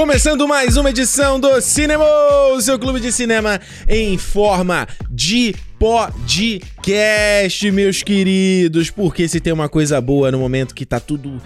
[0.00, 2.06] Começando mais uma edição do Cinema,
[2.54, 8.88] o seu clube de cinema em forma de podcast, meus queridos.
[8.88, 11.38] Porque se tem uma coisa boa no momento que tá tudo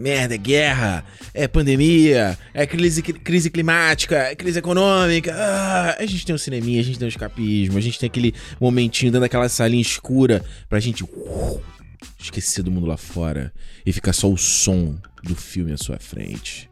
[0.00, 5.32] merda, é guerra, é pandemia, é crise, crise climática, é crise econômica.
[5.32, 8.34] Ah, a gente tem um cineminha, a gente tem um escapismo, a gente tem aquele
[8.60, 11.60] momentinho dando aquela salinha escura pra gente uh,
[12.18, 13.52] esquecer do mundo lá fora
[13.84, 16.70] e ficar só o som do filme à sua frente.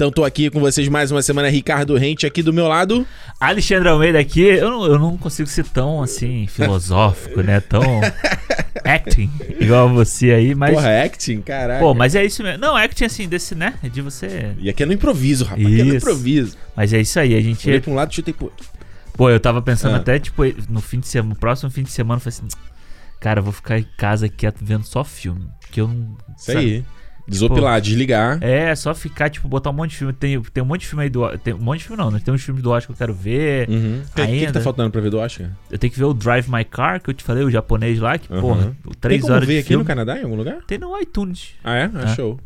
[0.00, 3.06] Então tô aqui com vocês mais uma semana, Ricardo Rente aqui do meu lado.
[3.38, 7.60] Alexandre Almeida aqui, eu não, eu não consigo ser tão assim, filosófico, né?
[7.60, 7.82] Tão
[8.82, 9.30] acting,
[9.60, 10.72] igual você aí, mas.
[10.72, 11.80] Porra, acting, caralho.
[11.80, 12.58] Pô, mas é isso mesmo.
[12.58, 13.74] Não, acting assim, desse, né?
[13.92, 14.54] De você.
[14.58, 15.66] E aqui é no improviso, rapaz.
[15.66, 16.56] Aqui é no improviso.
[16.74, 17.68] Mas é isso aí, a gente.
[17.68, 18.66] Olhei pra um lado e chutei pro outro.
[19.12, 19.98] Pô, eu tava pensando ah.
[19.98, 22.69] até, tipo, no fim de semana, no próximo fim de semana, eu falei assim,
[23.20, 25.48] cara, eu vou ficar em casa quieto vendo só filme.
[25.70, 26.16] Que eu não.
[26.36, 26.58] Isso sabe?
[26.58, 26.84] aí.
[27.28, 28.38] Desopilar, tipo, desligar.
[28.42, 30.12] É, só ficar, tipo, botar um monte de filme.
[30.12, 31.38] Tem, tem um monte de filme aí do.
[31.38, 32.20] Tem um monte de filme não, né?
[32.24, 33.68] Tem uns filmes do Oscar que eu quero ver.
[33.68, 34.02] Uhum.
[34.02, 35.48] O que, que tá faltando pra ver do Oscar?
[35.70, 38.18] Eu tenho que ver o Drive My Car, que eu te falei, o japonês lá,
[38.18, 38.40] que, uhum.
[38.40, 39.84] porra, três tem horas ver aqui filme.
[39.84, 40.58] no Canadá, em algum lugar?
[40.66, 41.54] Tem no iTunes.
[41.62, 41.90] Ah, é?
[41.94, 42.14] Ah, é.
[42.16, 42.40] show.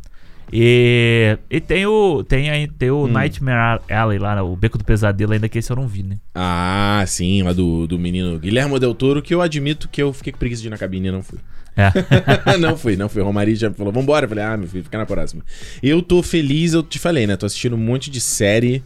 [0.51, 3.07] E, e tem o, tem, tem o hum.
[3.07, 6.17] Nightmare Alley lá, o Beco do Pesadelo, ainda que esse eu não vi, né?
[6.33, 10.31] Ah, sim, lá do, do menino Guilherme Del Toro, que eu admito que eu fiquei
[10.31, 11.39] com preguiça de ir na cabine e não fui.
[11.75, 11.91] É.
[12.57, 13.21] não fui, não fui.
[13.21, 14.25] O Romari já falou, vambora.
[14.25, 15.43] Eu falei, ah, meu filho, fica na próxima.
[15.83, 17.35] Eu tô feliz, eu te falei, né?
[17.35, 18.81] Tô assistindo um monte de série.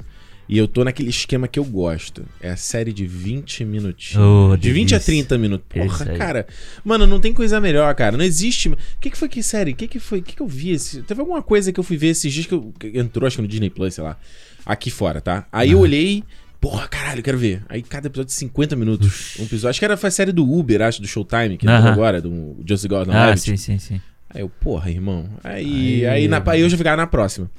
[0.50, 2.26] E eu tô naquele esquema que eu gosto.
[2.42, 4.26] É a série de 20 minutinhos.
[4.26, 5.68] Oh, de 20 a 30 minutos.
[5.70, 6.48] Porra, cara.
[6.84, 8.18] Mano, não tem coisa melhor, cara.
[8.18, 8.68] Não existe.
[8.68, 9.74] O que, que foi que série?
[9.74, 10.18] O que, que foi?
[10.18, 10.72] O que, que eu vi?
[10.72, 11.04] Esse...
[11.04, 12.74] Teve alguma coisa que eu fui ver esses dias que, eu...
[12.96, 14.18] entrou, acho que no Disney Plus, sei lá.
[14.66, 15.46] Aqui fora, tá?
[15.52, 16.24] Aí eu olhei.
[16.60, 17.62] Porra, caralho, quero ver.
[17.70, 19.36] Aí cada episódio de 50 minutos.
[19.40, 19.70] Um episódio.
[19.70, 21.92] Acho que era a série do Uber, acho, do Showtime, que uh -huh.
[21.92, 24.02] agora, do Just Gordon Ah, sim, sim, sim.
[24.28, 25.30] Aí eu, porra, irmão.
[25.44, 27.50] Aí, aí, aí, na, aí eu já ficava na próxima.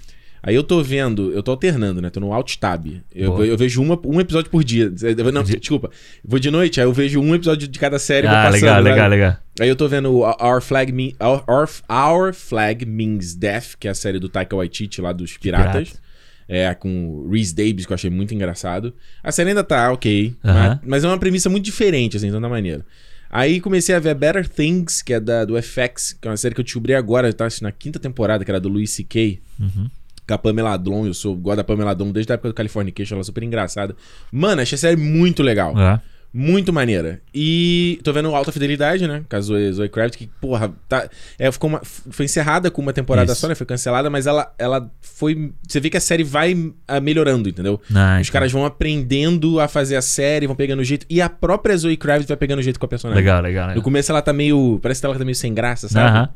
[0.43, 2.09] Aí eu tô vendo, eu tô alternando, né?
[2.09, 2.87] Tô no Alt Tab.
[3.15, 4.91] Eu, eu vejo uma, um episódio por dia.
[5.33, 5.59] Não, de...
[5.59, 5.91] desculpa.
[6.25, 8.27] Vou de noite, aí eu vejo um episódio de cada série.
[8.27, 9.37] Ah, passando, legal, legal, legal.
[9.61, 11.45] Aí eu tô vendo Our Flag, Mean, Our,
[11.91, 15.91] Our, Flag Means Death, que é a série do Taika Waititi lá dos Piratas.
[15.91, 16.11] Pirata.
[16.49, 18.93] É, com Reese Davis, que eu achei muito engraçado.
[19.23, 20.53] A série ainda tá ok, uh -huh.
[20.53, 22.85] mas, mas, é uma premissa muito diferente, assim, então da maneira.
[23.31, 26.53] Aí comecei a ver Better Things, que é da, do FX, que é uma série
[26.53, 29.41] que eu descobri agora, tá na quinta temporada, que era do Louis C.K.
[29.61, 29.89] Uhum
[30.31, 31.07] com a Pamela Adlon.
[31.07, 33.95] Eu sou gosto da Pamela Adlon desde a época do Californication, ela é super engraçada.
[34.31, 35.79] Mano, achei a série muito legal.
[35.79, 36.01] É.
[36.33, 37.21] Muito maneira.
[37.35, 39.25] E tô vendo Alta Fidelidade, né?
[39.29, 42.93] Com a Zoe, Zoe Kravitz, que, porra, tá, é, ficou uma, foi encerrada com uma
[42.93, 43.41] temporada Isso.
[43.41, 43.57] só, né?
[43.57, 45.53] Foi cancelada, mas ela, ela foi.
[45.67, 47.81] Você vê que a série vai uh, melhorando, entendeu?
[47.93, 51.05] Ah, Os caras vão aprendendo a fazer a série, vão pegando o jeito.
[51.11, 53.21] E a própria Zoe Kravitz vai pegando o jeito com a personagem.
[53.21, 53.67] Legal, legal.
[53.67, 53.77] legal.
[53.77, 54.79] No começo ela tá meio.
[54.81, 56.17] Parece que ela tá meio sem graça, sabe?
[56.17, 56.29] Uh -huh.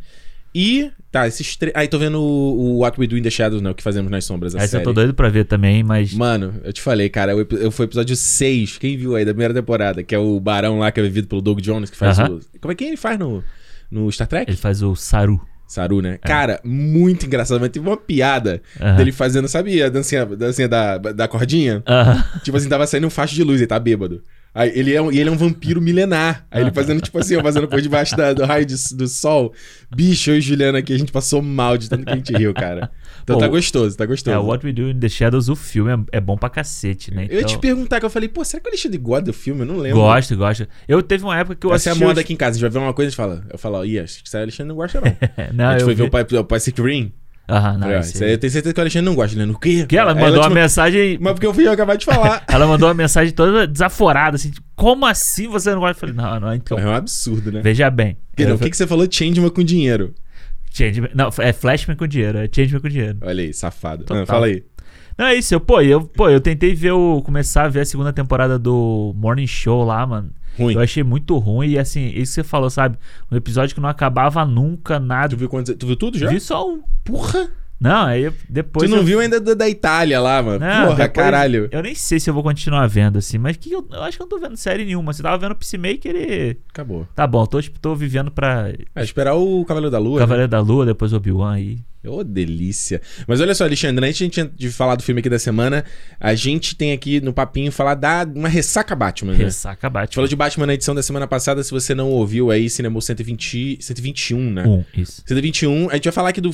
[0.54, 1.74] E, tá, esses três.
[1.74, 3.70] Aí tô vendo o, o What We Do in the Shadows, né?
[3.70, 4.54] O que fazemos nas sombras.
[4.54, 4.82] Essa série.
[4.82, 6.14] eu tô doido pra ver também, mas.
[6.14, 8.78] Mano, eu te falei, cara, eu, eu foi o episódio 6.
[8.78, 10.04] Quem viu aí da primeira temporada?
[10.04, 12.38] Que é o Barão lá que é vivido pelo Doug Jones, que faz uh -huh.
[12.38, 12.60] o.
[12.60, 13.42] Como é que ele faz no,
[13.90, 14.48] no Star Trek?
[14.48, 15.40] Ele faz o Saru.
[15.66, 16.18] Saru, né?
[16.22, 16.28] É.
[16.28, 17.58] Cara, muito engraçado.
[17.58, 18.62] Mas teve uma piada
[18.96, 21.82] dele fazendo, sabe, a dancinha, dancinha da, da cordinha?
[22.44, 24.22] Tipo assim, tava saindo um facho de luz, ele tá bêbado.
[24.54, 26.46] Aí ele é um, e ele é um vampiro milenar.
[26.48, 29.52] Aí ele fazendo, tipo assim, fazendo por debaixo da, do raio de, do sol.
[29.94, 32.54] Bicho, eu e Juliana aqui, a gente passou mal de tanto que a gente riu,
[32.54, 32.88] cara.
[33.24, 34.36] Então tá gostoso, tá gostoso.
[34.36, 37.24] É, What We Do in the Shadows, o filme é, é bom pra cacete, né?
[37.24, 37.34] Então...
[37.34, 39.32] Eu ia te então perguntar, que eu falei, pô, será que o Alexandre gosta do
[39.32, 39.62] filme?
[39.62, 39.98] Eu não lembro.
[39.98, 40.68] Gosto, gosto.
[40.86, 42.02] Eu teve uma época que eu Essa assisti...
[42.02, 43.16] é a moda aqui em casa, a gente vai ver uma coisa e a gente
[43.16, 45.16] fala, eu falo, ih, acho que o Alexandre não gosta não.
[45.52, 46.02] não a gente foi vi...
[46.02, 47.12] ver o Pai, o Pacific Rim.
[47.48, 48.00] Aham, não.
[48.00, 49.52] Isso aí eu tenho certeza que o Alexandre não gosta, né?
[49.52, 49.84] O quê?
[49.86, 51.18] Que ela mandou uma mensagem.
[51.20, 52.42] Mas porque eu fui eu acabar de falar.
[52.48, 56.06] ela mandou uma mensagem toda desaforada, assim, tipo, como assim você não gosta?
[56.06, 56.78] Eu falei, não, não, então.
[56.78, 57.60] É um absurdo, né?
[57.62, 58.16] Veja bem.
[58.38, 59.06] Não, o que, que você falou?
[59.10, 60.14] Changeman com dinheiro.
[60.72, 61.10] Changeman.
[61.14, 63.18] Não, é Flashman com dinheiro, é Changeman com dinheiro.
[63.20, 64.06] Olha aí, safado.
[64.08, 64.64] Ah, fala aí.
[65.16, 65.54] Não, é isso.
[65.54, 67.22] Eu, pô, eu, pô, eu tentei ver o.
[67.22, 70.30] começar a ver a segunda temporada do Morning Show lá, mano.
[70.58, 70.74] Ruim.
[70.74, 71.70] Eu achei muito ruim.
[71.70, 72.98] E assim, isso que você falou, sabe?
[73.30, 75.30] Um episódio que não acabava nunca, nada.
[75.30, 76.28] Tu viu, quantos, tu viu tudo já?
[76.28, 76.82] Vi só um.
[77.04, 77.50] Porra!
[77.80, 78.88] Não, aí depois.
[78.88, 79.04] Tu não eu...
[79.04, 80.60] viu ainda da, da, Itália lá, mano?
[80.60, 81.68] Não, Porra, caralho.
[81.70, 84.22] Eu nem sei se eu vou continuar vendo, assim, mas que eu, eu, acho que
[84.22, 85.12] eu não tô vendo série nenhuma.
[85.12, 86.56] Você tava vendo Peacemaker e.
[86.70, 87.06] Acabou.
[87.14, 88.72] Tá bom, tô, tipo, tô vivendo pra.
[88.94, 90.20] É, esperar o Cavaleiro da Lua.
[90.20, 90.56] Cavaleiro né?
[90.56, 91.78] da Lua, depois o Obi-Wan aí.
[92.06, 93.00] Ô, oh, delícia.
[93.26, 95.84] Mas olha só, Alexandre, antes de, de falar do filme aqui da semana,
[96.20, 99.38] a gente tem aqui no papinho falar da uma ressaca Batman, né?
[99.38, 100.14] Ressaca Batman.
[100.14, 103.78] Falou de Batman na edição da semana passada, se você não ouviu aí, Cinema 120,
[103.80, 104.64] 121, né?
[104.66, 105.22] Um, isso.
[105.26, 105.90] 121.
[105.90, 106.52] A gente vai falar aqui do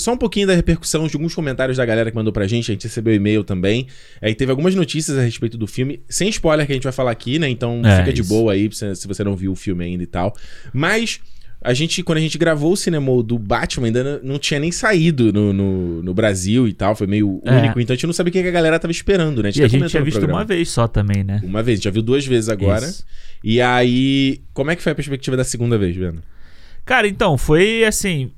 [0.00, 2.74] só um pouquinho da repercussão de alguns comentários da galera que mandou pra gente, a
[2.74, 3.86] gente recebeu e-mail também.
[4.20, 7.12] Aí teve algumas notícias a respeito do filme, sem spoiler que a gente vai falar
[7.12, 7.48] aqui, né?
[7.48, 10.34] Então é, fica de boa aí se você não viu o filme ainda e tal.
[10.72, 11.20] Mas
[11.62, 15.30] a gente, quando a gente gravou o cinema do Batman, ainda não tinha nem saído
[15.32, 17.54] no, no, no Brasil e tal, foi meio é.
[17.54, 19.50] único, então a gente não sabia o que a galera tava esperando, né?
[19.50, 21.40] A gente, e a gente tinha visto uma vez só também, né?
[21.44, 22.86] Uma vez, já viu duas vezes agora.
[22.86, 23.04] Isso.
[23.44, 26.22] E aí, como é que foi a perspectiva da segunda vez, vendo?
[26.84, 28.30] Cara, então, foi assim,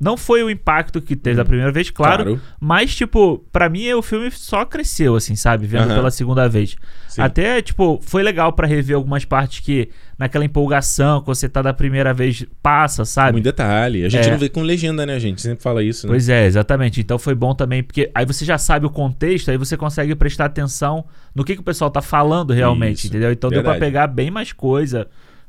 [0.00, 1.48] não foi o impacto que teve da uhum.
[1.48, 2.40] primeira vez, claro, claro.
[2.60, 5.66] mas, tipo, para mim o filme só cresceu, assim, sabe?
[5.66, 5.94] Vendo uhum.
[5.94, 6.76] pela segunda vez.
[7.08, 7.22] Sim.
[7.22, 9.88] Até, tipo, foi legal para rever algumas partes que,
[10.18, 13.32] naquela empolgação, que você tá da primeira vez, passa, sabe?
[13.32, 14.04] Muito detalhe.
[14.04, 14.30] A gente é.
[14.30, 15.40] não vê com legenda, né, gente?
[15.40, 16.12] Sempre fala isso, né?
[16.12, 17.00] Pois é, exatamente.
[17.00, 20.46] Então foi bom também, porque aí você já sabe o contexto, aí você consegue prestar
[20.46, 21.04] atenção
[21.34, 23.06] no que, que o pessoal tá falando realmente, isso.
[23.08, 23.32] entendeu?
[23.32, 23.64] Então Verdade.
[23.64, 25.08] deu pra pegar bem mais coisa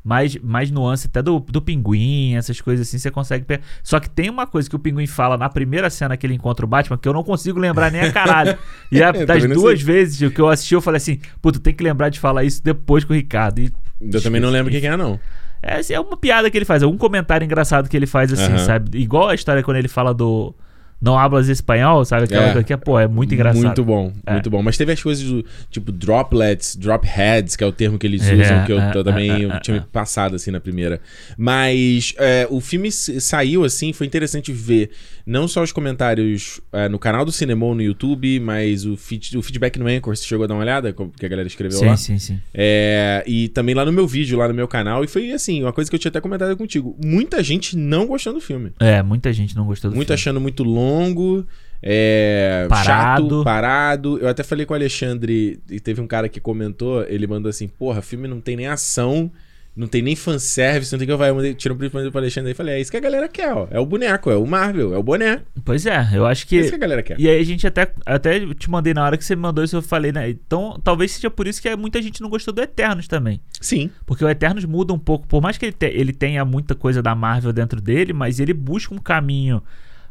[0.10, 3.62] mais, mais nuance até do, do pinguim, essas coisas assim, você consegue pegar.
[3.84, 6.66] Só que tem uma coisa que o pinguim fala na primeira cena que ele encontra
[6.66, 8.58] o Batman que eu não consigo lembrar nem a caralho.
[8.92, 12.10] e é, das duas vezes que eu assisti, eu falei assim, puto, tem que lembrar
[12.10, 13.60] de falar isso depois com o Ricardo.
[13.60, 13.72] E,
[14.02, 15.20] eu também não lembro o que, que é, não.
[15.62, 18.34] É, assim, é uma piada que ele faz, é um comentário engraçado que ele faz
[18.34, 18.98] assim, sabe?
[18.98, 20.56] Igual a história quando ele fala do
[21.02, 22.26] não hablas espanhol, sabe?
[22.26, 22.52] Aquela é.
[22.52, 23.64] coisa que é, pô, é muito engraçado.
[23.64, 24.34] Muito bom, é.
[24.34, 24.62] muito bom.
[24.62, 28.22] Mas teve as coisas do tipo droplets, drop heads, que é o termo que eles
[28.24, 31.00] usam, é, que eu, eu também eu tinha passado assim na primeira.
[31.38, 34.92] Mas é, o filme saiu assim, foi interessante ver
[35.26, 39.42] não só os comentários é, no canal do Cinema no YouTube, mas o, feed, o
[39.42, 40.94] feedback no Anchor, você chegou a dar uma olhada?
[41.18, 41.98] Que a galera escreveu sim, lá?
[41.98, 42.42] Sim, sim, sim.
[42.54, 45.04] É, e também lá no meu vídeo, lá no meu canal.
[45.04, 46.98] E foi assim, uma coisa que eu tinha até comentado contigo.
[47.04, 48.72] Muita gente não gostando do filme.
[48.80, 50.20] É, muita gente não gostou do Muito filme.
[50.20, 51.46] achando muito longo longo,
[51.82, 53.30] é, parado.
[53.30, 54.18] chato, parado.
[54.20, 57.68] Eu até falei com o Alexandre, e teve um cara que comentou, ele mandou assim,
[57.68, 59.32] porra, filme não tem nem ação,
[59.76, 61.54] não tem nem fanservice, não tem que eu vai.
[61.54, 63.66] Tira um print pro Alexandre e falei, é isso que a galera quer, ó.
[63.72, 65.42] É o boneco, é o Marvel, é o boné.
[65.64, 66.58] Pois é, eu acho que.
[66.58, 67.18] É isso que a galera quer.
[67.18, 69.78] E aí a gente até, até te mandei na hora que você me mandou isso,
[69.78, 70.30] eu falei, né?
[70.30, 73.40] Então talvez seja por isso que muita gente não gostou do Eternos também.
[73.62, 73.90] Sim.
[74.06, 77.02] Porque o Eternos muda um pouco, por mais que ele, te, ele tenha muita coisa
[77.02, 79.64] da Marvel dentro dele, mas ele busca um caminho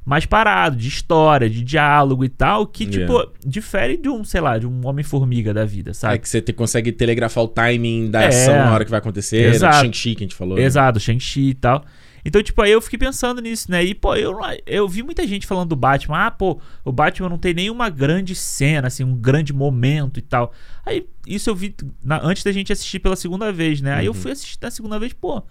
[0.09, 3.31] mais parado, de história, de diálogo e tal, que, tipo, yeah.
[3.45, 6.15] difere de um, sei lá, de um Homem-Formiga da vida, sabe?
[6.15, 9.01] É que você te, consegue telegrafar o timing da é, ação na hora que vai
[9.01, 9.55] acontecer, né?
[9.55, 9.77] exato.
[9.83, 10.57] Shang-Chi que a gente falou.
[10.57, 10.65] Né?
[10.65, 11.01] Exato, né?
[11.01, 11.85] Shang-Chi e tal.
[12.25, 13.85] Então, tipo, aí eu fiquei pensando nisso, né?
[13.85, 14.35] E, pô, eu,
[14.67, 16.27] eu vi muita gente falando do Batman.
[16.27, 20.55] Ah, pô, o Batman não tem nenhuma grande cena, assim, um grande momento e tal.
[20.87, 23.93] Aí, isso eu vi na, antes da gente assistir pela segunda vez, né?
[23.93, 24.19] Aí eu uhum.
[24.19, 25.43] fui assistir na segunda vez, pô,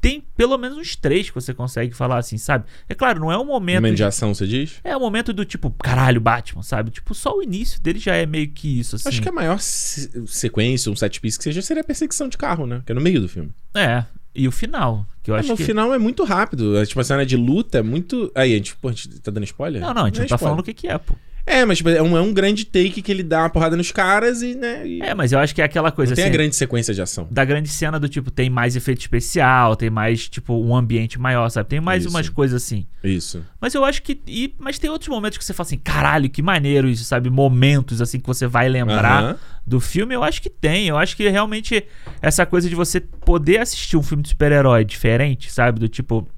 [0.00, 2.64] tem pelo menos uns três que você consegue falar assim, sabe?
[2.88, 3.76] É claro, não é um momento.
[3.76, 4.80] Momento de ação, você diz?
[4.82, 6.90] É o um momento do tipo, caralho, Batman, sabe?
[6.90, 9.08] Tipo, só o início dele já é meio que isso, assim.
[9.08, 12.38] Acho que a maior se sequência, um set piece que seja, seria a perseguição de
[12.38, 12.82] carro, né?
[12.86, 13.52] Que é no meio do filme.
[13.74, 14.04] É.
[14.34, 15.64] E o final, que eu é, acho no que...
[15.64, 16.78] final é muito rápido.
[16.78, 18.30] É, tipo, a cena de luta é muito.
[18.34, 19.82] Aí, a gente, pô, a gente tá dando spoiler?
[19.82, 20.38] Não, não, a gente não, não tá spoiler.
[20.38, 21.14] falando o que, que é, pô.
[21.46, 23.90] É, mas tipo, é, um, é um grande take que ele dá uma porrada nos
[23.90, 24.86] caras e, né?
[24.86, 25.02] E...
[25.02, 26.22] É, mas eu acho que é aquela coisa não assim.
[26.22, 27.26] Tem a grande sequência de ação.
[27.30, 31.48] Da grande cena do tipo, tem mais efeito especial, tem mais, tipo, um ambiente maior,
[31.48, 31.68] sabe?
[31.68, 32.14] Tem mais isso.
[32.14, 32.86] umas coisas assim.
[33.02, 33.44] Isso.
[33.60, 34.20] Mas eu acho que.
[34.26, 37.30] E, mas tem outros momentos que você fala assim, caralho, que maneiro isso, sabe?
[37.30, 40.88] Momentos assim que você vai lembrar do filme, eu acho que tem.
[40.88, 41.84] Eu acho que realmente
[42.20, 45.80] essa coisa de você poder assistir um filme de super-herói diferente, sabe?
[45.80, 46.28] Do tipo,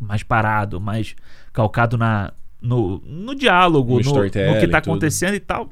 [0.00, 1.14] mais parado, mais
[1.52, 5.70] calcado na no, no diálogo, no, no, no que tá acontecendo e tal.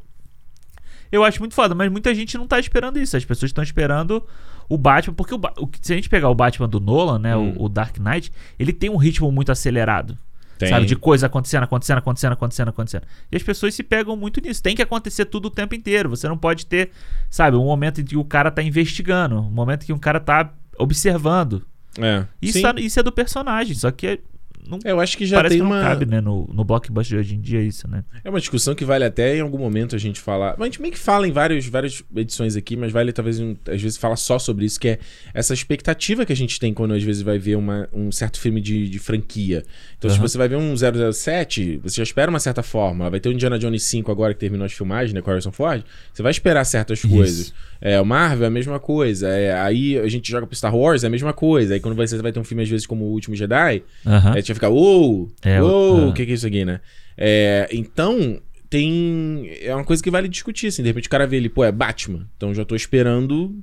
[1.11, 3.17] Eu acho muito foda, mas muita gente não tá esperando isso.
[3.17, 4.25] As pessoas estão esperando
[4.69, 7.55] o Batman, porque o, o, se a gente pegar o Batman do Nolan, né, hum.
[7.57, 10.19] o, o, Dark Knight, ele tem um ritmo muito acelerado.
[10.59, 10.71] Tem.
[10.71, 13.03] Sabe, de coisa acontecendo, acontecendo, acontecendo, acontecendo, acontecendo.
[13.31, 14.63] E as pessoas se pegam muito nisso.
[14.63, 16.09] Tem que acontecer tudo o tempo inteiro.
[16.09, 16.91] Você não pode ter,
[17.29, 20.19] sabe, um momento em que o cara tá investigando, um momento em que o cara
[20.19, 21.63] tá observando.
[21.99, 22.25] É.
[22.41, 24.21] Isso, é, isso é do personagem, só que
[24.67, 25.83] é não, eu acho que já parece tem que não uma...
[25.83, 28.05] cabe, né, no, no blockbuster de hoje em dia isso, né?
[28.25, 30.55] É uma discussão que vale até em algum momento a gente falar.
[30.59, 33.57] Mas a gente meio que fala em vários, várias edições aqui, mas vale talvez um,
[33.69, 34.99] às vezes falar só sobre isso, que é
[35.33, 38.61] essa expectativa que a gente tem quando às vezes vai ver uma, um certo filme
[38.61, 39.63] de, de franquia.
[39.99, 40.17] Então, uhum.
[40.17, 43.09] se você vai ver um 007, você já espera uma certa forma.
[43.09, 45.83] Vai ter o Indiana Jones 5 agora que terminou as filmagens, né, com Harrison Ford.
[46.13, 47.09] Você vai esperar certas isso.
[47.09, 47.55] coisas.
[47.81, 49.29] É, o Marvel é a mesma coisa.
[49.29, 51.75] É, aí a gente joga pro Star Wars, é a mesma coisa.
[51.75, 54.33] Aí quando você vai ter um filme, às vezes, como O Último Jedi, uhum.
[54.33, 56.81] aí a gente vai ficar, uou, é, uou, o que, que é isso aqui, né?
[57.17, 59.51] É, então, tem.
[59.61, 60.83] É uma coisa que vale discutir, assim.
[60.83, 62.29] De repente o cara vê ele, pô, é Batman.
[62.37, 63.59] Então já tô esperando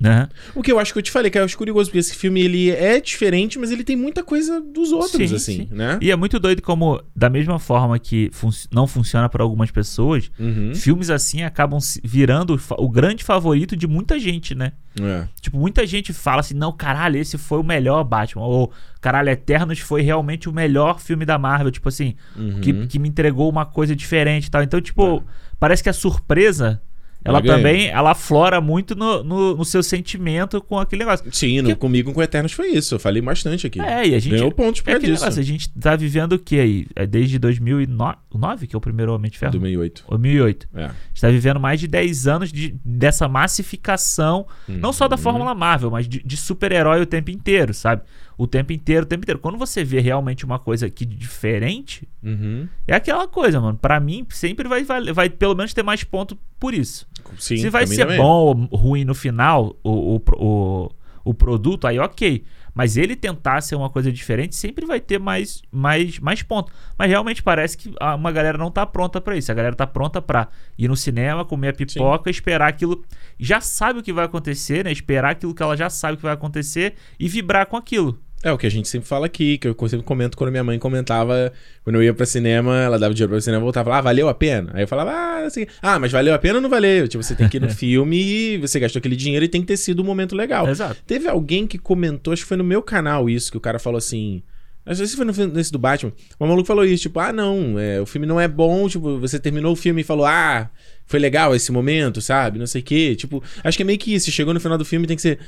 [0.00, 0.28] Uhum.
[0.54, 2.40] O que eu acho que eu te falei, que eu acho curioso, porque esse filme
[2.40, 5.68] ele é diferente, mas ele tem muita coisa dos outros, sim, assim, sim.
[5.70, 5.98] né?
[6.00, 10.30] E é muito doido como, da mesma forma que fun não funciona para algumas pessoas,
[10.38, 10.74] uhum.
[10.74, 14.72] filmes assim acabam virando o grande favorito de muita gente, né?
[15.00, 15.28] É.
[15.40, 18.44] Tipo, muita gente fala assim, não, caralho, esse foi o melhor Batman.
[18.44, 22.60] Ou, caralho, Eternos foi realmente o melhor filme da Marvel, tipo assim, uhum.
[22.60, 24.62] que, que me entregou uma coisa diferente e tal.
[24.62, 25.22] Então, tipo, é.
[25.58, 26.80] parece que a surpresa
[27.24, 31.26] ela também, ela aflora muito no, no, no, seu sentimento com aquele negócio.
[31.32, 32.94] Sim, no, comigo com Eternos foi isso.
[32.94, 33.80] Eu falei bastante aqui.
[33.80, 34.32] É, e a gente.
[34.32, 35.22] Ganhou pontos por é disso.
[35.22, 36.86] Negócio, a gente tá vivendo o que aí?
[36.94, 39.52] É desde 2009, que é o primeiro Homem de Ferro?
[39.52, 40.04] 2008.
[40.08, 40.68] 2008.
[40.74, 40.84] É.
[40.84, 44.78] A gente tá vivendo mais de 10 anos de, dessa massificação, uhum.
[44.78, 48.02] não só da Fórmula Marvel, mas de, de super-herói o tempo inteiro, sabe?
[48.38, 49.40] O tempo inteiro, o tempo inteiro.
[49.40, 52.68] Quando você vê realmente uma coisa aqui diferente, uhum.
[52.86, 53.76] é aquela coisa, mano.
[53.76, 57.06] Para mim, sempre vai, vai, vai pelo menos ter mais ponto por isso.
[57.36, 60.90] Sim, Se vai ser bom ou ruim no final, o, o, o,
[61.24, 62.44] o produto, aí ok.
[62.72, 66.72] Mas ele tentar ser uma coisa diferente sempre vai ter mais, mais, mais pontos.
[66.96, 69.50] Mas realmente parece que uma galera não tá pronta para isso.
[69.50, 70.46] A galera tá pronta para
[70.78, 72.30] ir no cinema, comer a pipoca, Sim.
[72.30, 73.04] esperar aquilo.
[73.36, 74.92] Já sabe o que vai acontecer, né?
[74.92, 78.16] Esperar aquilo que ela já sabe que vai acontecer e vibrar com aquilo.
[78.42, 80.78] É o que a gente sempre fala aqui, que eu sempre comento quando minha mãe
[80.78, 81.52] comentava,
[81.82, 84.34] quando eu ia pra cinema, ela dava dinheiro pra cinema, voltava lá, ah, valeu a
[84.34, 84.70] pena?
[84.74, 87.08] Aí eu falava, ah, assim, ah, mas valeu a pena ou não valeu?
[87.08, 89.66] Tipo, você tem que ir no filme e você gastou aquele dinheiro e tem que
[89.66, 90.68] ter sido um momento legal.
[90.68, 90.96] Exato.
[91.04, 93.98] Teve alguém que comentou, acho que foi no meu canal isso, que o cara falou
[93.98, 94.42] assim.
[94.86, 96.12] Às vezes foi no, nesse do Batman.
[96.38, 99.38] O maluco falou isso, tipo, ah, não, é, o filme não é bom, tipo, você
[99.38, 100.70] terminou o filme e falou, ah,
[101.08, 102.58] foi legal esse momento, sabe?
[102.58, 103.16] Não sei o quê.
[103.16, 104.30] Tipo, acho que é meio que isso.
[104.30, 105.38] Chegou no final do filme tem que ser.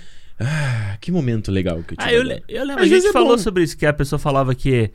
[0.41, 2.11] Ah, que momento legal que eu tive.
[2.11, 3.39] Ah, eu, eu lembro, Às a gente é falou bom.
[3.39, 4.91] sobre isso, que a pessoa falava que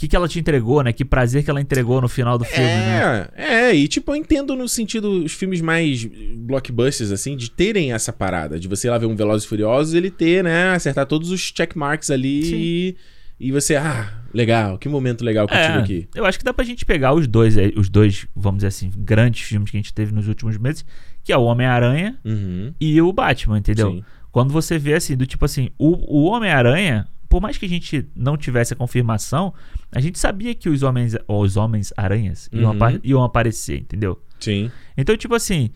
[0.00, 0.94] que, que ela te entregou, né?
[0.94, 3.28] Que prazer que ela entregou no final do filme, é, né?
[3.36, 8.10] É, e tipo, eu entendo no sentido os filmes mais blockbusters, assim, de terem essa
[8.10, 11.30] parada, de você ir lá ver um Velozes e Furiosos, ele ter, né, acertar todos
[11.30, 12.96] os checkmarks ali e,
[13.38, 16.08] e, você, ah, legal, que momento legal que é, eu tive aqui.
[16.14, 19.42] Eu acho que dá pra gente pegar os dois, os dois, vamos dizer assim, grandes
[19.42, 20.82] filmes que a gente teve nos últimos meses,
[21.22, 22.72] que é o Homem-Aranha uhum.
[22.80, 23.90] e o Batman, entendeu?
[23.92, 24.04] Sim.
[24.32, 28.06] Quando você vê assim, do tipo assim, o, o Homem-Aranha, por mais que a gente
[28.14, 29.54] não tivesse a confirmação,
[29.92, 33.00] a gente sabia que os homens, os homens aranhas iam, uhum.
[33.02, 34.20] iam aparecer, entendeu?
[34.38, 34.70] Sim.
[34.96, 35.70] Então, tipo assim,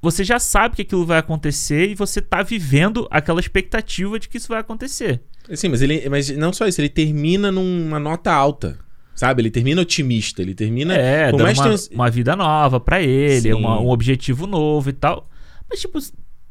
[0.00, 4.36] você já sabe que aquilo vai acontecer e você tá vivendo aquela expectativa de que
[4.36, 5.22] isso vai acontecer.
[5.54, 8.78] Sim, mas ele, mas não só isso, ele termina numa nota alta.
[9.14, 9.42] Sabe?
[9.42, 10.94] Ele termina otimista, ele termina.
[10.94, 11.88] É, dando uma, tem...
[11.92, 15.30] uma vida nova para ele, uma, um objetivo novo e tal.
[15.70, 15.98] Mas, tipo,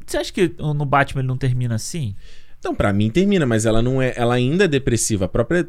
[0.05, 2.15] você acha que no Batman ele não termina assim?
[2.63, 4.13] Então, para mim termina, mas ela não é.
[4.15, 5.25] Ela ainda é depressiva.
[5.25, 5.67] A própria.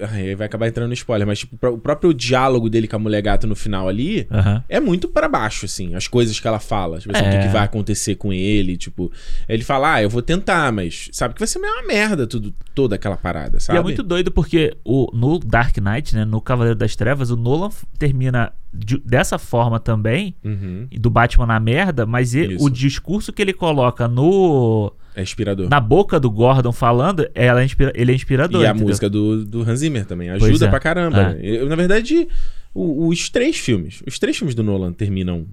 [0.00, 3.20] Ai, vai acabar entrando no spoiler, mas tipo, o próprio diálogo dele com a mulher
[3.20, 4.62] gata no final ali uhum.
[4.66, 5.94] é muito para baixo, assim.
[5.94, 7.00] As coisas que ela fala.
[7.00, 7.28] Tipo assim, é.
[7.28, 8.78] o que, que, vai acontecer com ele.
[8.78, 9.12] Tipo,
[9.46, 12.94] ele fala, ah, eu vou tentar, mas sabe que vai ser uma merda tudo, toda
[12.94, 13.78] aquela parada, sabe?
[13.78, 17.36] E é muito doido porque o, no Dark Knight, né, no Cavaleiro das Trevas, o
[17.36, 20.88] Nolan termina de, dessa forma também, uhum.
[20.90, 25.68] do Batman na merda, mas ele, o discurso que ele coloca no é inspirador.
[25.68, 27.92] Na boca do Gordon falando, ela é inspira...
[27.94, 28.62] ele é inspirador.
[28.62, 30.68] E a música do, do Hans Zimmer também ajuda é.
[30.68, 31.36] pra caramba.
[31.38, 31.40] É.
[31.42, 32.26] Eu, na verdade,
[32.74, 35.46] o, os três filmes, os três filmes do Nolan terminam.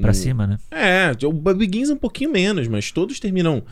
[0.00, 0.14] Pra no...
[0.14, 0.58] cima, né?
[0.70, 3.62] É, o Begins um pouquinho menos, mas todos terminam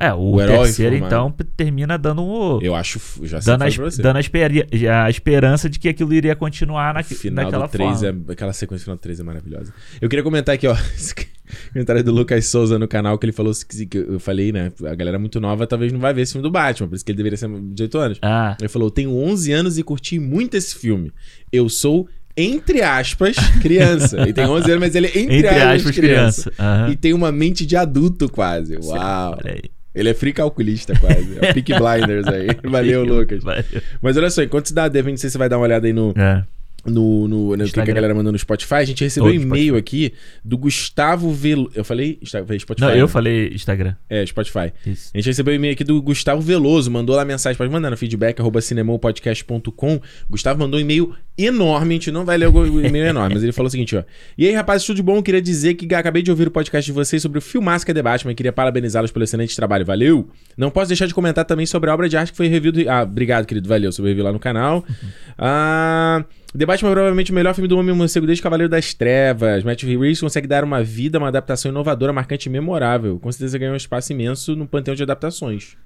[0.00, 2.58] é, o, o terceiro, então, termina dando um.
[2.62, 2.98] Eu acho.
[3.22, 3.68] Já dando, a,
[4.02, 4.50] dando a, esper,
[4.90, 8.24] a, esperança de que aquilo iria continuar na, final naquela do 3 forma.
[8.26, 9.74] É, aquela sequência final do 3 é maravilhosa.
[10.00, 10.74] Eu queria comentar aqui, ó.
[11.74, 14.72] comentário do Lucas Souza no canal que ele falou que eu falei, né?
[14.86, 17.12] A galera muito nova talvez não vai ver esse filme do Batman, por isso que
[17.12, 18.18] ele deveria ser de 18 anos.
[18.22, 18.56] Ah.
[18.58, 21.12] Ele falou: tenho 11 anos e curti muito esse filme.
[21.52, 24.18] Eu sou entre aspas, criança.
[24.22, 26.50] Ele tem 11 anos, mas ele é entre, entre aspas, aspas, criança.
[26.50, 26.84] criança.
[26.86, 26.92] Uhum.
[26.92, 28.78] E tem uma mente de adulto quase.
[28.78, 29.38] Uau.
[29.44, 29.60] Aí.
[29.94, 31.38] Ele é free calculista quase.
[31.40, 32.48] É o Peak Blinders aí.
[32.70, 33.42] Valeu, Lucas.
[33.42, 33.64] Valeu.
[34.00, 34.72] Mas olha só, enquanto
[35.12, 36.14] não sei se você vai dar uma olhada aí no.
[36.16, 36.44] É
[36.86, 40.12] no, no, no que a galera mandou no Spotify, a gente recebeu um e-mail aqui
[40.44, 41.70] do Gustavo Veloso.
[41.74, 42.80] Eu falei, Spotify?
[42.80, 43.08] Não, eu né?
[43.08, 43.94] falei Instagram.
[44.08, 44.72] É, Spotify.
[44.86, 45.10] Isso.
[45.14, 47.96] A gente recebeu um e-mail aqui do Gustavo Veloso, mandou lá mensagem, pode mandar no
[47.96, 50.00] feedback, arroba cinemopodcast.com.
[50.28, 53.52] Gustavo mandou um e-mail enorme, a gente não vai ler o e-mail enorme, mas ele
[53.52, 54.02] falou o seguinte, ó.
[54.36, 55.22] E aí, rapaz, tudo bom?
[55.22, 57.94] Queria dizer que acabei de ouvir o podcast de vocês sobre o Filmasca que é
[57.94, 59.84] debate, mas queria parabenizá-los pelo excelente trabalho.
[59.84, 60.28] Valeu!
[60.56, 62.88] Não posso deixar de comentar também sobre a obra de arte que foi review do...
[62.88, 63.68] Ah, obrigado, querido.
[63.68, 64.84] Valeu, sobre review lá no canal.
[64.88, 65.08] Uhum.
[65.38, 66.24] Ah...
[66.52, 69.62] O debate é provavelmente o melhor filme do Homem Morcego desde Cavaleiro das Trevas.
[69.62, 73.20] Matt Reeves consegue dar uma vida, uma adaptação inovadora, marcante e memorável.
[73.20, 75.76] Com certeza ganhou um espaço imenso no panteão de adaptações.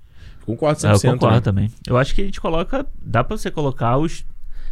[0.47, 0.85] Concordo 100%.
[0.85, 1.41] Ah, eu concordo né?
[1.43, 1.71] também.
[1.87, 2.87] Eu acho que a gente coloca...
[3.01, 4.25] Dá pra você colocar os...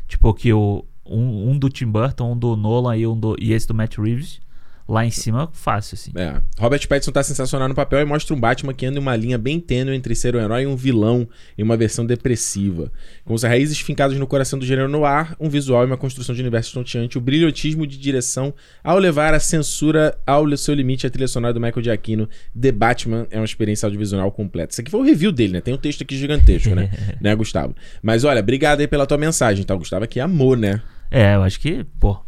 [0.09, 0.85] Tipo, que o...
[1.05, 3.99] Um, um do Tim Burton, um do Nolan e, um do, e esse do Matt
[3.99, 4.41] Reeves
[4.89, 6.13] lá em cima, fácil, assim.
[6.15, 6.41] É.
[6.59, 9.39] Robert Pattinson tá sensacional no papel e mostra um Batman que anda em uma linha
[9.39, 12.91] bem tênue entre ser um herói e um vilão em uma versão depressiva.
[13.25, 16.35] Com as raízes fincadas no coração do gênero no ar, um visual e uma construção
[16.35, 21.11] de universo estonteante, o brilhantismo de direção ao levar a censura ao seu limite a
[21.11, 24.73] trilha sonora do Michael Giacchino, The Batman é uma experiência audiovisual completa.
[24.73, 25.61] Isso aqui foi o review dele, né?
[25.61, 26.91] Tem um texto aqui gigantesco, né?
[27.21, 27.75] né, Gustavo?
[28.03, 29.75] Mas olha, obrigado aí pela tua mensagem, tá?
[29.75, 30.83] O Gustavo aqui amou, né?
[31.11, 32.19] É, eu acho que, pô,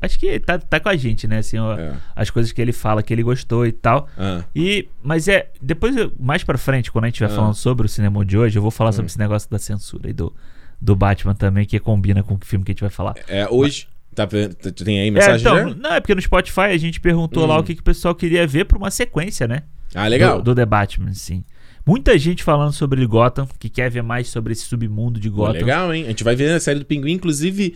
[0.00, 1.38] Acho que tá, tá com a gente, né?
[1.38, 1.94] Assim, ó, É.
[2.14, 4.08] as coisas que ele fala, que ele gostou e tal.
[4.18, 5.50] Ah, E, mas é.
[5.60, 7.36] Depois, mais pra frente, quando a gente estiver Ah.
[7.36, 8.94] falando sobre o cinema de hoje, eu vou falar Hum.
[8.94, 10.34] sobre esse negócio da censura e do,
[10.80, 13.14] do Batman também, que combina com o filme que a gente vai falar.
[13.28, 13.88] é, hoje.
[14.14, 15.74] Tá, vendo- tu tem aí É, mensagem então, já?
[15.74, 17.60] não, é porque no Spotify a gente perguntou lá Hum.
[17.60, 19.62] o que, que o pessoal queria ver pra uma sequência, né?
[19.94, 20.36] Ah, legal.
[20.38, 21.42] Do, do The Batman, sim.
[21.84, 25.52] Muita gente falando sobre Gotham, que quer ver mais sobre esse submundo de Gotham.
[25.52, 26.04] legal, hein?
[26.04, 27.12] A gente vai ver a série do Pinguim.
[27.12, 27.74] Inclusive,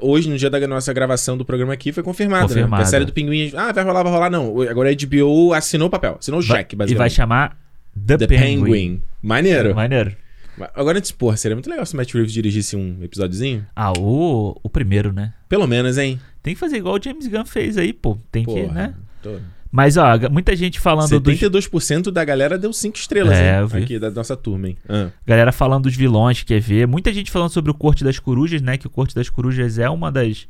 [0.00, 2.48] hoje, no dia da nossa gravação do programa aqui, foi confirmado, né?
[2.48, 2.82] Confirmado.
[2.82, 3.52] Que a série do Pinguim.
[3.54, 4.30] Ah, vai rolar, vai rolar.
[4.30, 4.60] Não.
[4.62, 6.16] Agora a HBO assinou o papel.
[6.18, 7.12] Assinou o cheque, e vai basicamente.
[7.14, 7.58] chamar
[7.94, 8.64] The, The Penguin.
[8.64, 9.02] Penguin.
[9.22, 9.74] Maneiro.
[9.74, 10.16] Maneiro.
[10.56, 13.66] Mas Agora, antes, porra, seria muito legal se o Matt Reeves dirigisse um episódiozinho.
[13.74, 15.32] Ah, o, o primeiro, né?
[15.48, 16.20] Pelo menos, hein?
[16.42, 18.18] Tem que fazer igual o James Gunn fez aí, pô.
[18.30, 18.72] Tem que, Porra.
[18.72, 18.94] né?
[19.22, 19.38] Tô...
[19.76, 21.34] Mas, ó, muita gente falando dos.
[21.34, 23.82] 72% da galera deu 5 estrelas, É, hein?
[23.82, 24.76] Aqui da nossa turma, hein?
[24.88, 25.08] Ah.
[25.26, 26.86] Galera falando dos vilões que quer ver.
[26.86, 28.78] Muita gente falando sobre o Corte das Corujas, né?
[28.78, 30.46] Que o Corte das Corujas é uma das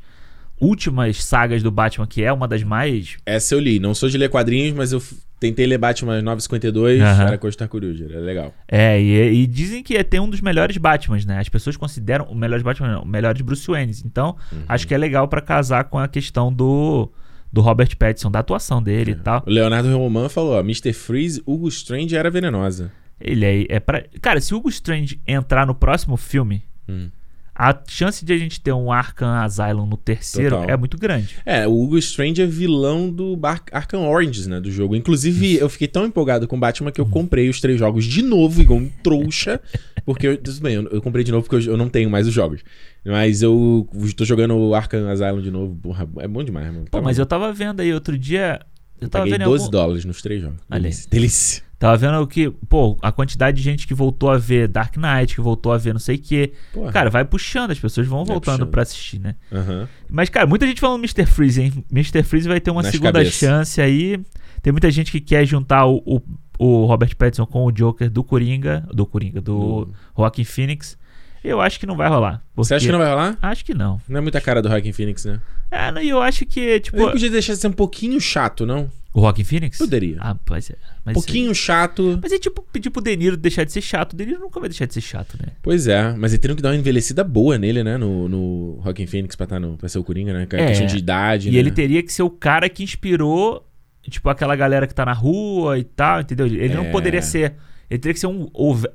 [0.61, 3.17] últimas sagas do Batman, que é uma das mais.
[3.25, 3.79] Essa eu li.
[3.81, 5.03] Não sou de ler quadrinhos, mas eu
[5.41, 7.01] tentei ler Batman 952.
[7.01, 7.27] Aham.
[7.29, 8.07] Era Costa Coruja.
[8.11, 8.55] Era legal.
[8.69, 11.39] É, e, e dizem que é ter um dos melhores Batmans, né?
[11.39, 14.05] As pessoas consideram o melhores Batman, não, o melhores Bruce Waynes.
[14.05, 14.59] Então, Uhum.
[14.69, 17.11] acho que é legal pra casar com a questão do,
[17.55, 19.43] do Robert Pattinson, da atuação dele e tal.
[19.47, 20.93] O Leonardo Roman falou, ó, Mr.
[20.93, 22.91] Freeze, Hugo Strange era venenosa.
[23.21, 24.05] Ele é, é pra.
[24.21, 27.09] Cara, se o Hugo Strange entrar no próximo filme, Hum.
[27.55, 30.71] A chance de a gente ter um Arkham Asylum no terceiro Total.
[30.71, 31.37] é muito grande.
[31.47, 34.97] É, o Hugo Strange é vilão do Bar Arkham Oranges, né, do jogo.
[34.97, 38.61] Inclusive, eu fiquei tão empolgado com Batman que eu comprei os três jogos de novo,
[38.61, 39.61] igual um trouxa.
[40.05, 42.27] Porque, eu, tudo bem, eu, eu comprei de novo porque eu, eu não tenho mais
[42.29, 42.61] os jogos.
[43.07, 45.75] Mas eu tô jogando o Arkham Asylum de novo.
[45.77, 46.85] Porra, é bom demais, mano.
[46.91, 48.61] Pô, mas eu tava vendo aí outro dia.
[49.01, 50.59] Eu tava paguei vendo em 12 algum- dólares nos três jogos.
[50.71, 50.81] Olha.
[50.83, 51.09] Delícia.
[51.11, 51.63] Delícia.
[51.79, 55.41] Tava vendo que, pô, a quantidade de gente que voltou a ver Dark Knight, que
[55.41, 56.53] voltou a ver não sei o quê.
[56.73, 56.93] Porra.
[56.93, 59.35] Cara, vai puxando, as pessoas vão voltando pra assistir, né?
[59.53, 59.89] Aham.
[60.09, 61.27] Mas, cara, muita gente falando Mr.
[61.27, 61.85] Freeze, hein?
[61.91, 62.23] Mr.
[62.23, 63.35] Freeze vai ter uma Nas segunda cabeças.
[63.35, 64.19] chance aí.
[64.63, 66.23] Tem muita gente que quer juntar o, o,
[66.59, 70.97] o Robert Pattinson com o Joker do Coringa, do Coringa, do Do- Joaquin Phoenix.
[71.43, 72.43] Eu acho que não vai rolar.
[72.57, 73.37] Você acha porque- que não vai rolar?
[73.43, 74.01] Acho que não.
[74.09, 75.39] Não é muita cara do Joaquin Phoenix, né?
[75.71, 76.97] É, não, e eu acho que, tipo.
[76.97, 78.89] Ele podia deixar de ser um pouquinho chato, não?
[79.17, 79.79] O Joaquin Phoenix?
[79.79, 80.17] Poderia.
[80.19, 80.73] Ah, pois é.
[80.75, 82.19] Um Mas pouquinho chato.
[82.21, 84.13] Mas é tipo pedir pro Deniro deixar de ser chato.
[84.13, 85.53] O Deniro nunca vai deixar de ser chato, né?
[85.63, 87.97] Pois é, mas ele teriam que dar uma envelhecida boa nele, né?
[87.97, 90.47] No, no Joaquin Phoenix pra, tá no, pra ser o Coringa, né?
[90.47, 90.67] Com a É.
[90.67, 91.59] questão de idade, E né?
[91.59, 93.65] ele teria que ser o cara que inspirou,
[94.03, 96.47] tipo, aquela galera que tá na rua e tal, entendeu?
[96.49, 96.91] Ele não É.
[96.91, 97.55] poderia ser.
[97.89, 98.49] Ele teria que ser um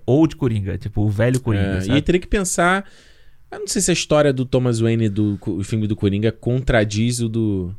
[0.05, 1.79] old Coringa, tipo, o velho Coringa.
[1.82, 2.84] É, e ele teria que pensar...
[3.51, 7.19] Eu não sei se a história do Thomas Wayne do o filme do Coringa contradiz
[7.21, 7.73] o do...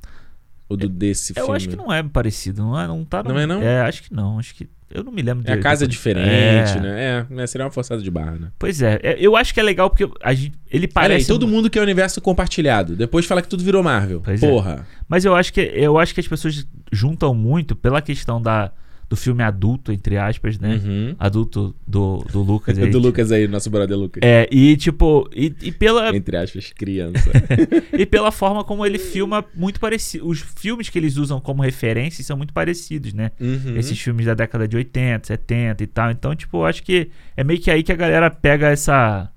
[0.71, 1.57] O do desse Eu filme.
[1.57, 2.87] acho que não é parecido, não é?
[2.87, 3.61] Não, tá, Não é, não?
[3.61, 4.39] É, acho que não.
[4.39, 4.69] Acho que.
[4.93, 6.81] Eu não me lembro É a casa da- diferente, É.
[6.81, 7.27] né?
[7.31, 7.47] É, né?
[7.47, 8.49] seria uma forçada de barra, né?
[8.59, 11.27] Pois é, é, eu acho que é legal porque a gente, ele Olha aí, parece.
[11.29, 12.97] todo um- mundo quer o universo compartilhado.
[12.97, 14.21] Depois fala que tudo virou Marvel.
[14.21, 14.49] Pois é.
[14.49, 14.87] Porra.
[15.09, 18.73] Mas eu acho que eu acho que as pessoas juntam muito pela questão da,
[19.11, 20.81] do filme adulto, entre aspas, né?
[20.83, 21.17] Uhum.
[21.19, 22.79] Adulto do, do Lucas.
[22.79, 24.23] aí, do tipo, Lucas aí, nosso brother Lucas.
[24.25, 27.29] É, e tipo, e, e pela, Entre aspas, criança.
[27.93, 30.29] e pela forma como ele filma muito parecido.
[30.29, 33.33] Os filmes que eles usam como referência são muito parecidos, né?
[33.41, 33.77] Uhum.
[33.77, 36.11] Esses filmes da década de 80, 70 e tal.
[36.13, 39.29] Então, tipo, eu acho que é meio que aí que a galera pega essa.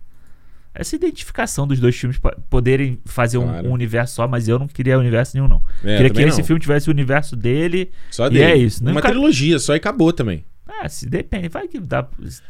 [0.75, 3.67] Essa identificação dos dois filmes poderem fazer um- Claro.
[3.69, 5.61] um, universo só, mas eu não queria universo nenhum, não.
[5.83, 6.45] É, queria que também esse não.
[6.47, 7.91] filme tivesse o universo dele.
[8.09, 8.43] Só E dele.
[8.43, 10.43] é isso, Uma nunca- trilogia, só e acabou também.
[10.65, 12.07] Ah, se depende, vai que dá.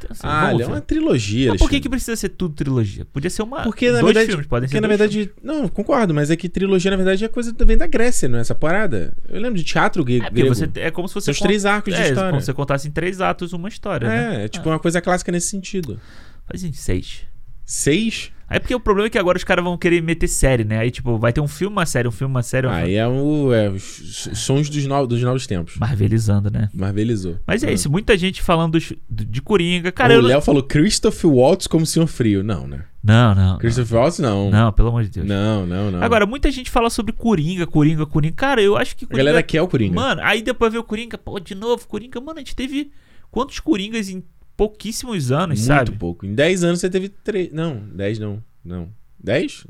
[0.10, 3.04] Assim, ah, é uma trilogia, Mas por que, que precisa ser tudo trilogia?
[3.06, 3.62] Podia ser uma.
[3.64, 6.48] Porque, na dois verdade, filmes, podem porque ser na verdade, não, concordo, mas é que
[6.48, 9.14] trilogia, na verdade, é coisa vem da Grécia, não é essa parada?
[9.28, 10.48] Eu lembro de teatro É, grego.
[10.56, 11.32] você, é como se você.
[11.32, 12.30] Os três arcos de é, história.
[12.30, 14.42] como se você contasse em três atos uma história, né?
[14.42, 16.00] É, é tipo uma coisa clássica nesse sentido.
[16.48, 17.22] Faz em seis.
[17.66, 18.32] Seis?
[18.50, 20.78] Aí porque o problema é que agora os caras vão querer meter série, né?
[20.78, 22.68] Aí, tipo, vai ter um filme, uma série, um filme, uma série.
[22.68, 25.76] Um Aí é, o, é os sons dos, no, dos novos tempos.
[25.78, 26.70] Marvelizando, né?
[26.72, 27.40] Marvelizou.
[27.48, 27.72] Mas é Ah.
[27.72, 28.78] isso, muita gente falando
[29.10, 29.92] do- de Coringa.
[29.92, 30.22] Cara, o eu.
[30.22, 32.44] não- Léo falou Christopher Waltz como Senhor Frio.
[32.44, 32.84] Não, né?
[33.02, 33.54] Não, não.
[33.54, 34.52] Não, Christopher Waltz, não.
[34.52, 35.26] não, pelo amor de Deus.
[35.28, 36.04] Não, não, não.
[36.04, 38.36] Agora, muita gente fala sobre Coringa, Coringa, Coringa.
[38.36, 39.24] Cara, eu acho que a Coringa.
[39.26, 39.96] galera quer o Coringa.
[39.96, 42.22] Mano, aí depois vê o Coringa, pô, de novo, Coringa.
[42.22, 42.92] Mano, a gente teve
[43.32, 44.24] quantos Coringas em
[44.56, 45.92] pouquíssimos anos, Muito sabe?
[45.92, 46.26] pouco.
[46.26, 47.52] Em 10 anos você teve três.
[47.52, 48.44] Não, 10 não.
[48.64, 48.90] Não.
[49.24, 49.66] 10?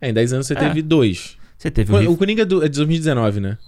[0.00, 0.56] É, em 10 anos você É.
[0.56, 1.36] teve dois.
[1.56, 3.58] Você teve o, O, Coringa é do- é de 2019, né?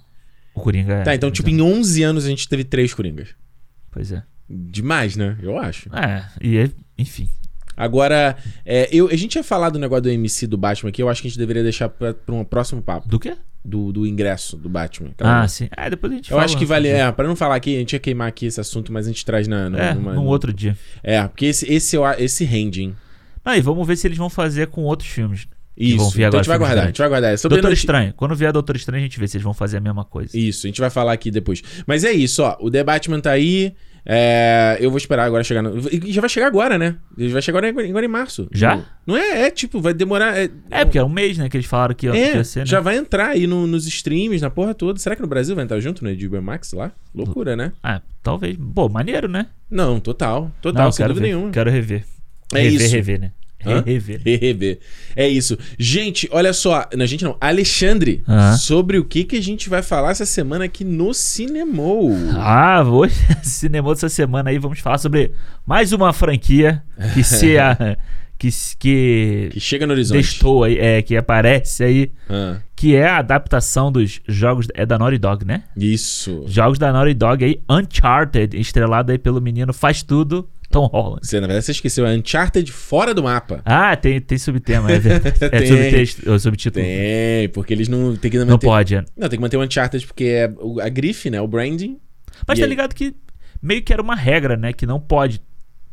[0.53, 0.93] o Coringa.
[0.95, 3.29] é- Tá, então, tipo, em 11 anos a gente teve três Coringas.
[3.91, 4.23] Pois é.
[4.49, 5.37] Demais, né?
[5.41, 5.89] Eu acho.
[5.95, 7.29] É, e é- enfim.
[7.75, 8.35] Agora,
[8.65, 11.21] é, eu, a gente ia falar do negócio do MC do Batman aqui, eu acho
[11.21, 13.07] que a gente deveria deixar pra, pra um próximo papo.
[13.07, 13.35] Do quê?
[13.63, 15.11] Do, do ingresso do Batman.
[15.19, 15.67] Ah, sim.
[15.77, 16.45] É, depois a gente eu fala.
[16.45, 16.87] acho que vale.
[16.87, 19.23] É, pra não falar aqui, a gente ia queimar aqui esse assunto, mas a gente
[19.23, 20.75] traz na, na- É, numa- num outro dia.
[21.03, 22.95] É, porque esse, esse, esse rende, hein?
[23.45, 25.47] Ah, e vamos ver se eles vão fazer com outros filmes.
[25.77, 25.97] Isso.
[25.97, 27.37] vão vir então agora a gente vai guardar, a gente vai guardar.
[27.37, 28.13] Sobre Doutor Estranho.
[28.15, 30.37] Quando vier Doutor Estranho, a gente vê se eles vão fazer a mesma coisa.
[30.37, 31.61] Isso, a gente vai falar aqui depois.
[31.87, 32.57] Mas é isso, ó.
[32.59, 33.73] O The Batman tá aí.
[34.05, 35.61] É, eu vou esperar agora chegar.
[35.61, 35.77] No...
[35.91, 36.95] e Já vai chegar agora, né?
[37.17, 38.47] Ele vai chegar agora, agora em março.
[38.51, 38.83] Já?
[39.05, 39.43] Não é?
[39.43, 40.35] É tipo, vai demorar.
[40.37, 42.43] É, É, porque é um mês, né, que eles falaram que, ó, que é, ia
[42.43, 42.65] ser, né?
[42.65, 44.97] já vai entrar aí no- nos streams, na porra toda.
[44.99, 46.91] Será que no Brasil vai entrar junto no HBO Max lá?
[47.13, 47.73] Loucura, né?
[47.83, 48.57] Ah, talvez.
[48.73, 49.47] Pô, maneiro, né?
[49.69, 50.51] Não, total.
[50.61, 51.33] Total, Não, sem dúvida ver.
[51.33, 51.51] nenhuma.
[51.51, 52.03] Quero rever.
[52.53, 52.95] É rever, isso.
[52.95, 53.31] rever, né?
[53.85, 54.79] Rever.
[55.15, 55.57] É isso.
[55.77, 56.87] Gente, olha só.
[56.95, 57.35] Não, gente não.
[57.39, 58.23] Alexandre,
[58.59, 62.11] sobre o que, que a gente vai falar essa semana aqui no Cinemou.
[62.35, 65.31] Ah, hoje, cinema dessa semana aí, vamos falar sobre
[65.65, 67.75] mais uma franquia que se a,
[68.37, 70.17] que, que Que chega no horizonte.
[70.21, 74.97] testou aí, é, que aparece aí, Ah, que é a adaptação dos jogos é da
[74.97, 75.63] Naughty Dog, né?
[75.77, 76.43] isso.
[76.47, 81.19] Jogos da Naughty Dog aí, Uncharted, estrelado aí pelo menino Faz Tudo, Tom Holland.
[81.25, 82.05] Você, na verdade, você esqueceu.
[82.05, 83.61] É Uncharted fora do mapa.
[83.65, 85.37] Ah, tem, tem subtema, é verdade.
[85.41, 85.67] É Tem.
[85.67, 86.85] subtexto, ou subtítulo.
[86.85, 88.51] Tem, porque eles não tem que manter.
[88.51, 89.05] Não pode, é.
[89.17, 91.41] Não, tem que manter o Uncharted porque é a grife, né?
[91.41, 91.97] O branding.
[92.47, 92.69] Mas tá aí?
[92.69, 93.13] ligado que
[93.61, 94.73] meio que era uma regra, né?
[94.73, 95.41] Que não pode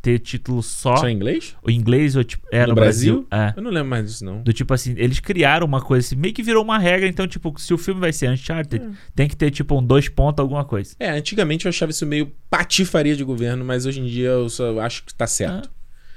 [0.08, 1.54] ter título só, Só em inglês?
[1.62, 3.26] o inglês ou tipo, é no, No Brasil.
[3.28, 3.52] Brasil?
[3.54, 3.58] É.
[3.58, 4.42] Eu não lembro mais disso, não.
[4.42, 7.52] Do tipo assim, eles criaram uma coisa assim, meio que virou uma regra, então, tipo,
[7.58, 8.88] se o filme vai ser Uncharted, É.
[9.14, 10.94] tem que ter, tipo, um dois pontos, alguma coisa.
[10.98, 14.78] É, antigamente eu achava isso meio patifaria de governo, mas hoje em dia eu só
[14.80, 15.70] acho que tá certo.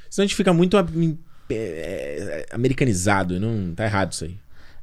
[0.09, 0.83] Senão a gente fica muito é,
[1.49, 4.37] é, americanizado, não tá errado isso aí.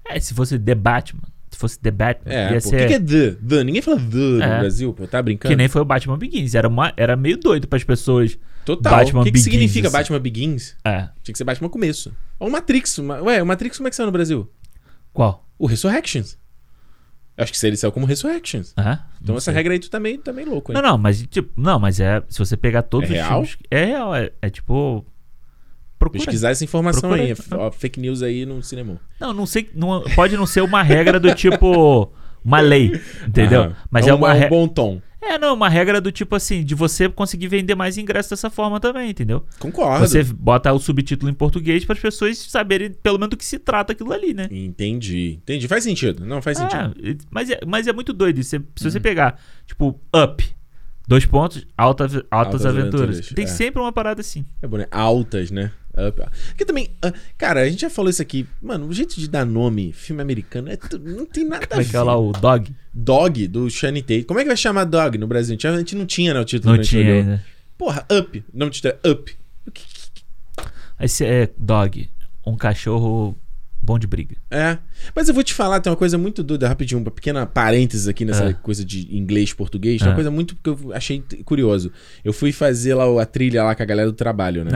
[0.07, 1.23] É, se fosse The Batman,
[1.59, 2.77] fosse The Batman, É, ia pô, o ser...
[2.79, 3.31] que, que é the?
[3.47, 3.64] The?
[3.64, 4.59] Ninguém fala the no É.
[4.61, 5.53] Brasil, pô, tá brincando?
[5.53, 8.38] que nem foi o Batman Begins, era, uma, era meio doido pras pessoas.
[8.64, 8.92] Total.
[8.99, 9.97] Batman o que, que Begins, significa assim.
[9.97, 10.77] Batman Begins?
[10.85, 12.12] É, Tinha que ser Batman Começo.
[12.38, 12.99] Ou Matrix.
[12.99, 14.51] uma- Ué, o Matrix como é que saiu no Brasil?
[15.12, 15.47] qual?
[15.59, 16.38] O Resurrections.
[17.37, 18.75] Eu acho que ele saiu como Resurrections.
[18.77, 18.99] É?
[19.23, 19.55] Então essa sei.
[19.55, 20.75] regra aí tu tá meio, tá meio louco, hein?
[20.81, 23.29] Não, não, mas tipo, não, mas é, se você pegar todos É os real?
[23.44, 25.05] filmes, é real, é, é tipo
[25.99, 26.25] procura.
[26.25, 27.31] Pesquisar essa informação Procura aí.
[27.33, 29.01] é ó, fake news aí no cinema.
[29.21, 32.11] Não, não sei, não, pode não ser uma regra do tipo
[32.45, 33.63] uma lei, entendeu?
[33.63, 33.77] Aham.
[33.91, 35.03] Mas é, um, uma é um bom tom.
[35.21, 38.79] É, não, uma regra do tipo assim, de você conseguir vender mais ingressos dessa forma
[38.79, 39.45] também, entendeu?
[39.59, 40.07] Concordo.
[40.07, 43.59] Você bota o subtítulo em português para as pessoas saberem pelo menos do que se
[43.59, 44.47] trata aquilo ali, né?
[44.51, 45.41] Entendi.
[45.43, 45.67] Entendi.
[45.67, 46.25] Faz sentido.
[46.25, 46.95] Não, faz sentido.
[47.03, 48.39] É, mas, é, mas é muito doido.
[48.39, 48.51] isso.
[48.51, 48.63] Se, Uhum.
[48.79, 50.49] você pegar, tipo, Up,
[51.07, 53.17] dois pontos, alta, altas, Altas aventuras.
[53.19, 53.49] Aventuras, Tem é.
[53.49, 54.47] sempre uma parada assim.
[54.63, 54.87] É bom, né?
[54.91, 55.73] Altas, né?
[56.09, 56.23] Up.
[56.49, 58.47] Porque também, ah, cara, a gente já falou isso aqui.
[58.63, 61.83] Mano, o jeito de dar nome filme americano é tu- não tem nada Como a
[61.83, 61.99] é que ver.
[61.99, 62.75] é lá o Dog?
[62.95, 64.25] Dog, do Shane Tate.
[64.25, 65.57] Como é que vai chamar Dog no Brasil?
[65.63, 67.45] A gente- não tinha, né, o título Não que tinha ainda.
[67.77, 68.45] Porra, Up.
[68.53, 69.37] O nome do título é Up.
[69.67, 69.83] O que-
[71.01, 72.11] Esse é Dog,
[72.47, 73.37] um cachorro
[73.88, 74.37] bom de briga.
[74.51, 74.77] É.
[75.16, 78.22] Mas eu vou te falar, tem uma coisa muito doida, rapidinho, uma pequena parênteses aqui
[78.22, 78.53] nessa É.
[78.53, 79.98] coisa de inglês português.
[80.01, 80.11] Tem É.
[80.11, 81.90] uma coisa muito que eu achei curioso.
[82.22, 84.70] Eu fui fazer lá a trilha lá com a galera do trabalho, né?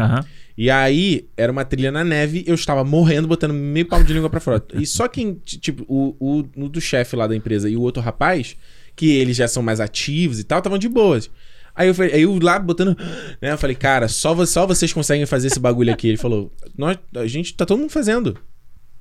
[0.56, 4.30] E aí, era uma trilha na neve, eu estava morrendo, botando meio palmo de língua
[4.30, 4.62] pra fora.
[4.74, 8.02] E só quem, tipo, o, o, o do chefe lá da empresa e o outro
[8.02, 8.56] rapaz,
[8.96, 11.30] que eles já são mais ativos e tal, estavam de boas.
[11.74, 12.94] Aí eu, falei, aí eu lá botando,
[13.40, 13.52] né?
[13.52, 16.06] Eu falei, cara, só, só vocês conseguem fazer esse bagulho aqui.
[16.08, 18.36] Ele falou, nós, a gente, tá todo mundo fazendo.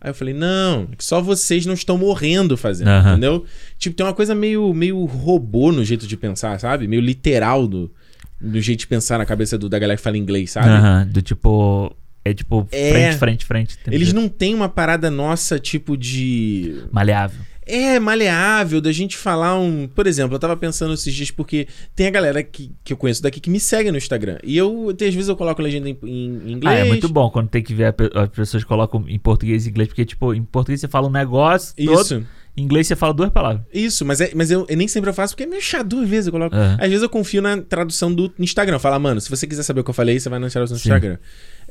[0.04, 3.12] Aí eu falei, não, é que só vocês não estão morrendo fazendo, Aham.
[3.12, 3.46] entendeu?
[3.78, 6.88] Tipo, tem uma coisa meio, meio robô no jeito de pensar, sabe?
[6.88, 7.92] Meio literal do,
[8.40, 10.70] do jeito de pensar na cabeça do- da galera que fala inglês, sabe?
[10.70, 11.96] Aham, Do tipo.
[12.24, 12.92] É tipo É.
[12.92, 13.78] frente, frente, frente.
[13.96, 16.84] Eles não têm uma parada nossa, tipo de.
[16.92, 17.40] Maleável.
[17.74, 19.88] É maleável da gente falar um.
[19.88, 23.24] Por exemplo, eu tava pensando esses dias porque tem a galera que, que eu conheço
[23.24, 24.38] daqui que me segue no Instagram.
[24.44, 26.80] E eu, às vezes, eu coloco legenda em, em inglês.
[26.80, 29.88] Ah, é muito bom quando tem que ver as pessoas colocam em português e inglês,
[29.88, 32.26] porque, tipo, em português você fala um negócio, todo, Isso,
[32.58, 33.64] em inglês você fala duas palavras.
[33.74, 36.10] isso, mas, é, mas eu, eu nem sempre eu faço porque é meio chato duas
[36.10, 36.54] vezes eu coloco.
[36.54, 36.78] Aham.
[36.80, 38.80] Às vezes eu confio na tradução do Instagram.
[38.80, 40.82] Fala, mano, se você quiser saber o que eu falei, você vai na tradução do
[40.82, 40.90] Sim.
[40.90, 41.18] Instagram.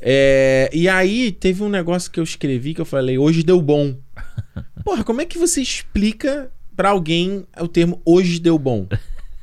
[0.01, 3.95] É, e aí teve um negócio que eu escrevi que eu falei, hoje deu bom.
[4.83, 8.87] Porra, como é que você explica pra alguém o termo hoje deu bom?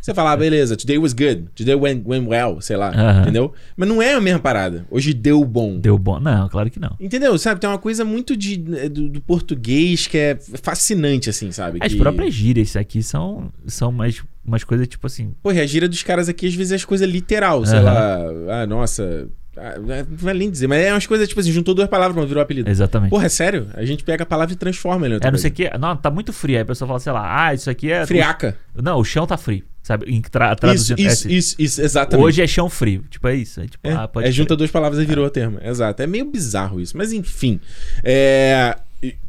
[0.01, 3.23] Você fala, ah, beleza, today was good, today went, went well, sei lá, Aham.
[3.23, 3.53] entendeu?
[3.77, 4.87] Mas não é a mesma parada.
[4.91, 5.79] Hoje deu bom.
[5.79, 6.19] Deu bom?
[6.19, 6.97] Não, claro que não.
[6.99, 7.37] Entendeu?
[7.37, 11.79] Sabe, tem uma coisa muito de, do, do português que é fascinante, assim, sabe?
[11.83, 11.99] As que...
[11.99, 15.35] próprias gírias aqui são, são umas, umas coisas tipo assim.
[15.43, 17.85] Pô, e a gíria dos caras aqui às vezes é as coisas literal, sei Aham.
[17.85, 18.63] lá.
[18.63, 19.29] Ah, nossa.
[19.59, 22.29] Ah, não vai nem dizer, mas é umas coisas tipo assim, juntou duas palavras quando
[22.29, 22.69] virou apelido.
[22.71, 23.11] Exatamente.
[23.11, 23.69] Porra, é sério?
[23.75, 25.79] A gente pega a palavra e transforma ele é não sei o que.
[25.79, 26.57] Não, tá muito frio.
[26.57, 28.07] Aí a pessoa fala, sei lá, ah, isso aqui é.
[28.07, 28.57] Friaca.
[28.75, 29.65] Não, o chão tá frio.
[29.83, 30.05] Sabe?
[30.07, 32.23] Em tra Isso, é isso, isso, isso, exatamente.
[32.23, 33.05] Hoje é chão frio.
[33.09, 33.61] Tipo, é isso.
[33.61, 35.59] É, tipo, É, ah, pode é junta duas palavras e virou o termo.
[35.63, 36.03] Exato.
[36.03, 36.95] É meio bizarro isso.
[36.95, 37.59] Mas enfim.
[38.05, 38.77] É,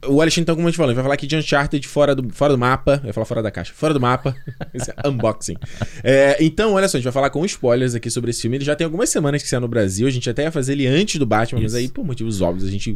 [0.07, 2.53] O Alexandre, então, como a gente falou, vai falar aqui de Uncharted fora do, fora
[2.53, 2.99] do mapa.
[3.03, 3.71] Eu ia falar fora da caixa.
[3.75, 4.35] Fora do mapa.
[4.73, 5.55] Isso é unboxing.
[6.03, 8.57] É, então, olha só, a gente vai falar com spoilers aqui sobre esse filme.
[8.57, 10.07] Ele já tem algumas semanas que saiu no Brasil.
[10.07, 11.79] A gente até ia fazer ele antes do Batman, mas Isso.
[11.81, 12.91] aí, por motivos óbvios, a gente.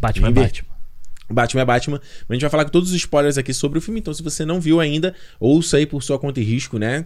[0.00, 0.79] Batman, Inver- Batman.
[1.32, 2.00] Batman é Batman.
[2.00, 4.00] Mas a gente vai falar com todos os spoilers aqui sobre o filme.
[4.00, 7.04] Então, se você não viu ainda, ouça aí por sua conta e risco, né?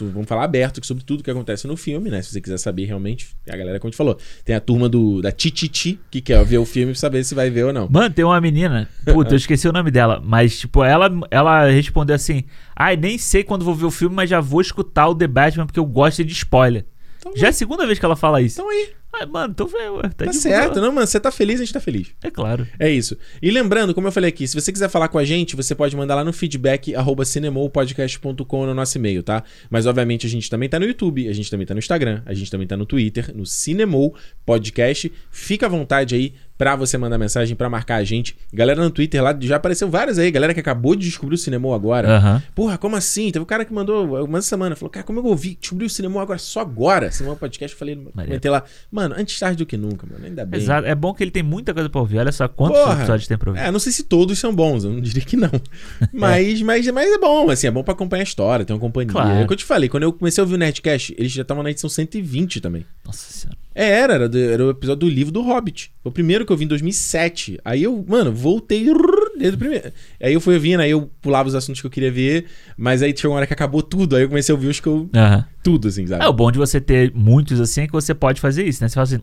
[0.00, 2.22] Vamos falar aberto sobre tudo que acontece no filme, né?
[2.22, 5.20] Se você quiser saber realmente, a galera, como a gente falou, tem a turma do,
[5.20, 7.88] da Tititi, que quer ver o filme pra saber se vai ver ou não.
[7.90, 8.88] Mano, tem uma menina.
[9.04, 10.22] Puta, eu esqueci o nome dela.
[10.24, 14.30] Mas, tipo, ela, ela respondeu assim: Ai, nem sei quando vou ver o filme, mas
[14.30, 16.84] já vou escutar o The Batman porque eu gosto de spoiler.
[17.18, 18.60] Então, Já é a segunda vez que ela fala isso.
[18.60, 18.90] Então aí,
[19.24, 20.74] Mano, então vê, ué, tá, tá certo.
[20.74, 20.86] boa.
[20.86, 22.08] Não, mano, você tá feliz, a gente tá feliz.
[22.22, 22.66] É claro.
[22.78, 23.16] É isso.
[23.40, 25.96] E lembrando, como eu falei aqui, se você quiser falar com a gente, você pode
[25.96, 29.42] mandar lá no feedback arroba cinemopodcast.com no nosso e-mail, tá?
[29.70, 32.34] Mas obviamente a gente também tá no YouTube, a gente também tá no Instagram, a
[32.34, 35.12] gente também tá no Twitter, no Cinemou Podcast.
[35.30, 38.36] Fica à vontade aí pra você mandar mensagem, pra marcar a gente.
[38.52, 41.74] Galera no Twitter lá, já apareceu vários aí, galera que acabou de descobrir o Cinemou
[41.74, 42.16] agora.
[42.16, 42.42] Aham.
[42.54, 43.30] Porra, como assim?
[43.30, 46.20] Teve um cara que mandou uma semana, falou, cara, como eu ouvi, descobri o Cinemou
[46.20, 47.10] agora, só agora.
[47.10, 50.60] Cinemou Podcast, eu falei, comentei lá, mano, antes tarde do que nunca, mano, ainda bem.
[50.60, 50.86] Exato.
[50.86, 52.18] É bom que ele tem muita coisa pra ouvir.
[52.18, 52.94] Olha só quantos Porra.
[52.98, 53.60] episódios tem pra ouvir.
[53.62, 55.50] É, não sei se todos são bons, eu não diria que não.
[56.12, 59.12] Mas, mas, mas é bom, assim, é bom pra acompanhar a história, ter uma companhia.
[59.12, 59.30] Claro.
[59.30, 61.42] É o que eu te falei, quando eu comecei a ouvir o Nerdcast, eles já
[61.42, 62.84] estavam na edição 120 também.
[63.04, 63.56] Nossa senhora.
[63.74, 65.92] É, era, era, do- era o episódio do livro do Hobbit.
[66.02, 67.58] Foi o primeiro que eu vi em 2007.
[67.64, 69.92] Aí eu, mano, voltei rrr, desde o primeiro.
[70.20, 72.46] Aí eu fui ouvindo, aí eu pulava os assuntos que eu queria ver,
[72.76, 74.86] mas aí chegou uma hora que acabou tudo, aí eu comecei a ouvir os que
[74.86, 75.08] eu...
[75.14, 75.44] Aham.
[75.62, 76.24] Tudo, assim, sabe?
[76.24, 78.88] É, o bom de você ter muitos assim é que você pode fazer isso, né?
[78.88, 79.20] Você fala assim,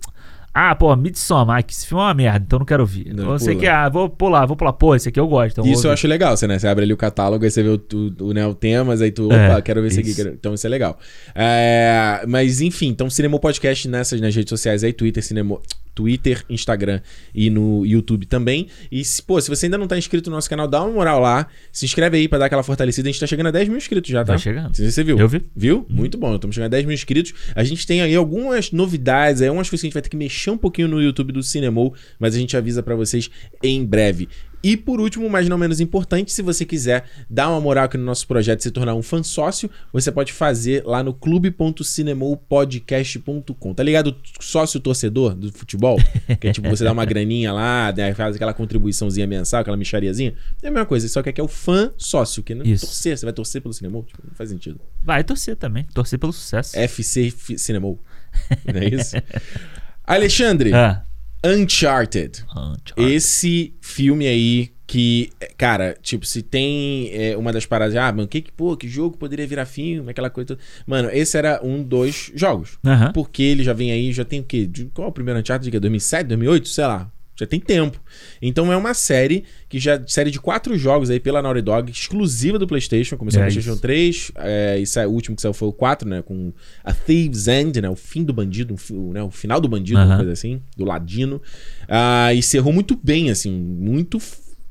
[0.53, 3.13] ah, pô, Midsommar, ah, que esse filme é uma merda, então não quero ouvir.
[3.13, 3.59] Não, você pula.
[3.59, 5.59] que, ah, vou pular, vou pular, pô, esse aqui eu gosto.
[5.59, 6.59] Então Isso eu acho legal, você, né?
[6.59, 9.11] Você abre ali o catálogo, aí você vê o, o, o, né, o temas, aí
[9.11, 10.09] tu, É, opa, quero ver esse aqui.
[10.09, 10.17] isso.
[10.23, 10.99] quero- Então isso é legal.
[11.33, 15.59] É, mas enfim, então Cinema Podcast nessas nas redes sociais aí, Twitter, Cinema,
[15.95, 17.01] Twitter, Instagram
[17.35, 18.67] e no YouTube também.
[18.91, 21.19] E se, pô, se você ainda não tá inscrito no nosso canal, dá uma moral
[21.19, 21.47] lá.
[21.71, 23.07] Se inscreve aí pra dar aquela fortalecida.
[23.07, 24.33] A gente tá chegando a 10 mil inscritos já, tá?
[24.33, 24.75] Tá chegando.
[24.75, 25.19] Sei Você viu?
[25.19, 25.45] Eu vi.
[25.55, 25.85] Viu?
[25.89, 26.33] Muito bom.
[26.33, 27.33] Estamos chegando a 10 mil inscritos.
[27.55, 30.17] A gente tem aí algumas novidades, aí algumas coisas que a gente vai ter que
[30.17, 33.29] mexer um pouquinho no YouTube do Cinemou, mas a gente avisa pra vocês
[33.61, 34.27] em breve.
[34.63, 38.05] E por último, mas não menos importante, se você quiser dar uma moral aqui no
[38.05, 43.73] nosso projeto e se tornar um fã sócio, você pode fazer lá no clube.cinemoupodcast.com.
[43.73, 44.15] Tá ligado?
[44.39, 45.99] Sócio torcedor do futebol?
[46.39, 50.33] Que é tipo, você dá uma graninha lá, né, faz aquela contribuiçãozinha mensal, aquela michariazinha.
[50.61, 52.85] É a mesma coisa, só que aqui é o fã sócio, que não Isso.
[52.85, 54.03] torcer, você vai torcer pelo Cinemou?
[54.03, 54.79] Tipo, não faz sentido.
[55.03, 56.79] Vai torcer também, torcer pelo sucesso.
[56.79, 57.99] FC Cinemou.
[58.65, 59.17] Não é isso?
[60.05, 61.03] Alexandre, Ah,
[61.45, 62.43] Uncharted.
[62.55, 63.13] Uncharted.
[63.13, 68.41] Esse filme aí que, cara, tipo, se tem é, uma das paradas, ah, mano, que,
[68.41, 70.49] que, pô, que jogo poderia virar filme, aquela coisa.
[70.49, 70.59] toda.
[70.85, 72.77] Mano, esse era um dos jogos.
[73.13, 74.67] Porque ele já vem aí, já tem o quê?
[74.67, 75.71] De- qual é o primeiro Uncharted?
[75.71, 76.67] Que é 2007, 2008?
[76.69, 77.09] Sei lá.
[77.43, 77.99] Já tem tempo.
[78.41, 80.01] Então é uma série que já.
[80.07, 83.17] Série de quatro jogos aí pela Naughty Dog, exclusiva do PlayStation.
[83.17, 83.81] Começou É no PlayStation isso.
[83.81, 86.21] 3, é, e o último que saiu foi o 4, né?
[86.21, 86.53] Com
[86.83, 87.89] a Thieves End, né?
[87.89, 89.21] O fim do bandido, o, né?
[89.23, 90.17] o final do bandido, uma Aham.
[90.17, 91.41] coisa assim, do ladino.
[91.87, 94.19] Ah, e cerrou muito bem, assim, muito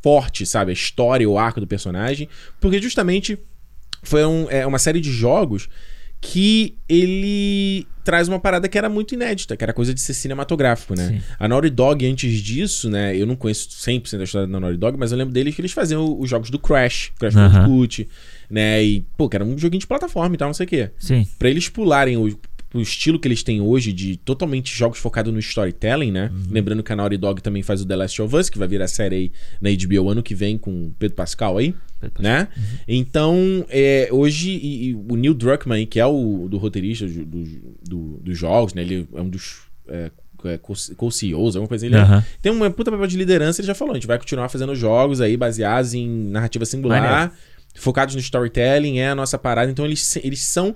[0.02, 0.70] forte, sabe?
[0.70, 2.28] A história o arco do personagem.
[2.60, 3.38] Porque justamente
[4.02, 5.68] foi um- é, uma série de jogos
[6.22, 10.94] que ele traz uma parada que era muito inédita, que era coisa de ser cinematográfico,
[10.94, 11.08] né?
[11.08, 11.20] Sim.
[11.38, 13.16] A Naughty Dog, antes disso, né?
[13.16, 15.72] Eu não conheço 100% da história da Naughty Dog, mas eu lembro deles que eles
[15.72, 17.34] faziam os jogos do Crash, Crash.
[17.34, 18.08] Bandicoot,
[18.48, 18.82] né?
[18.82, 20.90] E, pô, que era um joguinho de plataforma e tal, não sei o quê.
[20.96, 21.26] Sim.
[21.38, 22.38] Pra eles pularem o,
[22.74, 26.30] o estilo que eles têm hoje de totalmente jogos focados no storytelling, né?
[26.50, 28.80] Lembrando que a Naughty Dog também faz o The Last of Us, que vai vir
[28.82, 32.48] a série aí na HBO ano que vem com o Pedro Pascal aí, Pedro né?
[32.88, 37.76] Então, é, hoje, e- e o Neil Druckmann, que é o do roteirista do, do-
[37.88, 38.82] do- dos jogos, né?
[38.82, 40.10] Ele é um dos é,
[40.44, 41.94] é, co- co-CEOs, alguma coisa assim.
[41.94, 44.48] Ele é- tem uma puta papel de liderança, ele já falou, a gente vai continuar
[44.48, 47.32] fazendo jogos aí baseados em narrativa singular, Maneiro.
[47.74, 49.70] focados no storytelling, é a nossa parada.
[49.70, 50.74] Então eles, eles são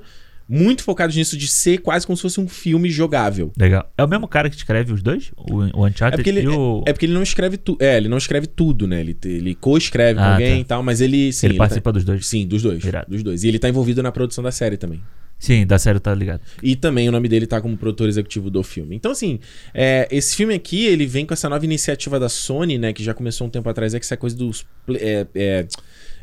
[0.48, 3.52] muito focados nisso de ser quase como se fosse um filme jogável.
[3.58, 3.90] Legal.
[3.98, 5.32] É o mesmo cara que escreve os dois?
[5.36, 6.82] O, o É Uncharted porque ele, e o...
[6.86, 7.82] é, é porque ele não escreve tudo.
[7.82, 9.00] É, ele não escreve tudo, né?
[9.00, 10.60] Ele, ele co-escreve com Ah, alguém tá.
[10.60, 11.32] e tal, mas ele.
[11.32, 12.26] Sim, ele ele participa tá- dos dois.
[12.26, 12.82] Sim, dos dois.
[13.08, 13.44] Dos dois.
[13.44, 15.00] E ele tá envolvido na produção da série também.
[15.38, 16.40] Sim, da série tá ligado.
[16.62, 18.96] E também o nome dele tá como produtor executivo do filme.
[18.96, 19.38] Então, assim,
[19.74, 22.92] é, esse filme aqui, ele vem com essa nova iniciativa da Sony, né?
[22.94, 25.66] Que já começou um tempo atrás, é que essa coisa dos é, é,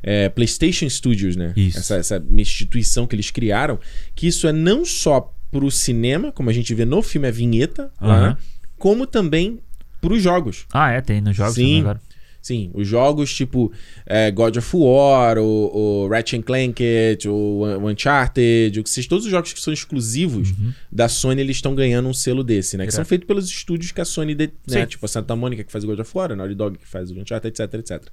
[0.04, 1.54] é, PlayStation Studios, né?
[1.56, 1.80] Isso.
[1.80, 3.80] Essa, essa instituição que eles criaram.
[4.14, 7.92] Que isso é não só pro cinema, como a gente vê no filme, a vinheta,
[8.02, 8.30] lá, Aham.
[8.30, 8.38] né,
[8.78, 9.60] como também
[10.02, 10.66] pros jogos.
[10.74, 11.82] Ah, é, tem nos jogos Sim.
[11.82, 12.02] agora.
[12.44, 13.72] Sim, os jogos tipo
[14.06, 16.84] é, God of War, o, o Ratchet and Clank,
[17.26, 20.74] o, o Uncharted, o que seja, todos os jogos que são exclusivos Uhum.
[20.92, 22.86] da Sony, eles estão ganhando um selo desse, né?
[22.86, 24.86] Que são feitos pelos estúdios que a Sony, de, né?
[24.86, 27.10] Tipo a Santa Mônica que faz o God of War, a Naughty Dog que faz
[27.12, 28.04] o Uncharted, etc, etc.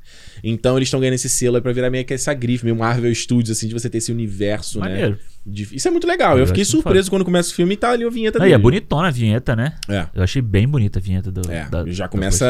[0.45, 3.12] Então eles estão ganhando esse selo aí pra virar meio que essa grife, meio Marvel
[3.12, 4.88] Studios, assim, de você ter esse universo, né?
[4.88, 5.16] Maneiro.
[5.16, 6.33] de- Isso é muito legal.
[6.35, 8.55] Eu, Eu fiquei surpreso quando começa o filme e tá ali a vinheta Não, dele.
[8.55, 9.74] e é bonitona a vinheta, né?
[9.88, 10.07] É.
[10.14, 11.40] Eu achei bem bonita a vinheta do.
[11.50, 12.44] É, da- já começa.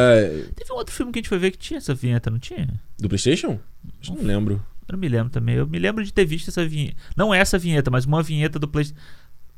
[0.56, 2.68] Teve um outro filme que a gente foi ver que tinha essa vinheta, não tinha?
[2.98, 3.58] do PlayStation?
[4.00, 4.54] Acho não lembro.
[4.88, 5.54] Eu não me lembro também.
[5.54, 6.96] Eu me lembro de ter visto essa vinheta.
[7.16, 9.00] Não essa vinheta, mas uma vinheta do PlayStation.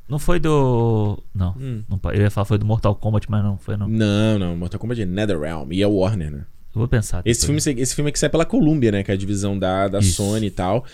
[0.09, 1.23] Não foi do.
[1.35, 1.83] Não, Hum.
[1.89, 1.99] não.
[2.13, 3.89] Eu ia falar foi do Mortal Kombat, mas não foi não.
[3.89, 4.57] Não, não.
[4.57, 6.39] Mortal Kombat é NetherRealm e é Warner, né?
[6.75, 7.23] Eu vou pensar.
[7.25, 9.03] Esse filme, esse filme é que sai pela Columbia, né?
[9.03, 10.13] Que é a divisão da, da Isso.
[10.23, 10.85] Sony e tal.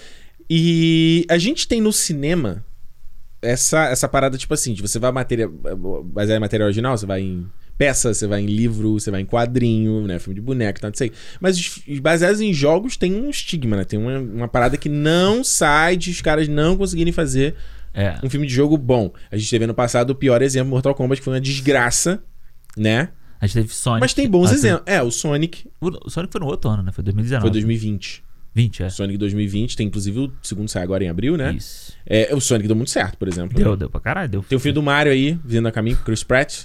[0.50, 2.64] E a gente tem no cinema
[3.42, 5.48] essa, essa parada, tipo assim, de você vai matéria,
[6.04, 9.24] basear em matéria original, você vai em peça, você vai em livro, você vai em
[9.26, 10.18] quadrinho, né?
[10.18, 11.12] Filme de boneco, não sei.
[11.40, 13.84] Mas os, os baseados em jogos tem um estigma, né?
[13.84, 17.54] Tem uma, uma parada que não sai de os caras não conseguirem fazer
[17.94, 18.18] É.
[18.24, 19.12] um filme de jogo bom.
[19.30, 22.20] A gente teve ano passado o pior exemplo, Mortal Kombat, que foi uma desgraça,
[22.76, 23.10] né?
[23.40, 24.00] A gente teve Sonic.
[24.00, 24.82] Mas tem bons Ah, exemplos.
[24.86, 26.90] É, o Sonic O Sonic foi no outro ano, né?
[26.90, 27.42] Foi 2019.
[27.42, 28.24] foi 2020.
[28.58, 28.90] 20, é.
[28.90, 31.52] Sonic 2020, tem inclusive o segundo sai agora em abril, né?
[31.52, 31.92] Isso.
[32.04, 33.56] É, o Sonic deu muito certo, por exemplo.
[33.56, 33.76] Deu, né?
[33.76, 34.28] deu pra caralho.
[34.28, 34.42] Deu.
[34.42, 36.64] Tem o filme do Mario aí, vindo a caminho, Chris Pratt,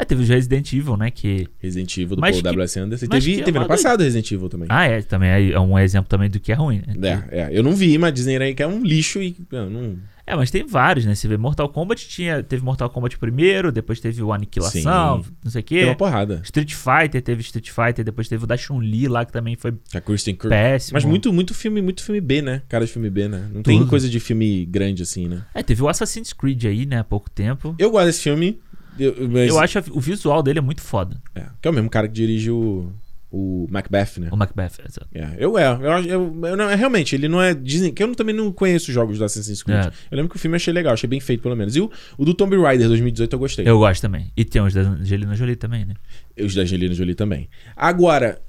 [0.00, 1.10] É, teve o Resident Evil, né?
[1.10, 1.46] Que.
[1.58, 2.78] Resident Evil do Paul W.S.
[2.80, 3.06] Anderson.
[3.06, 4.66] Teve, teve ano passado Resident Evil também.
[4.70, 5.02] Ah, é.
[5.02, 7.22] Também é é um exemplo também do que é ruim, né?
[7.30, 9.36] É, é, eu não vi, mas dizem aí que é um lixo e.
[9.52, 9.98] não...
[10.26, 11.14] É, mas tem vários, né?
[11.14, 12.40] Você vê Mortal Kombat tinha.
[12.42, 15.30] Teve Mortal Kombat primeiro, depois teve o Aniquilação, Sim.
[15.42, 15.84] não sei o Tem quê.
[15.84, 16.40] uma porrada.
[16.44, 20.00] Street Fighter, teve Street Fighter, depois teve o da Chun-Li lá, que também foi A
[20.00, 20.48] Kristen Kirk.
[20.48, 20.94] péssimo.
[20.94, 22.62] Mas muito, muito filme, muito filme B, né?
[22.68, 23.48] Cara de filme B, né?
[23.52, 23.90] Não tem Tudo.
[23.90, 25.42] coisa de filme grande assim, né?
[25.52, 27.00] É, teve o Assassin's Creed aí, né?
[27.00, 27.74] Há pouco tempo.
[27.76, 28.60] Eu gosto desse filme.
[29.00, 31.20] Eu, mas- Eu acho o visual dele é muito foda.
[31.34, 32.92] É, que é o mesmo cara que dirige o,
[33.30, 34.28] o Macbeth, né?
[34.30, 34.72] O Macbeth.
[34.86, 35.06] exato.
[35.14, 35.66] É, eu é.
[35.66, 37.54] Eu, eu, eu não, é, realmente, ele não é.
[37.54, 39.86] Dizem que eu não- também não conheço os jogos do Assassin's Creed.
[39.86, 39.88] É.
[40.10, 41.74] Eu lembro que o filme eu achei legal, achei bem feito, pelo menos.
[41.76, 43.68] E o, o do Tomb Raider 2018 eu gostei.
[43.68, 44.30] Eu gosto também.
[44.36, 45.94] E tem os da Angelina Jolie também, né?
[46.38, 47.48] Os da Angelina Jolie também.
[47.76, 48.40] Agora,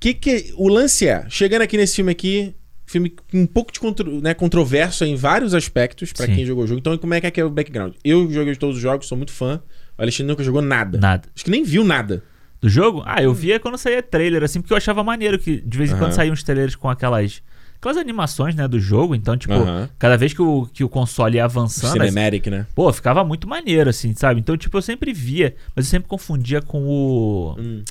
[0.00, 1.26] que que o lance é?
[1.28, 2.54] Chegando aqui nesse filme aqui,
[2.86, 6.36] filme com um pouco de contro, né, controverso em vários aspectos pra Sim.
[6.36, 6.78] quem jogou o jogo.
[6.80, 7.92] Então, como é que é, que é o background?
[8.04, 9.60] Eu joguei todos os jogos, sou muito fã.
[9.98, 10.96] O Alexandre nunca jogou nada.
[10.98, 11.28] Nada.
[11.34, 12.22] Acho que nem viu nada.
[12.60, 13.02] Do jogo?
[13.04, 15.94] Ah, eu via quando saía trailer, assim, porque eu achava maneiro que de vez em
[15.94, 16.12] quando Aham.
[16.12, 17.42] saíam uns trailers com aquelas.
[17.80, 19.14] Aquelas animações, né, do jogo.
[19.14, 19.88] Então, tipo, Aham.
[20.00, 22.66] cada vez que o, que o console ia avançando, assim, Cinematic, né?
[22.74, 24.40] pô, ficava muito maneiro, assim, sabe?
[24.40, 27.84] Então, tipo, eu sempre via, mas eu sempre confundia com o Hum.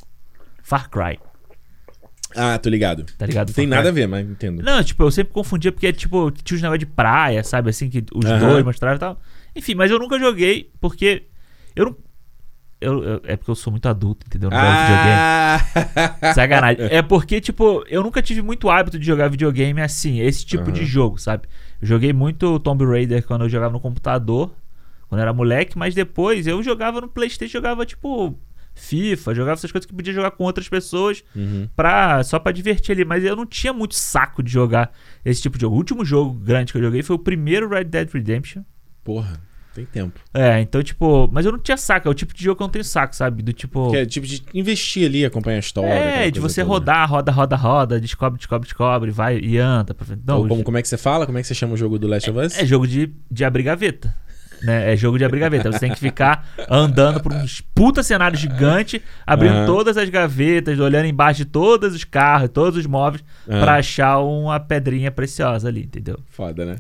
[0.61, 1.17] Far Cry,
[2.35, 3.05] Ah, tô ligado.
[3.17, 3.47] tá ligado?
[3.47, 4.61] Não tem nada a ver, mas entendo.
[4.61, 7.69] Não, tipo, eu sempre confundia porque, tipo, tinha os negócios de praia, sabe?
[7.69, 8.39] Assim, que os Aham.
[8.39, 9.21] dois mostravam e tal.
[9.55, 11.23] Enfim, mas eu nunca joguei porque
[11.77, 11.97] eu não.
[12.79, 14.49] Eu, eu- é porque eu sou muito adulto, entendeu?
[14.51, 15.19] Eu não gosto de videogame.
[15.19, 16.33] Ah!
[16.35, 16.85] Sacanagem.
[16.91, 20.81] É porque, tipo, eu nunca tive muito hábito de jogar videogame assim, esse tipo de
[20.81, 20.87] Aham.
[20.87, 21.47] jogo, sabe?
[21.81, 24.53] Eu joguei muito Tomb Raider quando eu jogava no computador,
[25.09, 28.37] quando eu era moleque, mas depois eu jogava no Playstation, jogava, tipo,
[28.75, 31.67] FIFA, jogava essas coisas que podia jogar com outras pessoas Uhum.
[31.75, 33.03] pra, só pra divertir ali.
[33.03, 34.91] Mas eu não tinha muito saco de jogar
[35.25, 35.73] esse tipo de jogo.
[35.75, 38.61] O último jogo grande que eu joguei foi o primeiro Red Dead Redemption.
[39.03, 39.39] Porra,
[39.77, 40.19] tem tempo.
[40.33, 42.07] É, então, tipo, mas eu não tinha saco.
[42.07, 43.43] É o tipo de jogo que eu não tenho saco, sabe?
[43.43, 43.91] Do tipo.
[43.91, 45.89] Que é tipo de investir ali, acompanhar a história.
[45.89, 46.73] É, de você toda.
[46.73, 49.93] rodar, roda, roda, roda, descobre, descobre, descobre, vai e anda.
[49.93, 50.05] Pra.
[50.25, 51.25] Não, como, como é que você fala?
[51.25, 52.57] Como é que você chama o jogo do Last of Us?
[52.57, 54.13] é jogo de, de abrir gaveta.
[54.63, 54.93] Né?
[54.93, 55.71] É jogo de abrir gaveta.
[55.71, 59.65] Você tem que ficar andando por um puta cenário gigante, abrindo Aham.
[59.67, 63.61] todas as gavetas, olhando embaixo de todos os carros, todos os móveis, Aham.
[63.61, 66.17] pra achar uma pedrinha preciosa ali, entendeu?
[66.29, 66.77] Foda, né?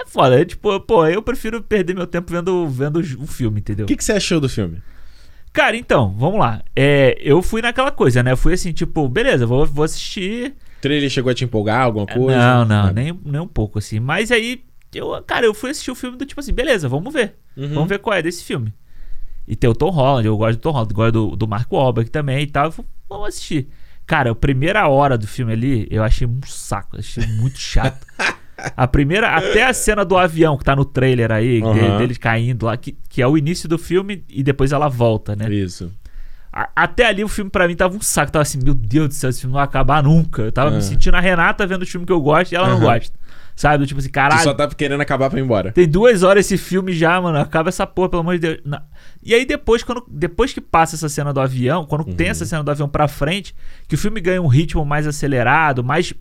[0.00, 0.40] É foda.
[0.40, 3.84] É tipo, pô, eu prefiro perder meu tempo vendo, vendo o filme, entendeu?
[3.84, 4.82] O que, que você achou do filme?
[5.52, 6.62] Cara, então, vamos lá.
[6.76, 8.32] É, eu fui naquela coisa, né?
[8.32, 10.54] Eu fui assim, tipo, beleza, vou, vou assistir.
[10.78, 12.32] O trailer chegou a te empolgar, alguma coisa?
[12.32, 12.92] É, Não, não, Nada.
[12.92, 13.98] nem, nem um pouco, assim.
[13.98, 14.62] Mas aí,
[14.94, 17.34] eu, cara, eu fui assistir o filme do tipo assim, beleza, vamos ver.
[17.56, 17.68] Uhum.
[17.74, 18.72] Vamos ver qual é desse filme.
[19.46, 22.10] E tem o Tom Holland, eu gosto do Tom Holland, gosto do, do Mark Wahlberg
[22.10, 22.70] também e tal.
[22.70, 23.68] Falei, vamos assistir.
[24.06, 28.06] Cara, a primeira hora do filme ali, eu achei um saco, achei muito chato.
[28.76, 31.98] A primeira, até a cena do avião que tá no trailer aí, de- Aham.
[31.98, 35.48] dele caindo lá, que, que é o início do filme e depois ela volta, né?
[35.52, 35.92] Isso.
[36.52, 38.32] A- Até ali o filme pra mim tava um saco.
[38.32, 40.42] Tava assim, meu Deus do céu, esse filme não vai acabar nunca.
[40.42, 40.72] Eu tava Ah.
[40.72, 42.84] me sentindo a Renata vendo o filme que eu gosto e ela não Aham.
[42.94, 43.18] gosta.
[43.54, 43.84] Sabe?
[43.86, 44.42] Tipo assim, caralho.
[44.42, 45.70] só tá querendo acabar pra ir embora.
[45.70, 47.38] Tem duas horas esse filme já, mano.
[47.38, 48.58] Acaba essa porra, pelo amor de Deus.
[48.64, 48.82] Na-
[49.22, 52.30] E aí depois, quando, depois que passa essa cena do avião, quando tem Uhum.
[52.30, 53.54] essa cena do avião pra frente,
[53.86, 56.14] que o filme ganha um ritmo mais acelerado, mais,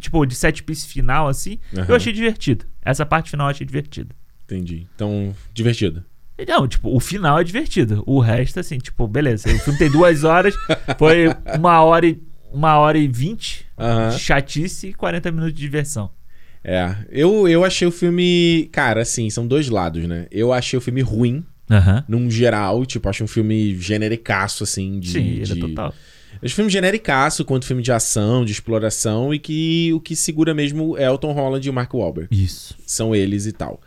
[0.00, 1.86] tipo, de set piece final, assim, Aham.
[1.88, 2.64] eu achei divertido.
[2.84, 4.14] Essa parte final eu achei divertida.
[4.44, 4.86] Entendi.
[4.94, 6.04] Então, divertido.
[6.46, 8.02] Não, tipo, o final é divertido.
[8.06, 9.48] O resto, assim, tipo, beleza.
[9.52, 10.54] O filme tem duas horas,
[10.98, 11.26] foi
[11.58, 12.20] uma hora e,
[12.52, 13.66] uma hora e vinte
[14.12, 16.10] de chatice e 40 minutos de diversão.
[16.62, 16.94] É.
[17.10, 18.68] Eu, eu achei o filme.
[18.72, 20.26] Cara, assim, são dois lados, né?
[20.30, 22.04] Eu achei o filme ruim, Aham.
[22.08, 22.84] num geral.
[22.86, 25.10] Tipo, acho um filme genericaço, assim, de.
[25.10, 25.94] Sim, ele de- é total.
[26.42, 30.96] Os filmes genericaço, quanto filme de ação, de exploração, e que o que segura mesmo
[30.96, 32.28] é o Tom Holland e o Mark Wahlberg.
[32.30, 32.76] Isso.
[32.86, 33.80] São eles e tal.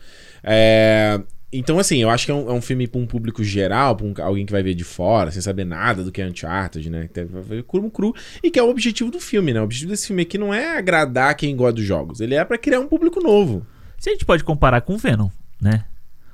[0.43, 1.19] É,
[1.53, 4.05] Então, assim, eu acho que é um, é um filme pra um público geral, pra
[4.05, 7.09] um- alguém que vai ver de fora, sem saber nada do que é Uncharted, né?
[7.13, 9.59] Que vai ver cru, cru, e que é o objetivo do filme, né?
[9.59, 12.57] O objetivo desse filme aqui não é agradar quem gosta dos jogos, ele é pra
[12.57, 13.65] criar um público novo.
[13.99, 15.27] Se a gente pode comparar com o Venom,
[15.61, 15.83] né?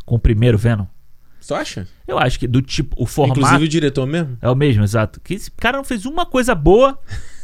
[0.05, 0.85] Com o primeiro Venom.
[1.39, 1.87] Você acha?
[2.07, 4.37] Eu acho que do tipo, o formato Inclusive o diretor mesmo?
[4.41, 5.19] é o mesmo, exato.
[5.23, 6.97] Que esse cara não fez uma coisa boa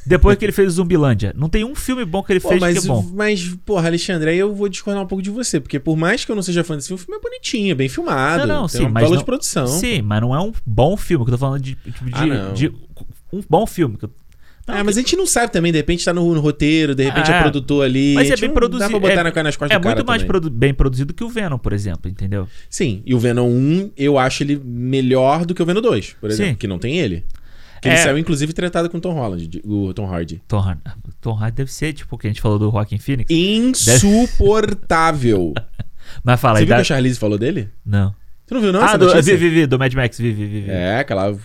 [0.06, 1.34] depois que ele fez o Zumbilândia.
[1.38, 3.02] Não tem um filme bom que ele Pô, fez mas, que é bom.
[3.14, 6.32] mas, porra, Alexandre, aí eu vou discordar um pouco de você, porque por mais que
[6.32, 8.68] eu não seja fã desse filme, o filme é bonitinho, é bem filmado, Não, não,
[8.68, 9.68] tem sim, um valor não- de produção.
[9.68, 11.24] Sim, mas não é um bom filme.
[11.24, 12.68] Que eu tô falando de, tipo, de, Ah, de
[13.32, 13.96] um bom filme.
[13.98, 14.12] que eu-
[14.68, 17.04] Não, é, mas a gente não sabe também, de repente tá no, no roteiro, de
[17.04, 17.36] repente É.
[17.36, 18.14] é produtor ali.
[18.14, 18.80] Mas é bem produzido.
[18.80, 21.14] Dá pra botar é, na, nas costas é do cara muito mais produ- bem produzido
[21.14, 22.48] que o Venom, por exemplo, entendeu?
[22.70, 26.30] Sim, e o Venom 1, eu acho ele melhor do que o Venom 2, por
[26.30, 26.58] exemplo, Sim.
[26.58, 27.26] que não tem ele.
[27.82, 27.98] Que ele É.
[27.98, 30.42] saiu, inclusive, tratado com o Tom Holland, o Tom Hardy.
[30.48, 30.82] Tom Hardy,
[31.20, 33.30] Tom Hardy deve ser, tipo, o que a gente falou do Joaquin Phoenix.
[33.30, 35.54] Insuportável.
[36.24, 36.66] Mas fala Você aí.
[36.66, 37.68] viu dá- que a Charlize falou dele?
[37.86, 38.16] Não.
[38.46, 38.82] Você não viu, não?
[38.84, 40.62] ah, do, vi, vi, vi, do Mad Max, vi, vi, vi.
[40.62, 40.70] vi.
[40.72, 41.36] É, aquela.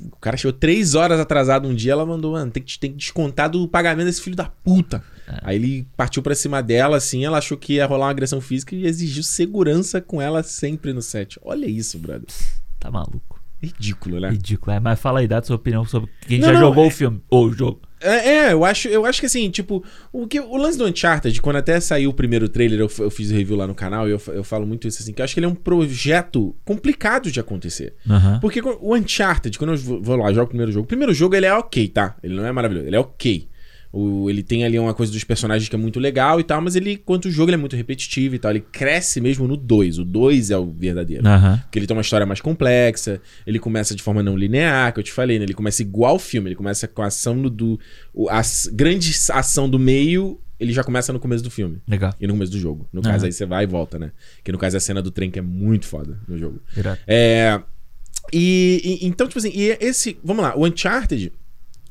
[0.00, 2.96] O cara chegou três horas atrasado um dia, ela mandou, mano, tem que, tem que
[2.96, 5.02] descontar do pagamento desse filho da puta.
[5.26, 5.38] É.
[5.42, 8.74] Aí ele partiu pra cima dela, assim, ela achou que ia rolar uma agressão física
[8.74, 11.38] e exigiu segurança com ela sempre no set.
[11.42, 12.28] Olha isso, brother.
[12.78, 13.37] Tá maluco.
[13.62, 14.30] Ridículo, né?
[14.30, 14.76] Ridículo.
[14.76, 16.86] É, mas fala aí, dá a sua opinião sobre quem Não, já não, jogou é-
[16.86, 17.20] o filme.
[17.28, 17.80] Ou o jogo.
[18.00, 21.42] É, é, eu acho, eu acho que assim, tipo, o, que, o lance do Uncharted,
[21.42, 24.22] quando até saiu o primeiro trailer, eu, eu fiz review lá no canal e eu,
[24.28, 27.40] eu falo muito isso assim, que eu acho que ele é um projeto complicado de
[27.40, 27.94] acontecer.
[28.40, 31.34] Porque o Uncharted, quando eu vou vou lá, jogo o primeiro jogo, o primeiro jogo
[31.34, 32.14] ele é ok, tá?
[32.22, 33.48] Ele não é maravilhoso, ele é ok.
[33.92, 36.76] O, ele tem ali uma coisa dos personagens que é muito legal e tal, mas
[36.76, 38.50] ele, quanto o jogo, ele é muito repetitivo e tal.
[38.50, 39.98] Ele cresce mesmo no 2.
[39.98, 41.26] O 2 é o verdadeiro.
[41.26, 41.58] Aham.
[41.62, 45.04] Porque ele tem uma história mais complexa, ele começa de forma não linear, que eu
[45.04, 45.44] te falei, né?
[45.46, 47.80] Ele começa igual ao filme, ele começa com a ação no- do.
[48.12, 51.80] o- a grande ação do meio, ele já começa no começo do filme.
[51.88, 52.12] Legal.
[52.20, 52.86] E no começo do jogo.
[52.92, 54.12] No caso, aí você vai e volta, né?
[54.44, 56.60] Que no caso é a cena do trem que é muito foda no jogo.
[56.76, 56.98] Irado.
[57.06, 57.58] É.
[58.32, 60.18] E, e- então, tipo assim, e esse.
[60.22, 61.32] Vamos lá, o Uncharted,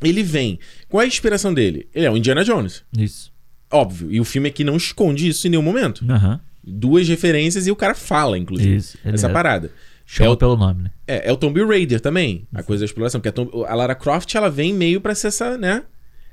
[0.01, 0.59] ele vem.
[0.89, 1.87] Qual é a inspiração dele?
[1.93, 2.83] Ele é o Indiana Jones.
[2.97, 3.31] Isso.
[3.71, 4.11] Óbvio.
[4.11, 6.05] E o filme aqui não esconde isso em nenhum momento.
[6.09, 6.39] Aham.
[6.63, 8.75] Duas referências e o cara fala, inclusive.
[8.75, 8.97] Isso.
[9.03, 9.71] Essa é- parada.
[10.05, 10.91] Chama É o- pelo nome, né?
[11.05, 13.19] É, é o Tomb Raider também, a coisa da exploração.
[13.19, 15.83] Porque a, Tomb- a Lara Croft, ela vem meio pra ser essa, né?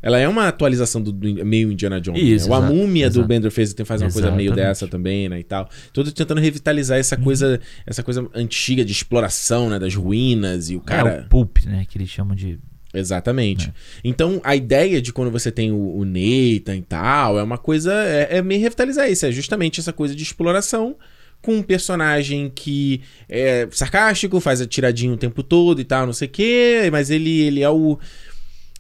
[0.00, 2.22] Ela é uma atualização do, do meio Indiana Jones.
[2.22, 2.52] Isso, né?
[2.52, 3.26] O A exato, Múmia do exato.
[3.28, 5.68] Bender fez tem faz uma coisa meio dessa também, né, e tal.
[5.94, 10.80] Todo tentando revitalizar essa coisa, essa coisa antiga de exploração, né, das ruínas e o
[10.80, 11.22] é cara...
[11.24, 11.86] o Pulp, né?
[11.88, 12.58] Que eles chamam de.
[12.94, 13.72] Exatamente.
[14.04, 17.92] Então, a ideia de quando você tem o, o Nathan e tal, é uma coisa.
[17.92, 19.26] É, é meio revitalizar isso.
[19.26, 20.96] É justamente essa coisa de exploração
[21.42, 26.12] com um personagem que é sarcástico, faz a tiradinha o tempo todo e tal, não
[26.14, 27.98] sei o quê, mas ele, ele é o.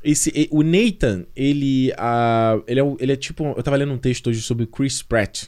[0.02, 3.44] Esse, o Nathan, ele, ah, ele, é o- ele é tipo.
[3.56, 5.44] Eu tava lendo um texto hoje sobre o Chris Pratt.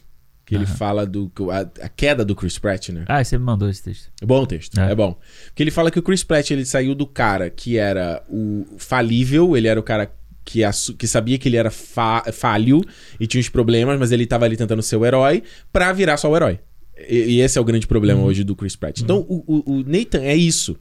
[0.46, 1.30] Que ele fala do.
[1.50, 3.04] A, a queda do Chris Pratt, né?
[3.08, 4.08] Ah, você me mandou esse texto.
[4.22, 4.92] É bom o texto, É.
[4.92, 4.94] é.
[4.94, 5.18] bom.
[5.46, 9.56] Porque ele fala que o Chris Pratt ele saiu do cara que era o falível,
[9.56, 10.08] ele era o cara
[10.44, 10.60] que,
[10.96, 12.80] que sabia que ele era fa falho
[13.18, 15.42] e tinha os problemas, mas ele tava ali tentando ser o herói,
[15.72, 16.60] pra virar só o herói.
[17.08, 19.00] E, e esse é o grande problema hoje do Chris Pratt.
[19.00, 20.76] Então o, o- o Nathan é isso.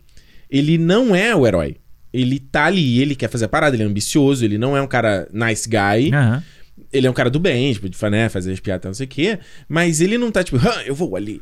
[0.47, 1.77] Ele não é o herói.
[2.13, 4.87] Ele tá ali, ele quer fazer a parada, ele é ambicioso, ele não é um
[4.87, 6.13] cara nice guy.
[6.13, 6.43] Aham.
[6.91, 9.09] Ele é um cara do bem, tipo, de né, fazer as piadas, não sei o
[9.09, 9.39] quê.
[9.67, 11.41] Mas ele não tá tipo, "Hã, eu vou ali,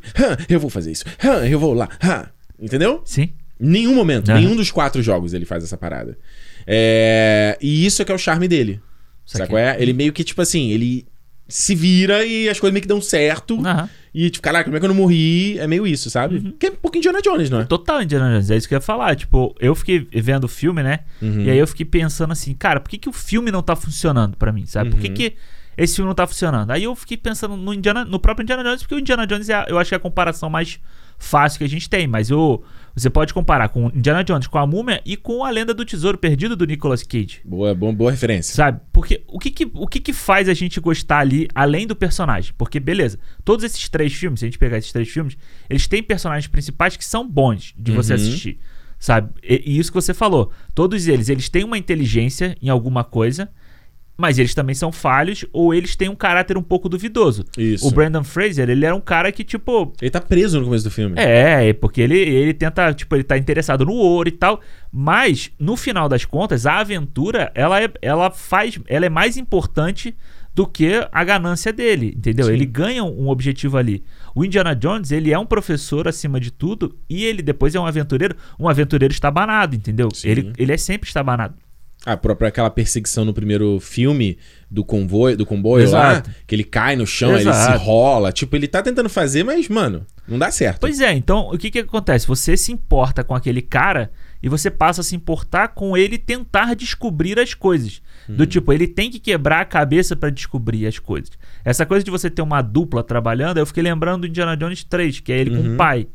[0.50, 1.04] eu vou fazer isso,
[1.50, 2.28] eu vou lá, hã.
[2.60, 3.02] Entendeu?
[3.04, 3.34] Sim.
[3.60, 4.40] Nenhum momento, Aham.
[4.40, 6.18] nenhum dos quatro jogos ele faz essa parada.
[6.68, 8.80] É, E isso é que é o charme dele.
[9.26, 9.76] Sabe qual é?
[9.82, 11.06] Ele meio que, tipo assim, ele
[11.48, 13.60] se vira e as coisas meio que dão certo.
[13.66, 13.89] Aham.
[14.16, 15.58] E, tipo, caraca, como é que eu não morri?
[15.58, 16.36] É meio isso, sabe?
[16.38, 16.54] Uhum.
[16.60, 17.66] Que é um pouquinho Indiana Jones, não é?
[17.66, 19.16] Total Indiana Jones, é isso que eu ia falar.
[19.16, 21.00] Tipo, eu fiquei vendo o filme, né?
[21.22, 21.41] Uhum.
[21.41, 24.38] E aí eu fiquei pensando assim, cara, por que, que o filme não tá funcionando
[24.38, 24.91] pra mim, sabe?
[24.91, 25.14] Por que, Uhum.
[25.16, 25.34] que
[25.76, 26.70] esse filme não tá funcionando?
[26.70, 29.56] Aí eu fiquei pensando no, Indiana, no próprio Indiana Jones, porque o Indiana Jones é,
[29.56, 30.80] a- eu acho que é a comparação mais
[31.18, 32.62] fácil que a gente tem, mas o,
[32.96, 35.84] você pode comparar com o Indiana Jones, com a Múmia e com a Lenda do
[35.84, 37.41] Tesouro Perdido do Nicolas Cage.
[37.44, 38.54] Boa, boa, boa referência.
[38.54, 38.80] Sabe?
[38.91, 42.54] Porque o que que, o que que faz a gente gostar ali, além do personagem?
[42.58, 45.36] Porque, beleza, todos esses três filmes, se a gente pegar esses três filmes,
[45.70, 48.20] eles têm personagens principais que são bons de você Uhum.
[48.20, 48.60] assistir.
[49.00, 49.32] Sabe?
[49.44, 50.52] E, e isso que você falou.
[50.74, 53.50] Todos eles, eles têm uma inteligência em alguma coisa,
[54.18, 57.43] mas eles também são falhos ou eles têm um caráter um pouco duvidoso.
[57.57, 57.88] Isso.
[57.88, 60.91] O Brandon Fraser, ele era um cara que, tipo, Ele tá preso no começo do
[60.91, 61.16] filme.
[61.18, 64.61] é, é, porque ele, ele tenta, tipo, ele tá interessado no ouro e tal.
[64.91, 68.80] Mas, no final das contas, a aventura, ela, é, ela faz.
[68.88, 70.16] Ela é mais importante
[70.53, 72.45] do que a ganância dele, entendeu?
[72.45, 72.53] Sim.
[72.53, 74.03] Ele ganha um objetivo ali.
[74.36, 77.86] O Indiana Jones, ele é um professor acima de tudo e ele depois é um
[77.88, 80.09] aventureiro, um aventureiro estabanado, entendeu?
[80.14, 80.30] Sim.
[80.30, 81.55] Ele, ele é sempre estabanado.
[82.06, 84.38] A própria aquela perseguição no primeiro filme
[84.70, 86.30] do comboio, do comboio Exato.
[86.30, 88.32] lá, que ele cai no chão, ele se rola.
[88.32, 90.82] Tipo, ele tá tentando fazer, mas, mano, não dá certo.
[90.82, 92.28] Pois é, então o que que acontece?
[92.28, 96.76] Você se importa com aquele cara e você passa a se importar com ele tentar
[96.76, 98.01] descobrir as coisas.
[98.28, 101.32] Do tipo, ele tem que quebrar a cabeça pra descobrir as coisas.
[101.64, 105.20] Essa coisa de você ter uma dupla trabalhando, eu fiquei lembrando do Indiana Jones 3,
[105.20, 106.08] que é ele com o pai.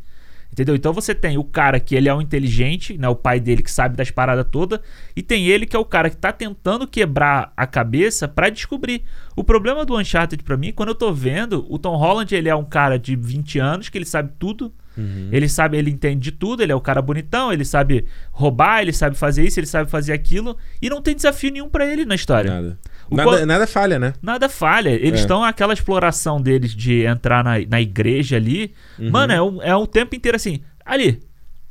[0.50, 0.74] Entendeu?
[0.74, 3.70] Então você tem o cara que ele é o inteligente, né, o pai dele que
[3.70, 4.80] sabe das paradas todas,
[5.14, 9.04] e tem ele que é o cara que tá tentando quebrar a cabeça pra descobrir.
[9.36, 12.54] O problema do Uncharted pra mim, quando eu tô vendo, o Tom Holland, ele é
[12.54, 14.72] um cara de 20 anos que ele sabe tudo.
[15.30, 18.92] Ele sabe, ele entende de tudo, ele é o cara bonitão, ele sabe roubar, ele
[18.92, 22.16] sabe fazer isso, ele sabe fazer aquilo, e não tem desafio nenhum pra ele na
[22.16, 22.50] história.
[22.50, 22.78] Nada.
[23.10, 24.12] Nada, qual- nada falha, né?
[24.22, 24.90] Nada falha.
[24.90, 25.22] Eles É.
[25.22, 28.72] estão aquela exploração deles de entrar na, na igreja ali.
[28.98, 29.10] Uhum.
[29.10, 30.60] Mano, é um, é um tempo inteiro assim.
[30.84, 31.20] Ali,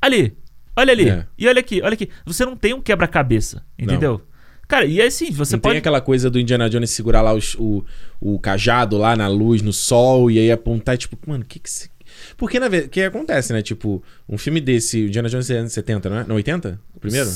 [0.01, 0.35] ali,
[0.75, 1.09] olha ali.
[1.09, 1.25] É.
[1.37, 2.09] E olha aqui, olha aqui.
[2.25, 4.21] Você não tem um quebra-cabeça, entendeu?
[4.67, 5.73] Cara, e assim, você não pode.
[5.73, 7.85] tem aquela coisa do Indiana Jones segurar lá os- o,
[8.19, 11.69] o cajado lá na luz, no sol, e aí apontar, tipo, mano, o que que
[11.69, 11.89] se...
[12.35, 13.61] Porque, na verdade, o que acontece, né?
[13.61, 16.23] Tipo, um filme desse, o Indiana Jones é anos 70, não é?
[16.25, 16.79] Não, 80?
[16.95, 17.29] O primeiro?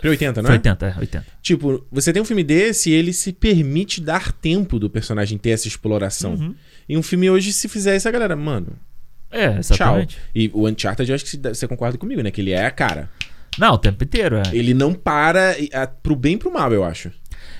[0.00, 0.58] Foi 80, não Foi é?
[0.58, 1.26] 80, é, 80.
[1.42, 5.50] Tipo, você tem um filme desse e ele se permite dar tempo do personagem ter
[5.50, 6.34] essa exploração.
[6.34, 6.54] Uhum.
[6.88, 8.68] E um filme hoje, se fizer isso, a galera, mano,
[9.30, 9.58] É, tchau.
[9.58, 10.18] exatamente.
[10.34, 12.30] E o Uncharted, eu acho que você- concorda comigo, né?
[12.30, 13.08] Que ele é a cara.
[13.56, 14.42] Não, o tempo inteiro, é.
[14.52, 17.10] Ele não para a- pro bem e pro mal, eu acho.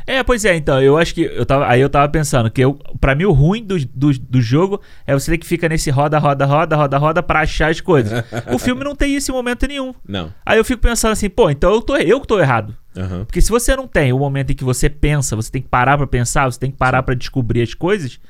[0.06, 1.22] É, pois é, então, eu acho que.
[1.22, 4.40] Eu tava, aí eu tava pensando que eu, pra mim o ruim do, do, do
[4.40, 7.80] jogo é você ter que ficar nesse roda, roda, roda, roda, roda pra achar as
[7.80, 8.24] coisas.
[8.52, 9.94] o filme não tem isso em momento nenhum.
[10.06, 10.32] Não.
[10.44, 12.76] Aí eu fico pensando assim, pô, então eu, tô, eu que tô errado.
[12.96, 13.24] Aham.
[13.24, 15.96] Porque se você não tem o momento em que você pensa, você tem que parar
[15.96, 18.20] pra pensar, você tem que parar pra descobrir as coisas,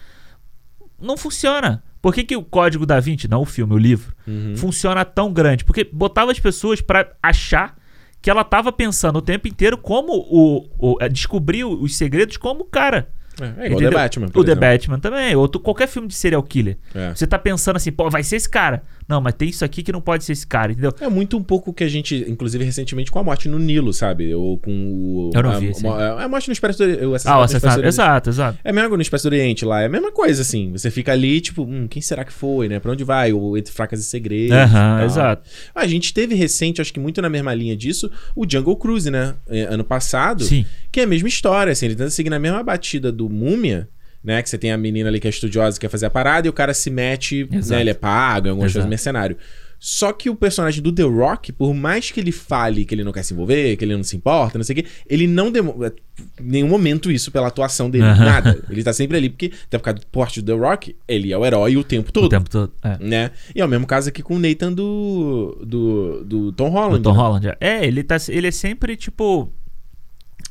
[1.01, 1.83] não funciona.
[2.01, 4.55] Por que, que o Código da Vinci, não o filme, o livro, Uhum.
[4.57, 5.65] funciona tão grande?
[5.65, 7.77] Porque botava as pessoas pra achar
[8.25, 12.63] que ela tava pensando o tempo inteiro como o, o é, descobrir os segredos como
[12.63, 13.11] o cara.
[13.39, 13.91] É, é Entendeu?
[13.91, 14.61] The Batman, O The exemplo.
[14.61, 16.79] Batman também, ou tu- qualquer filme de serial killer.
[16.95, 17.15] É.
[17.15, 18.83] Você tá pensando assim, pô, vai ser esse cara.
[19.09, 20.93] Não, mas tem isso aqui que não pode ser esse cara, entendeu?
[21.01, 23.93] É muito um pouco o que a gente, inclusive recentemente, com a morte no Nilo,
[23.93, 24.35] sabe?
[24.35, 25.31] Ou com o.
[25.35, 27.05] Eu não a, vi esse a, a morte no Expresso do Oriente.
[27.05, 27.87] O Ah, o assassinato do.
[27.87, 28.59] Exato, exato.
[28.65, 30.73] É mesmo no Expresso do Oriente lá, é a mesma coisa, assim.
[30.73, 32.81] Você fica ali, tipo, hum, quem será que foi, né?
[32.81, 33.33] Pra onde vai?
[33.33, 34.57] Ou entre fracas e segredos.
[34.57, 35.49] Aham, exato.
[35.75, 39.35] A gente teve recente, acho que muito na mesma linha disso, o Jungle Cruise, né?
[39.49, 40.45] É, Ano passado.
[40.45, 40.65] Sim.
[40.91, 41.87] Que é a mesma história, assim.
[41.87, 43.89] Ele tenta seguir na mesma batida do Múmia,
[44.25, 44.43] né?
[44.43, 46.51] Que você tem a menina ali que é estudiosa, que quer fazer a parada, e
[46.51, 47.75] o cara se mete, Exato.
[47.75, 47.81] né?
[47.83, 48.89] Ele é pago, é alguma coisa Exato.
[48.89, 49.37] mercenário.
[49.79, 53.13] Só que o personagem do The Rock, por mais que ele fale que ele não
[53.13, 55.93] quer se envolver, que ele não se importa, não sei o quê, ele não demonstra
[56.41, 58.25] em nenhum momento isso pela atuação dele, Aham.
[58.25, 58.65] nada.
[58.71, 61.37] Ele tá sempre ali, porque até por causa do porte do The Rock, ele é
[61.37, 62.25] o herói o tempo todo.
[62.25, 62.73] O tempo todo.
[62.83, 62.97] É.
[62.99, 63.31] Né?
[63.55, 67.01] E é o mesmo caso aqui com o Nathan do, do, do Tom Holland.
[67.01, 67.19] O Tom né?
[67.19, 67.49] Holland.
[67.49, 67.57] é.
[67.61, 69.53] É, ele, tá, ele é sempre, tipo,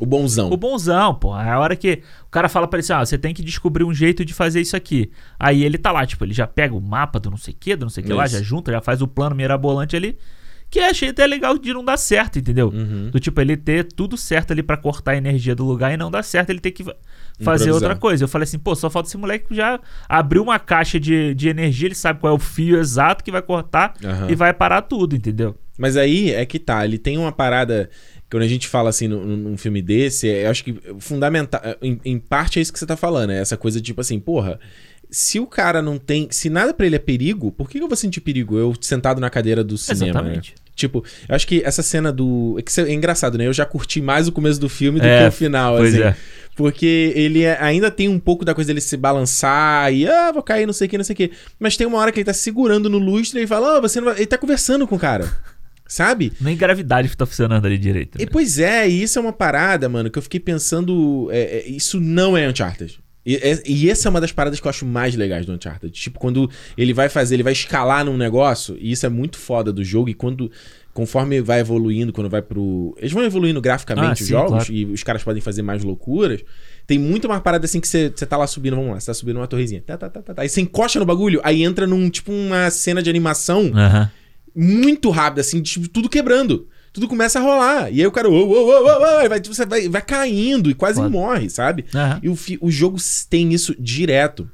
[0.04, 0.52] O bonzão.
[0.52, 1.38] o bonzão, pô.
[1.40, 3.84] É a hora que o cara fala pra ele assim, ah, você tem que descobrir
[3.84, 5.10] um jeito de fazer isso aqui.
[5.40, 7.76] Aí ele tá lá, tipo, ele já pega o mapa do não sei o que,
[7.76, 10.18] do não sei o que lá, já junta, já faz o plano mirabolante ali.
[10.70, 12.70] Que eu achei até legal de não dar certo, entendeu?
[12.70, 13.12] Uhum.
[13.12, 16.10] Do tipo, ele ter tudo certo ali pra cortar a energia do lugar e não
[16.10, 16.96] dar certo, ele ter que fa-
[17.40, 17.74] fazer Improvisar.
[17.74, 18.24] outra coisa.
[18.24, 19.80] Eu falei assim, pô, só falta esse moleque que já
[20.10, 23.44] abriu uma caixa de, de energia, ele sabe qual é o fio exato que vai
[23.44, 24.32] cortar Aham.
[24.32, 25.56] e vai parar tudo, entendeu?
[25.78, 27.88] Mas aí é que tá, ele tem uma parada.
[28.34, 31.62] Quando a gente fala assim num, num filme desse, é, eu acho que fundamental.
[31.80, 34.20] Em, em parte é isso que você tá falando, é essa coisa de tipo assim,
[34.20, 34.60] porra.
[35.12, 36.28] Se o cara não tem.
[36.32, 38.58] Se nada pra ele é perigo, por que eu vou sentir perigo?
[38.58, 40.06] Eu sentado na cadeira do cinema.
[40.22, 40.52] Exatamente.
[40.54, 40.64] Né?
[40.76, 42.58] Tipo, eu acho que essa cena do.
[42.58, 43.46] É, é engraçado, né?
[43.46, 46.02] Eu já curti mais o começo do filme do É, que o final, pois assim.
[46.04, 46.16] é.
[46.56, 50.42] Porque ele é- ainda tem um pouco da coisa dele se balançar e, ah, vou
[50.42, 51.32] cair, não sei o que, não sei o que.
[51.60, 54.06] Mas tem uma hora que ele tá segurando no lustre e fala, ah, você não
[54.06, 54.16] vai.
[54.18, 55.32] Ele tá conversando com o cara.
[55.94, 56.34] Sabe?
[56.42, 58.18] Nem gravidade tá funcionando ali direito.
[58.20, 58.30] E, né?
[58.32, 61.30] pois é, e isso é uma parada, mano, que eu fiquei pensando.
[61.32, 62.98] é, é, isso não é Uncharted.
[63.24, 65.94] E, é- e essa é uma das paradas que eu acho mais legais do Uncharted.
[65.94, 69.72] Tipo, quando ele vai fazer, ele vai escalar num negócio, e isso é muito foda
[69.72, 70.50] do jogo, e quando.
[70.94, 72.96] Conforme vai evoluindo, quando vai pro.
[73.00, 74.74] Eles vão evoluindo graficamente Ah, os sim, jogos, claro.
[74.74, 76.44] e os caras podem fazer mais loucuras.
[76.86, 79.38] Tem muito mais parada assim que você tá lá subindo, vamos lá, você tá subindo
[79.38, 79.82] uma torrezinha.
[79.84, 80.42] Tá, tá, tá, tá, tá.
[80.44, 84.12] Aí você encosta no bagulho, aí entra num, tipo, uma cena de animação Aham.
[84.56, 86.68] Muito rápido, assim, tipo, tudo quebrando.
[86.92, 87.92] Tudo começa a rolar.
[87.92, 88.30] E aí o cara,
[89.28, 91.10] vai, você vai, vai caindo e quase Foda.
[91.10, 91.86] morre, sabe?
[91.94, 92.20] Aham.
[92.22, 92.98] E o, o jogo
[93.30, 94.50] tem isso direto.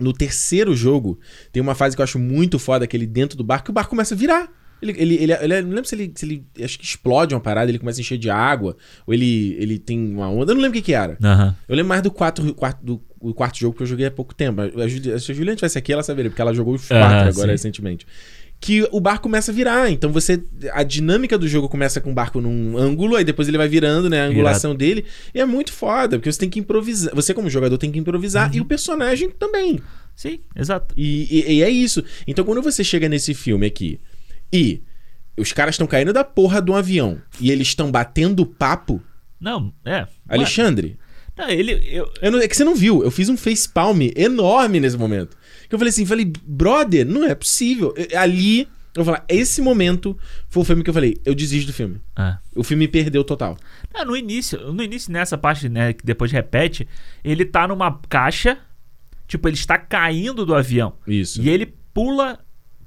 [0.00, 1.18] No terceiro jogo,
[1.52, 3.74] tem uma fase que eu acho muito foda, que ele dentro do barco, que o
[3.74, 4.48] barco começa a virar.
[4.80, 6.44] Ele, ele, ele, ele- não lembro se ele, se ele.
[6.62, 8.76] Acho que explode uma parada, ele começa a encher de água.
[9.04, 10.52] Ou ele, ele tem uma onda.
[10.52, 11.18] Eu não lembro o que, que era.
[11.22, 11.56] Aham.
[11.68, 14.60] Eu lembro mais do quarto, quarto, do, quarto jogo que eu joguei há pouco tempo.
[14.60, 17.48] A Se a Juliana tivesse aqui, ela saberia, porque ela jogou os quatro Ah, agora
[17.48, 17.52] sim.
[17.52, 18.06] recentemente.
[18.60, 19.90] Que o barco começa a virar.
[19.90, 20.42] Então você.
[20.72, 24.10] A dinâmica do jogo começa com o barco num ângulo, aí depois ele vai virando,
[24.10, 24.22] né?
[24.22, 25.04] A angulação dele.
[25.34, 27.14] E é muito foda, porque você tem que improvisar.
[27.14, 29.80] Você, como jogador, tem que improvisar e o personagem também.
[30.16, 30.92] Sim, exato.
[30.96, 32.02] E, e- e é isso.
[32.26, 34.00] Então, quando você chega nesse filme aqui
[34.52, 34.82] e
[35.36, 39.00] os caras estão caindo da porra de um avião e eles estão batendo papo,
[39.40, 40.04] Não, é.
[40.28, 40.96] Alexandre,
[41.36, 41.80] Não, ele.
[41.88, 43.04] Eu, eu não- é que você não viu.
[43.04, 45.36] Eu fiz um facepalm enorme nesse momento.
[45.68, 47.94] Que eu falei assim, falei, brother, não é possível.
[47.96, 48.60] Eu- ali,
[48.94, 50.16] eu vou falar, esse momento
[50.48, 52.00] foi o filme que eu falei, eu desisto do filme.
[52.16, 52.38] ah.
[52.56, 53.56] O filme me perdeu total.
[53.94, 56.88] Ah, no início, no início, nessa parte, né, que depois repete,
[57.22, 58.58] ele tá numa caixa,
[59.26, 60.94] tipo, ele está caindo do avião.
[61.06, 61.40] Isso.
[61.42, 62.38] E ele pula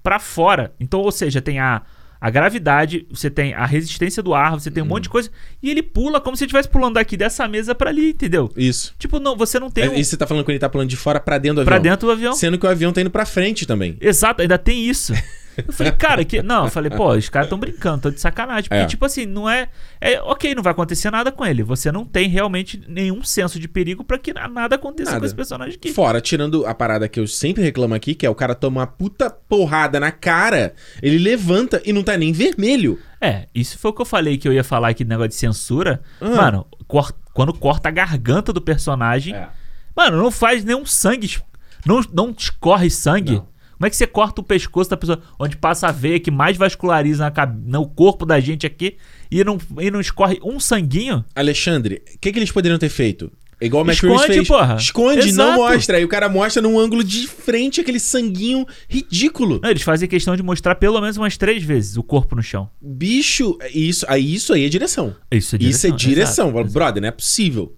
[0.03, 0.73] pra fora.
[0.79, 1.84] Então, ou seja, tem a,
[2.22, 5.13] a gravidade, você tem a resistência do ar, você tem um monte de Uhum.
[5.13, 5.32] coisa.
[5.61, 8.49] E ele pula como se estivesse pulando daqui dessa mesa pra ali, entendeu?
[8.55, 8.93] Isso.
[8.99, 10.88] Tipo, não, você não tem É, um, E você tá falando que ele tá pulando
[10.89, 11.72] de fora pra dentro do avião.
[11.72, 12.34] pra dentro do avião.
[12.34, 13.97] Sendo que o avião tá indo pra frente também.
[13.99, 15.13] Exato, ainda tem isso.
[15.68, 16.41] Eu falei, cara, que.
[16.41, 18.70] Não, eu falei, pô, os caras tão brincando, tô de sacanagem.
[18.70, 18.86] Porque, É.
[18.86, 19.68] tipo assim, não é.
[19.99, 21.64] É ok, não vai acontecer nada com ele.
[21.64, 25.20] Você não tem realmente nenhum senso de perigo pra que nada aconteça Nada.
[25.22, 25.91] com esse personagem aqui.
[25.93, 28.88] Fora, tirando a parada que eu sempre reclamo aqui, que é o cara toma uma
[28.88, 32.99] puta porrada na cara, ele levanta e não tá nem vermelho.
[33.20, 35.36] É, isso foi o que eu falei que eu ia falar aqui do negócio de
[35.36, 36.01] censura.
[36.20, 36.30] Ah.
[36.30, 39.36] Mano, cor- quando corta a garganta do personagem.
[39.36, 39.47] É.
[39.95, 41.38] Mano, não faz nenhum sangue.
[41.86, 43.36] Não, não escorre sangue.
[43.36, 43.47] Não.
[43.82, 45.19] Como é que você corta o pescoço da pessoa?
[45.39, 48.97] Onde passa a veia que mais vasculariza na no corpo da gente aqui
[49.32, 51.25] e não, e não escorre um sanguinho?
[51.34, 53.32] Alexandre, o que, que eles poderiam ter feito?
[53.59, 54.47] Igual o Matt Esconde, fez.
[54.47, 54.75] porra.
[54.75, 55.57] Esconde, não Exato.
[55.57, 55.97] mostra.
[55.97, 59.59] Aí o cara mostra num ângulo de frente aquele sanguinho ridículo.
[59.63, 62.69] Não, eles fazem questão de mostrar pelo menos umas três vezes o corpo no chão.
[62.79, 65.15] Bicho, isso aí, isso aí é direção.
[65.32, 66.49] Isso é Isso é direção.
[66.49, 66.73] exato, exato.
[66.73, 67.75] Brother, não é possível.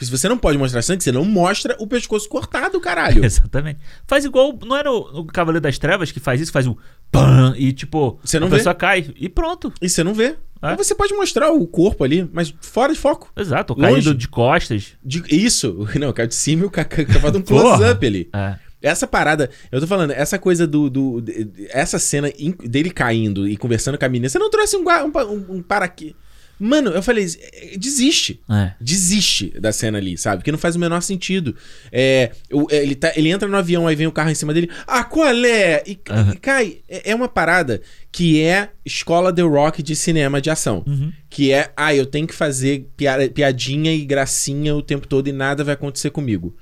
[0.00, 3.20] Porque se você não pode mostrar sangue, você não mostra o pescoço cortado, caralho.
[3.22, 3.80] Exatamente.
[4.06, 4.58] Faz igual.
[4.64, 6.50] Não era o, o Cavaleiro das Trevas que faz isso?
[6.50, 6.74] Faz um
[7.12, 8.18] pam e tipo.
[8.24, 8.56] Você não a vê?
[8.56, 9.70] pessoa cai e pronto.
[9.78, 10.36] E você não vê.
[10.62, 10.74] É.
[10.74, 13.30] Você pode mostrar o corpo ali, mas fora de foco.
[13.36, 13.74] Exato.
[13.74, 13.92] Longe.
[13.92, 14.94] Caído de costas.
[15.04, 15.86] De- isso.
[16.00, 16.88] Não, cara de cima e o cara
[17.20, 18.30] faz um close-up ali.
[18.32, 18.56] É.
[18.82, 20.88] Essa parada, eu tô falando, essa coisa do.
[20.88, 21.24] do-
[21.68, 22.30] essa cena
[22.64, 24.30] dele caindo e conversando com a menina.
[24.30, 26.16] Você não trouxe um, um, um, um para aqui.
[26.62, 28.38] Mano, eu falei, eh, desiste.
[28.50, 28.72] É.
[28.78, 30.36] Desiste da cena ali, sabe?
[30.38, 31.56] Porque não faz o menor sentido.
[31.90, 32.32] É,
[32.70, 34.68] é, ele, tá, ele entra no avião, aí vem o carro em cima dele.
[34.86, 35.82] Ah, qual é?
[35.86, 36.78] E, e cai.
[36.86, 37.80] É, é uma parada
[38.12, 40.84] que é escola The Rock de cinema de ação.
[40.86, 41.10] Uhum.
[41.30, 45.32] Que é, ah, eu tenho que fazer pia- piadinha e gracinha o tempo todo e
[45.32, 46.54] nada vai acontecer comigo.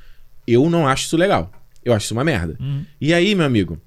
[0.46, 1.50] Eu não acho isso legal.
[1.84, 2.56] Eu acho isso uma merda.
[2.60, 2.84] Uhum.
[3.00, 3.80] E aí, meu amigo?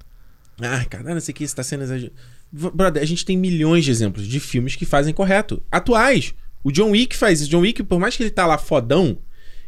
[0.60, 2.14] Ai, cara, não sei o que, isso tá sendo exagerado.
[2.52, 5.62] Brother, a gente tem milhões de exemplos de filmes que fazem correto.
[5.70, 6.34] Atuais.
[6.62, 7.50] O John Wick faz isso.
[7.50, 9.18] John Wick, por mais que ele tá lá fodão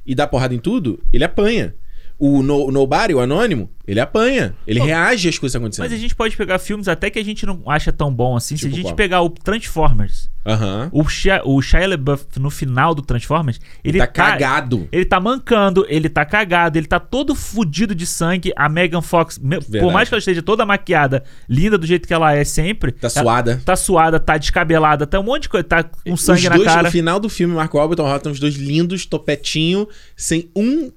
[0.05, 1.75] e dá porrada em tudo, ele apanha.
[2.19, 4.55] O no, Nobody, o Anônimo, ele apanha.
[4.67, 5.85] Ele Pô, reage às coisas acontecendo.
[5.85, 8.57] Mas a gente pode pegar filmes até que a gente não acha tão bom assim.
[8.57, 8.95] Se Tipo a gente qual?
[8.97, 10.89] pegar o Transformers, Aham.
[10.93, 14.89] o Shia, o Shia LaBeouf no final do Transformers, ele Tá cagado.
[14.93, 18.53] Ele tá mancando, ele tá cagado, ele tá todo fudido de sangue.
[18.57, 19.93] A Megan Fox, me- por Verdade.
[19.93, 22.93] mais que ela esteja toda maquiada, linda do jeito que ela é sempre.
[22.93, 23.63] Tá ela- suada.
[23.65, 26.69] Tá suada, tá descabelada, tá um monte de coisa, tá com sangue os na dois,
[26.69, 26.83] cara.
[26.85, 30.91] No final do filme, Marco Alba e Tom Holland os dois lindos, topetinho, sem um.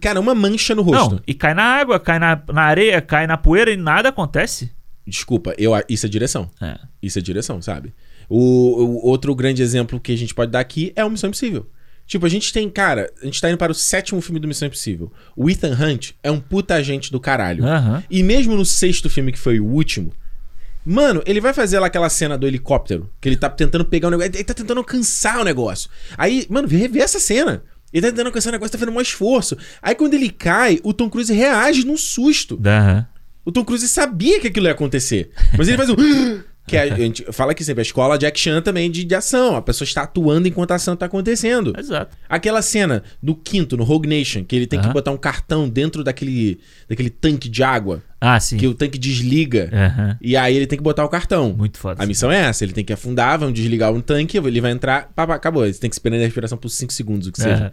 [0.00, 1.16] Cara, uma mancha no rosto.
[1.16, 4.70] Não, e cai na água, cai na, na areia, cai na poeira e nada acontece.
[5.06, 6.50] Desculpa, eu, isso é direção.
[6.60, 6.78] É.
[7.02, 7.92] Isso é direção, sabe?
[8.28, 11.68] O, o outro grande exemplo que a gente pode dar aqui é o Missão Impossível.
[12.06, 14.66] Tipo, a gente tem, cara, a gente tá indo para o sétimo filme do Missão
[14.66, 15.12] Impossível.
[15.36, 17.64] O Ethan Hunt é um puta agente do caralho.
[17.64, 18.02] Aham.
[18.10, 20.12] E mesmo no sexto filme, que foi o último,
[20.84, 24.10] mano, ele vai fazer lá aquela cena do helicóptero, que ele tá tentando pegar o
[24.10, 25.88] negócio, ele tá tentando alcançar o negócio.
[26.16, 27.62] Aí, mano, vê essa cena.
[27.92, 29.56] Ele tá tentando alcançar o negócio, tá fazendo um esforço.
[29.80, 32.60] Aí quando ele cai, o Tom Cruise reage num susto.
[32.64, 33.06] Aham.
[33.44, 35.30] O Tom Cruise sabia que aquilo ia acontecer.
[35.58, 35.96] Mas ele faz um.
[36.66, 39.56] Que a gente fala aqui sempre, a escola Jack Chan também de, de ação.
[39.56, 41.72] A pessoa está atuando enquanto a ação está acontecendo.
[41.76, 42.16] Exato.
[42.28, 46.04] Aquela cena do quinto, no Rogue Nation, que ele tem que botar um cartão dentro
[46.04, 48.56] daquele, daquele tanque de água, Ah, sim.
[48.56, 49.70] que o tanque desliga.
[50.20, 51.52] E aí ele tem que botar o cartão.
[51.52, 52.02] Muito foda.
[52.02, 55.10] A missão é essa, ele tem que afundar, vão desligar um tanque, ele vai entrar,
[55.16, 55.66] pá, pá, acabou.
[55.66, 57.72] Você tem que esperar a respiração por 5 segundos, o que seja.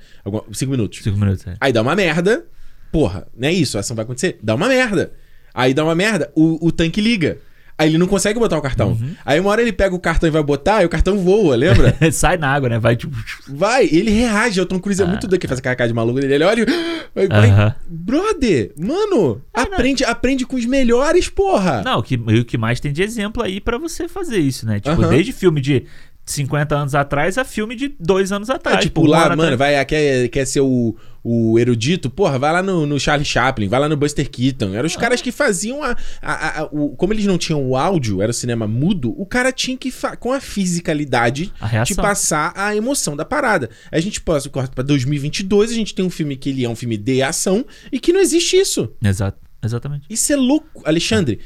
[0.52, 1.00] 5 minutos.
[1.04, 1.46] Cinco minutos.
[1.46, 1.54] é.
[1.62, 2.44] Aí dá uma merda.
[2.92, 4.40] Porra, não é isso, a ação vai acontecer?
[4.42, 5.12] Dá uma merda.
[5.54, 7.38] Aí dá uma merda, o, o tanque liga.
[7.80, 8.90] Aí ele não consegue botar o cartão.
[8.90, 9.16] Uhum.
[9.26, 11.96] Aí uma hora ele pega o cartão e vai botar, e o cartão voa, lembra?
[12.12, 12.78] Sai na água, né?
[12.78, 13.16] Vai tipo.
[13.48, 14.60] vai, ele reage.
[14.60, 16.34] O Tom Cruise é muito doido que faz aquela cara de maluco dele.
[16.36, 16.66] Ele olha e.
[17.30, 17.76] vai-.
[17.88, 21.82] Brother, mano, aprende, aprende com os melhores, porra.
[21.84, 24.82] Não, o que, o que mais tem de exemplo aí pra você fazer isso, né?
[24.82, 25.86] Tipo, desde filme de
[26.26, 28.82] 50 anos atrás a filme de dois anos É, atrás.
[28.84, 29.74] tipo, um lá, ano mano, atrás.
[29.76, 33.80] vai, quer, quer ser o, o erudito, porra, vai lá no, no Charlie Chaplin, vai
[33.80, 34.74] lá no Buster Keaton.
[34.74, 35.00] Eram os Ah.
[35.00, 38.34] caras que faziam a, a- a- o, Como eles não tinham o áudio, era o
[38.34, 43.26] cinema mudo, o cara tinha que, com a fisicalidade, A te passar a emoção da
[43.26, 43.70] parada.
[43.92, 46.76] A gente passa, corta pra 2022, a gente tem um filme que ele é um
[46.76, 48.92] filme de ação e que não existe isso.
[49.04, 50.06] Exato, exatamente.
[50.10, 50.82] Isso é louco.
[50.86, 51.40] Alexandre,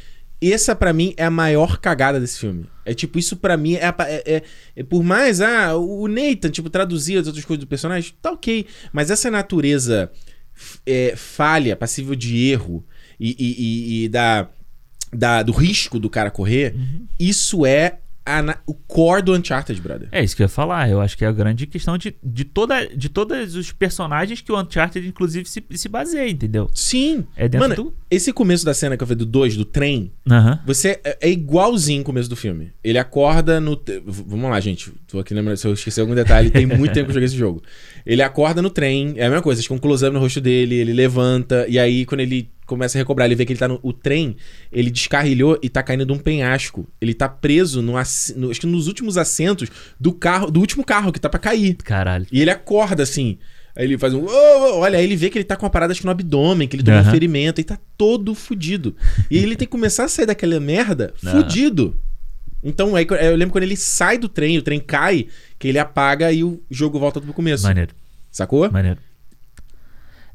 [0.52, 2.66] essa pra mim é a maior cagada desse filme.
[2.86, 4.44] É tipo, isso pra mim é, é, é-
[4.76, 8.66] é por mais, ah, o Nathan, tipo, traduzir as outras coisas do personagem, tá ok.
[8.92, 10.12] Mas essa natureza
[10.86, 12.86] é, falha, passível de erro
[13.20, 13.56] e, e-
[14.02, 14.50] e- e da,
[15.12, 17.08] da- do risco do cara correr, Uhum.
[17.20, 20.08] isso é a o core do Uncharted, brother.
[20.12, 20.90] É isso que eu ia falar.
[20.90, 24.52] Eu acho que é a grande questão de, de, toda, de todos os personagens que
[24.52, 26.70] o Uncharted, inclusive, se, se baseia, entendeu?
[26.74, 27.26] Sim.
[27.36, 27.94] É dentro Mano, do.
[28.10, 30.12] esse começo da cena que eu falei do 2, do trem.
[30.66, 32.72] Você é é igualzinho o começo do filme.
[32.84, 33.76] Ele acorda no.
[33.76, 34.92] te- Vamos lá, gente.
[35.08, 35.58] Tô aqui lembrando.
[35.58, 37.62] Se eu esqueci algum detalhe, tem muito tempo que eu joguei esse jogo.
[38.06, 40.76] Ele acorda no trem, é a mesma coisa, acho que um close-up no rosto dele,
[40.76, 43.80] ele levanta, e aí quando ele começa a recobrar, ele vê que ele tá no.
[43.84, 44.36] O trem,
[44.72, 46.88] ele descarrilhou e tá caindo de um penhasco.
[47.00, 49.70] Ele tá preso no, no- acho que nos últimos assentos
[50.00, 51.76] do carro, do último carro que tá pra cair.
[51.76, 52.26] Caralho.
[52.32, 53.38] E ele acorda assim.
[53.76, 54.24] Aí ele faz um.
[54.24, 56.12] "Ô, ô", olha, aí ele vê que ele tá com uma parada acho que no
[56.12, 57.12] abdômen, que ele tomou um Aham.
[57.12, 58.96] ferimento e tá todo fudido.
[59.32, 61.32] E ele tem que começar a sair daquela merda Não.
[61.32, 61.96] fudido.
[62.64, 65.28] Então, aí, eu lembro quando ele sai do trem, o trem cai,
[65.60, 67.64] que ele apaga e o jogo volta pro começo.
[67.64, 67.94] Maneiro,
[68.32, 68.72] Sacou?
[68.72, 69.00] maneiro.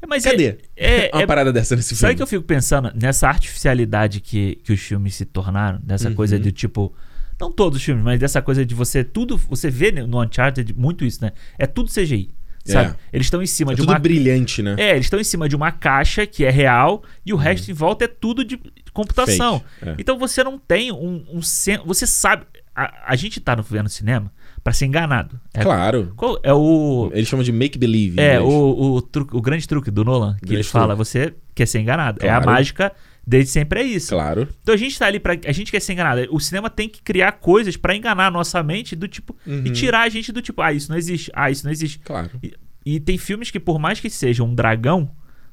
[0.01, 0.57] É, mas Cadê?
[0.75, 2.15] É, é, uma é- parada dessa nesse Sabe filme.
[2.17, 5.79] que eu fico pensando nessa artificialidade que, que os filmes se tornaram?
[5.83, 6.15] Dessa Uhum.
[6.15, 6.93] coisa de tipo.
[7.39, 9.37] Não todos os filmes, mas dessa coisa de você tudo.
[9.37, 11.31] Você vê no Uncharted muito isso, né?
[11.57, 12.33] É tudo CGI.
[12.65, 12.89] Sabe?
[12.89, 12.95] É.
[13.13, 13.97] Eles estão em cima É de tudo uma.
[13.99, 14.75] brilhante, né?
[14.77, 17.73] É, eles estão em cima de uma caixa que é real e o resto em
[17.73, 18.59] volta é tudo de
[18.93, 19.63] computação.
[19.81, 19.95] É.
[19.97, 22.45] Então você não tem um, um sen- Você sabe.
[22.75, 24.31] A, a gente tá no, vendo cinema
[24.63, 25.39] pra ser enganado.
[25.53, 26.13] É, Claro.
[26.15, 27.09] qual- é o.
[27.13, 28.19] Eles chamam de make believe.
[28.19, 28.53] É, inglês.
[28.53, 31.79] o, o, truque- o grande truque do Nolan, que Grande ele fala, você quer ser
[31.79, 32.19] enganado.
[32.23, 32.51] É a Claro.
[32.51, 32.91] mágica
[33.25, 34.09] desde sempre é isso.
[34.13, 34.47] Claro.
[34.61, 35.35] Então a gente tá ali pra.
[35.45, 36.27] A gente quer ser enganado.
[36.31, 39.35] O cinema tem que criar coisas pra enganar a nossa mente do tipo.
[39.45, 39.63] E Uhum.
[39.73, 41.31] tirar a gente do tipo, ah, isso não existe.
[41.33, 41.99] Ah, isso não existe.
[41.99, 42.29] Claro.
[42.43, 42.53] E,
[42.85, 45.11] e tem filmes que, por mais que seja um dragão,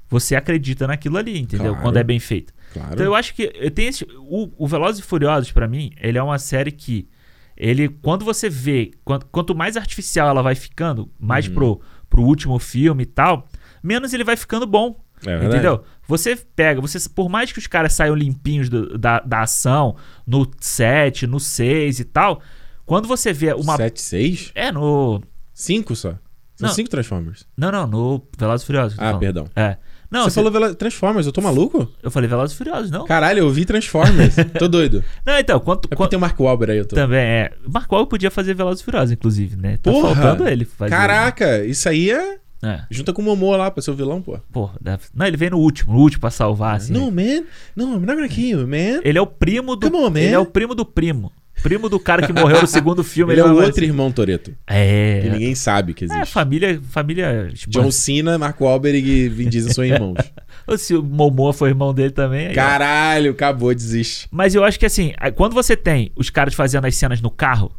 [0.09, 1.73] você acredita naquilo ali, entendeu?
[1.73, 1.83] Claro.
[1.83, 2.55] Quando é bem feito.
[2.73, 2.93] Claro.
[2.95, 6.17] Então eu acho que eu tenho esse, o, o Velozes e Furiosos pra mim, ele
[6.19, 7.09] é uma série que
[7.57, 11.55] ele quando você vê, quanto, quanto mais artificial ela vai ficando, mais Uhum.
[11.55, 11.81] pro,
[12.11, 13.49] pro último filme e tal,
[13.83, 15.01] menos ele vai ficando bom.
[15.27, 15.45] É.
[15.47, 15.83] Entendeu?
[16.07, 19.97] Você pega, você por mais que os caras saiam limpinhos do- da, da ação
[20.27, 22.41] no 7, no 6 e tal,
[22.85, 24.53] quando você vê uma 7, 6?
[24.55, 25.23] é no
[25.55, 26.11] 5 só.
[26.55, 26.75] São Não.
[26.75, 27.47] 5 Transformers.
[27.57, 28.99] Não, não, no Velozes e Furiosos.
[28.99, 29.21] Ah, falando.
[29.21, 29.47] perdão.
[29.57, 29.77] É.
[30.11, 31.91] Não, Você você- falou Vela- Transformers, eu tô maluco?
[32.03, 33.05] eu falei Velozes e Furiosos, não?
[33.07, 34.37] Caralho, eu vi Transformers.
[34.59, 35.03] tô doido.
[35.25, 36.95] Não, então, quanto, É quanto tem o Mark Wahlberg aí, eu tô.
[36.97, 37.53] também é.
[37.67, 39.77] Marco Wahlberg podia fazer Velozes e Furiosos, inclusive, né?
[39.79, 40.15] Tá Porra!
[40.15, 40.91] faltando ele fazer.
[40.91, 42.39] Caraca, isso aí é.
[42.63, 42.81] É.
[42.91, 44.39] Junta com o Momoa lá pra ser o vilão, pô.
[44.51, 46.93] Porra, deve- não, ele vem no último, no último pra salvar, assim.
[46.93, 47.45] No, man.
[47.77, 49.01] No, I'm not gonna kill you, man.
[49.05, 49.91] Ele é o primo do.
[49.91, 50.21] Come on, man.
[50.21, 51.31] Ele é o primo do primo.
[51.63, 53.33] Primo do cara que morreu no segundo filme.
[53.33, 54.53] Ele é o vai outro irmão Toreto.
[54.67, 55.21] É.
[55.23, 56.33] Que ninguém sabe que É, existe.
[56.33, 56.81] família.
[56.91, 57.51] Família.
[57.53, 60.17] tipo, John Cena, Mark Wahlberg e Vin Diesel são irmãos.
[60.67, 62.47] Ou se o Momoa foi irmão dele também.
[62.49, 62.55] aí, ó.
[62.55, 64.27] Caralho, acabou, desiste.
[64.31, 67.73] Mas eu acho que assim, quando você tem os caras fazendo as cenas no carro,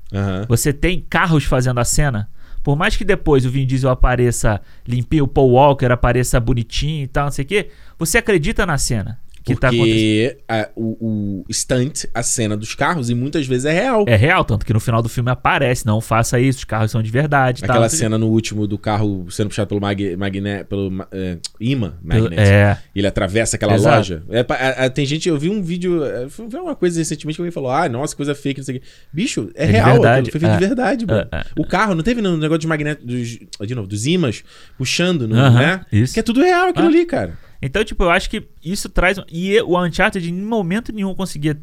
[0.48, 2.30] você tem carros fazendo a cena.
[2.64, 7.08] Por mais que depois o Vin Diesel apareça limpinho, o Paul Walker apareça bonitinho e
[7.08, 9.18] tal, não sei o quê, você acredita na cena
[9.56, 10.38] que tá acontecendo.
[10.48, 14.06] A- o, o stunt, a cena dos carros, e muitas vezes é real.
[14.08, 17.02] É real, tanto que no final do filme aparece, não faça isso, os carros são
[17.02, 17.62] de verdade.
[17.62, 17.96] tal, Aquela quê.
[17.96, 22.40] cena no último do carro sendo puxado pelo, mag, magne, pelo é, imã magnet.
[22.40, 22.78] É.
[22.96, 23.96] Ele atravessa aquela Exato.
[23.98, 24.24] loja.
[24.30, 27.36] É, a- a- tem gente, eu vi um vídeo, é, foi foi uma coisa recentemente
[27.38, 28.86] que alguém falou: ah, nossa, coisa fake, não sei o quê.
[29.12, 30.58] Bicho, é, É real, verdade, foi feito é.
[30.58, 31.28] de verdade, mano.
[31.32, 31.44] É, é.
[31.58, 33.38] O carro, não teve um negócio de magneto, dos,
[33.68, 34.44] de novo, dos imãs
[34.78, 35.82] puxando, no, Aham, né?
[35.92, 36.14] isso.
[36.14, 36.90] Que é tudo real aquilo Ah.
[36.90, 37.38] ali, cara.
[37.62, 39.18] Então, tipo, eu acho que isso traz.
[39.32, 41.60] E o Uncharted, em momento nenhum, conseguia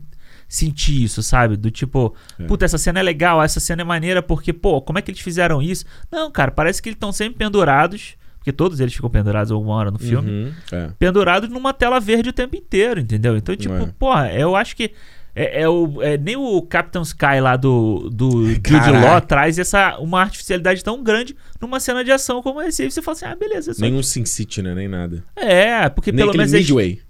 [0.49, 1.57] sentir isso, sabe?
[1.57, 2.45] Do tipo, É.
[2.45, 5.21] puta, essa cena é legal, essa cena é maneira, porque, pô, como é que eles
[5.21, 5.85] fizeram isso?
[6.13, 9.91] Não, cara, parece que eles estão sempre pendurados, porque todos eles ficam pendurados alguma hora
[9.91, 10.91] no filme, Uhum, é.
[10.99, 13.37] pendurados numa tela verde o tempo inteiro, entendeu?
[13.37, 13.87] Então, tipo, É.
[13.99, 14.91] porra, eu acho que.
[15.35, 18.91] É, é o, é, nem o Captain Sky lá do, do Jude.
[18.91, 22.83] Law traz essa, uma artificialidade tão grande numa cena de ação como esse.
[22.83, 23.73] Aí você fala assim, ah, beleza.
[23.79, 24.75] Nenhum Sin City, né?
[24.75, 25.25] Nem nada.
[25.35, 27.01] é, porque Nem pelo menos eles Midway.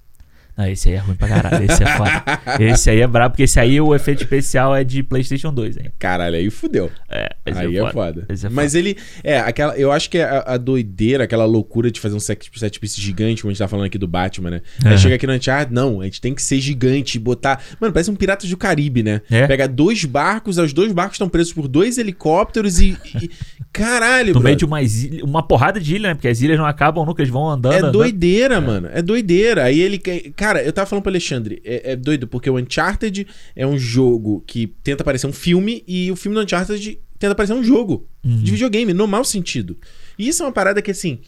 [0.57, 1.65] Não, esse aí é ruim pra caralho.
[1.65, 2.23] Esse é foda.
[2.61, 5.91] esse aí é brabo, porque esse aí o efeito especial é de PlayStation 2, hein?
[5.99, 6.91] Caralho, aí fudeu.
[7.11, 7.93] É, esse Aí é é foda.
[7.93, 8.27] foda.
[8.29, 8.97] Esse é Mas ele.
[9.23, 9.77] É, aquela.
[9.77, 13.43] Eu acho que a, a doideira, aquela loucura de fazer um set, set piece gigante,
[13.43, 14.61] como a gente tá falando aqui do Batman, né?
[14.85, 14.99] Aí Aham.
[14.99, 17.61] chega aqui no Uncharted, não, a gente tem que ser gigante e botar.
[17.81, 19.21] Mano, parece um Piratas do Caribe, né?
[19.31, 19.47] É.
[19.47, 22.97] Pega dois barcos, os dois barcos estão presos por dois helicópteros e.
[23.21, 23.31] e-
[23.73, 26.15] Caralho, No meio de uma, ilha, uma porrada de ilha, né?
[26.15, 27.73] Porque as ilhas não acabam nunca, eles vão andando.
[27.73, 27.93] É andando.
[27.93, 28.89] doideira, mano.
[28.93, 29.65] É doideira.
[29.65, 29.99] Aí ele.
[30.45, 31.63] Cara, eu tava falando pro Alexandre.
[31.65, 33.27] É, é doido, porque o Uncharted
[33.57, 37.55] é um jogo que tenta parecer um filme e o filme do Uncharted tenta parecer
[37.55, 39.79] um jogo de videogame, no mau sentido.
[40.19, 41.21] E isso é uma parada que, assim.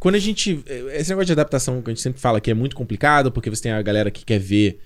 [0.00, 0.60] Quando a gente.
[0.92, 3.62] Esse negócio de adaptação que a gente sempre fala que é muito complicado, porque você
[3.62, 4.80] tem a galera que quer ver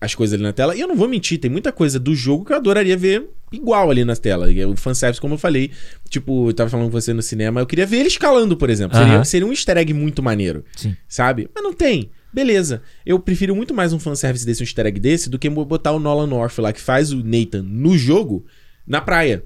[0.00, 0.74] as coisas ali na tela.
[0.74, 3.90] E eu não vou mentir, tem muita coisa do jogo que eu adoraria ver igual
[3.90, 4.50] ali na tela.
[4.50, 5.70] E O fanservice, como eu falei,
[6.08, 8.96] tipo, eu tava falando com você no cinema, eu queria ver ele escalando, por exemplo.
[8.96, 9.24] Seria, Aham.
[9.24, 10.96] seria um easter egg muito maneiro Sim.
[11.06, 11.46] sabe?
[11.54, 12.10] Mas não tem.
[12.34, 12.82] Beleza.
[13.06, 16.00] Eu prefiro muito mais um fanservice desse, um easter egg desse, do que botar o
[16.00, 18.44] Nolan North lá, que faz o Nathan no jogo,
[18.86, 19.44] na praia.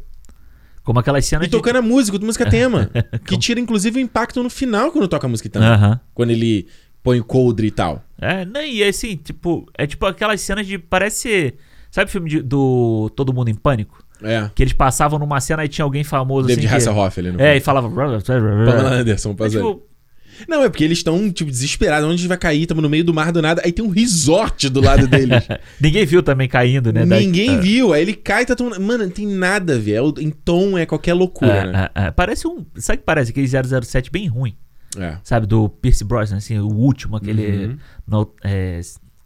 [0.82, 2.91] Como aquelas cenas E tocando a música, música tema.
[3.26, 5.66] que tira, inclusive, o impacto no final quando toca a música tema.
[5.74, 6.01] Aham.
[6.14, 6.66] Quando ele
[7.03, 8.03] põe o coldre e tal.
[8.18, 10.78] É, não, e assim, tipo, é tipo aquelas cenas de.
[10.78, 11.55] Parece.
[11.91, 14.03] Sabe o filme de- do Todo Mundo em Pânico?
[14.22, 14.51] É.
[14.55, 16.74] Que eles passavam numa cena e tinha alguém famoso David assim.
[16.74, 17.61] que- Hasselhoff ali no É, e filme.
[17.61, 17.89] falava.
[17.91, 19.82] Pamela Anderson, É, tipo,
[20.47, 22.05] Não, é porque eles estão, tipo, desesperados.
[22.07, 22.62] Onde a gente vai cair?
[22.62, 23.62] Estamos no meio do mar do nada.
[23.64, 25.47] Aí tem um resort do lado deles.
[25.80, 27.05] ninguém viu também caindo, né?
[27.05, 27.61] Ninguém é.
[27.61, 27.93] viu.
[27.93, 28.80] Aí ele cai e tá tomando.
[28.80, 29.95] Mano, não tem nada a ver.
[29.95, 31.89] É em tom é qualquer loucura, É, né?
[31.95, 32.11] é, é.
[32.11, 32.64] Parece um.
[32.76, 33.30] Sabe o que parece?
[33.30, 34.55] Aquele 007 bem ruim.
[34.97, 35.16] É.
[35.22, 35.47] Sabe?
[35.47, 37.66] Do Pierce Brosnan, assim, o último, aquele.
[37.66, 37.76] Uhum.
[38.07, 38.80] no- é,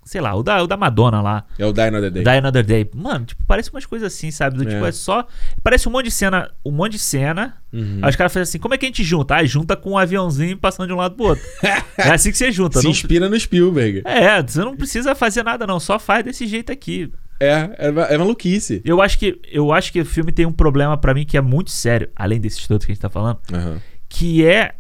[0.05, 1.45] sei lá, o da, o da Madonna lá.
[1.59, 2.23] É o Die Another Day.
[2.25, 2.91] Die Another Day.
[2.95, 4.57] Mano, tipo, parece umas coisas assim, sabe?
[4.57, 4.89] Do tipo, É.
[4.89, 5.27] é só.
[5.63, 6.51] Parece um monte de cena.
[6.65, 7.57] Um monte de cena.
[7.73, 8.01] Uhum.
[8.03, 9.37] Aí os caras fazem assim: como é que a gente junta?
[9.37, 11.45] Ah, junta com um aviãozinho passando de um lado pro outro.
[11.97, 12.79] é assim que você junta.
[12.79, 14.03] Se não- inspira no Spielberg.
[14.05, 15.79] É, você não precisa fazer nada, não.
[15.81, 17.13] Só faz desse jeito aqui.
[17.41, 18.81] É, é, é maluquice.
[18.85, 21.41] Eu acho que, eu acho que o filme tem um problema pra mim que é
[21.41, 23.81] muito sério, além desses todos que a gente tá falando, Aham.
[24.09, 24.77] que é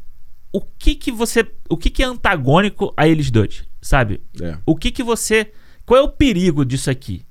[0.52, 4.22] o que que você, o que que é antagônico a eles dois, sabe?
[4.40, 4.54] É.
[4.64, 5.48] O que que você,
[5.84, 7.22] qual é o perigo disso aqui?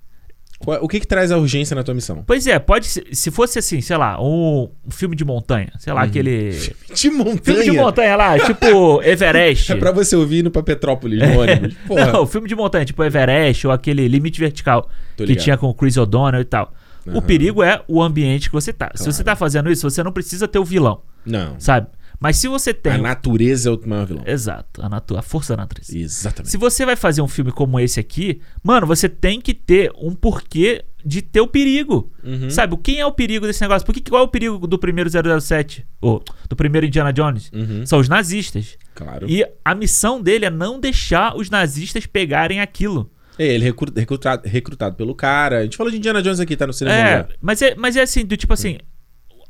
[0.60, 2.24] Qual- O que que traz a urgência na tua missão?
[2.28, 5.92] Pois é, pode ser, se fosse assim, sei lá, um, um filme de montanha, sei
[5.92, 6.52] lá, aquele
[6.94, 7.42] De montanha.
[7.44, 9.72] filme de montanha lá, tipo Everest.
[9.72, 11.74] É pra você ouvir indo pra Petrópolis no ônibus.
[11.88, 12.06] Porra.
[12.14, 14.88] Não, filme de montanha, tipo Everest ou aquele Limite Vertical
[15.18, 16.72] que tinha com o Chris O'Donnell e tal.
[17.08, 17.22] O Aham.
[17.22, 18.92] perigo é o ambiente que você tá.
[18.94, 19.14] Se Claro.
[19.14, 21.56] você tá fazendo isso, você não precisa ter o vilão, Não.
[21.60, 21.88] sabe?
[22.22, 22.94] Mas se você tem.
[22.94, 24.24] A natureza é o maior vilão.
[24.28, 25.18] Exato, a, natu...
[25.18, 25.98] a força da natureza.
[25.98, 26.52] Exatamente.
[26.52, 30.14] Se você vai fazer um filme como esse aqui, mano, você tem que ter um
[30.14, 32.12] porquê de ter o perigo.
[32.24, 32.48] Uhum.
[32.48, 32.78] Sabe?
[32.78, 33.84] Quem é o perigo desse negócio?
[33.84, 35.84] Por que, qual é o perigo do primeiro 007?
[36.00, 37.50] Ou do primeiro Indiana Jones?
[37.52, 37.88] Uhum.
[37.88, 38.78] São os nazistas.
[38.94, 39.28] Claro.
[39.28, 43.10] E a missão dele é não deixar os nazistas pegarem aquilo.
[43.40, 45.58] É, ele é recru- recrutado, recrutado pelo cara.
[45.60, 46.96] A gente falou de Indiana Jones aqui, tá no cinema.
[46.98, 47.28] É, já.
[47.42, 48.78] mas é, mas é assim, do tipo assim,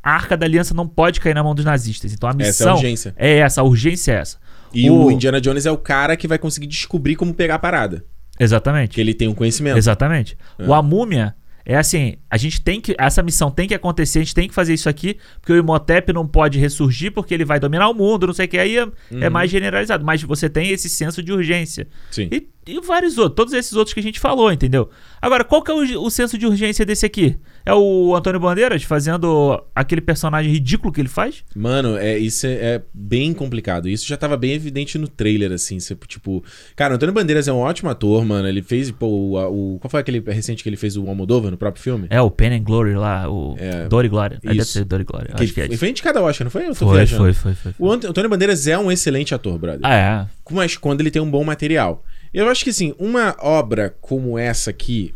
[0.04, 2.14] a arca da aliança não pode cair na mão dos nazistas.
[2.14, 3.14] Então a missão Essa é a urgência.
[3.18, 4.38] é essa, a urgência é essa.
[4.74, 5.12] E o...
[5.12, 8.06] Indiana Jones é o cara que vai conseguir descobrir como pegar a parada.
[8.40, 8.96] Exatamente.
[8.96, 9.78] Que ele tem um conhecimento.
[9.78, 10.38] Exatamente.
[10.58, 10.66] É.
[10.66, 12.96] O A Múmia é assim, a gente tem que.
[12.98, 16.12] Essa missão tem que acontecer, a gente tem que fazer isso aqui, porque o Imhotep
[16.12, 18.58] não pode ressurgir porque ele vai dominar o mundo, não sei o que.
[18.58, 18.86] Aí é, é
[19.28, 19.30] Uhum.
[19.32, 20.04] mais generalizado.
[20.04, 21.88] Mas você tem esse senso de urgência.
[22.10, 22.30] Sim.
[22.32, 24.90] E, e vários outros, todos esses outros que a gente falou, entendeu?
[25.22, 27.38] Agora, qual que é o, o senso de urgência desse aqui?
[27.66, 31.44] É o Antônio Bandeiras fazendo aquele personagem ridículo que ele faz?
[31.56, 33.88] Mano, é, isso é, é bem complicado.
[33.88, 35.80] Isso já tava bem evidente no trailer, assim.
[35.80, 36.44] Você, tipo.
[36.76, 38.48] Cara, o Antônio Bandeiras é um ótimo ator, mano.
[38.48, 41.58] Ele fez, pô, o, o- Qual foi aquele recente que ele fez o Almodóvar no
[41.58, 42.08] próprio filme?
[42.10, 44.40] É o Pen and Glory lá, o É, Dor e Glória.
[44.44, 44.72] É, deve isso.
[44.72, 45.34] ser Dor e Glória.
[45.36, 45.80] Que acho que é ele isso.
[45.80, 46.64] foi indicado ao Oscar, não foi?
[46.68, 47.24] Eu tô Foi, viajando.
[47.24, 47.74] foi, foi, foi.
[47.78, 49.82] O Ant- Antônio Bandeiras é um excelente ator, brother.
[49.84, 50.28] Ah, é.
[50.52, 52.04] Mas quando ele tem um bom material.
[52.34, 55.14] Eu acho que, assim, uma obra como essa aqui,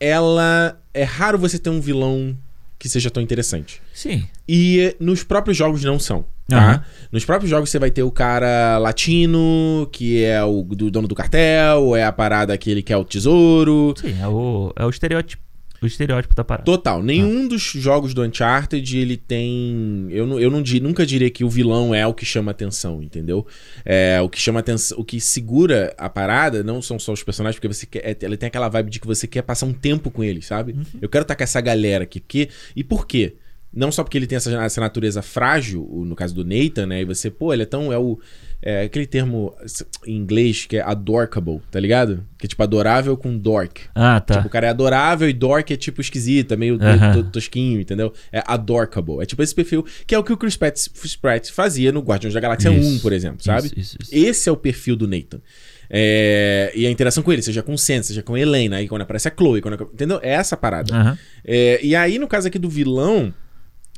[0.00, 0.76] ela.
[0.92, 2.36] É raro você ter um vilão
[2.78, 3.80] que seja tão interessante.
[3.94, 4.26] Sim.
[4.48, 6.24] E nos próprios jogos não são.
[6.48, 6.58] Tá?
[6.58, 6.84] Aham.
[7.12, 11.14] Nos próprios jogos você vai ter o cara latino, que é o do dono do
[11.14, 13.94] cartel, é a parada que é o tesouro.
[13.96, 15.49] Sim, é o, é o estereótipo.
[15.82, 16.64] O estereótipo da parada.
[16.64, 17.02] Total.
[17.02, 20.06] Nenhum dos jogos do Uncharted ele tem.
[20.10, 23.46] Eu, não, eu não, nunca diria que o vilão é o que chama atenção, entendeu?
[23.84, 24.98] É, o que chama atenção.
[24.98, 28.04] O que segura a parada não são só os personagens, porque você quer.
[28.04, 30.76] é, Ela tem aquela vibe de que você quer passar um tempo com eles, sabe?
[31.00, 32.20] Eu quero estar com essa galera aqui.
[32.20, 33.34] Porque, e por quê?
[33.72, 37.02] Não só porque ele tem essa, essa natureza frágil, no caso do Nathan, né?
[37.02, 37.92] E você, pô, ele é tão.
[37.92, 38.18] É o.
[38.62, 39.54] É aquele termo
[40.06, 42.26] em inglês que é adorkable, tá ligado?
[42.36, 43.82] Que é tipo adorável com dork.
[43.94, 44.34] Ah, tá.
[44.34, 47.22] Tipo, o cara é adorável e dork é tipo esquisito, é meio Aham.
[47.22, 48.12] to- tosquinho, entendeu?
[48.30, 49.22] É adorkable.
[49.22, 52.00] É tipo esse perfil, que é o que o Chris Pratt, Chris Pratt fazia no
[52.00, 53.70] Guardiões da Galáxia Isso, 1, por exemplo, sabe?
[53.74, 54.10] Isso, isso.
[54.14, 55.40] Esse é o perfil do Nathan.
[55.88, 58.86] É, e a interação com ele, seja com o Sen, seja com a Helena, aí
[58.88, 60.20] quando aparece a Chloe, quando, entendeu?
[60.22, 60.94] É essa parada.
[60.94, 61.18] Aham.
[61.44, 63.32] É, e aí, no caso aqui do vilão.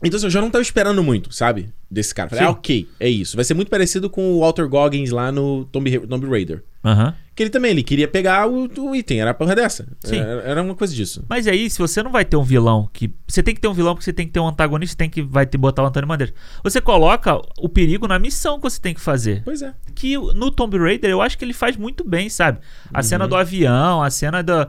[0.02, 1.68] Então, assim, eu já não tava esperando muito, sabe?
[1.90, 2.28] Desse cara.
[2.28, 2.48] Falei, Sim.
[2.48, 3.36] ah, ok, é isso.
[3.36, 6.62] Vai ser muito parecido com o Walter Goggins lá no Tomb, Tomb Raider.
[6.84, 7.14] Aham.
[7.34, 9.88] Que ele também, ele queria pegar o, o item, era a porra dessa.
[10.04, 10.18] Sim.
[10.18, 11.24] Era, era uma coisa disso.
[11.30, 13.10] Mas aí, se você não vai ter um vilão que.
[13.26, 15.22] Você tem que ter um vilão porque você tem que ter um antagonista, tem que
[15.22, 16.34] vai ter botar o Antônio Bandeiras.
[16.62, 19.40] Você coloca o perigo na missão que você tem que fazer.
[19.44, 19.72] Pois é.
[19.94, 22.58] Que no Tomb Raider eu acho que ele faz muito bem, sabe?
[22.92, 23.02] A Uhum.
[23.02, 24.68] cena do avião, a cena da.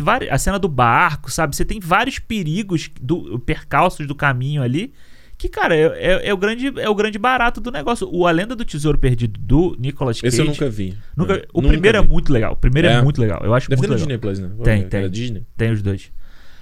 [0.00, 1.54] vari- a cena do barco, sabe?
[1.54, 4.92] Você tem vários perigos, do, percalços do caminho ali.
[5.40, 8.06] Que, cara, é, é- é o grande, é o grande barato do negócio.
[8.12, 10.34] O A Lenda do Tesouro Perdido do Nicolas Cage.
[10.34, 10.94] Esse eu nunca vi.
[11.16, 12.08] nunca- É, o nunca primeiro é vi.
[12.08, 12.52] muito legal.
[12.52, 13.02] O primeiro é, É.
[13.02, 13.40] muito legal.
[13.42, 14.18] Eu acho Deve ter muito no legal.
[14.18, 14.64] Disney Plus, né?
[14.64, 15.08] Tem, tem.
[15.10, 15.46] Disney.
[15.56, 16.12] Tem os dois.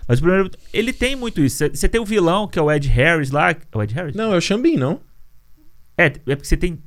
[0.07, 0.49] Mas o primeiro.
[0.73, 1.57] Ele tem muito isso.
[1.57, 3.51] Você- Você tem o vilão, que é o Ed Harris lá.
[3.51, 4.15] É o Ed Harris?
[4.15, 5.01] Não, é o Xambin, não?
[5.97, 6.79] É, é porque você tem.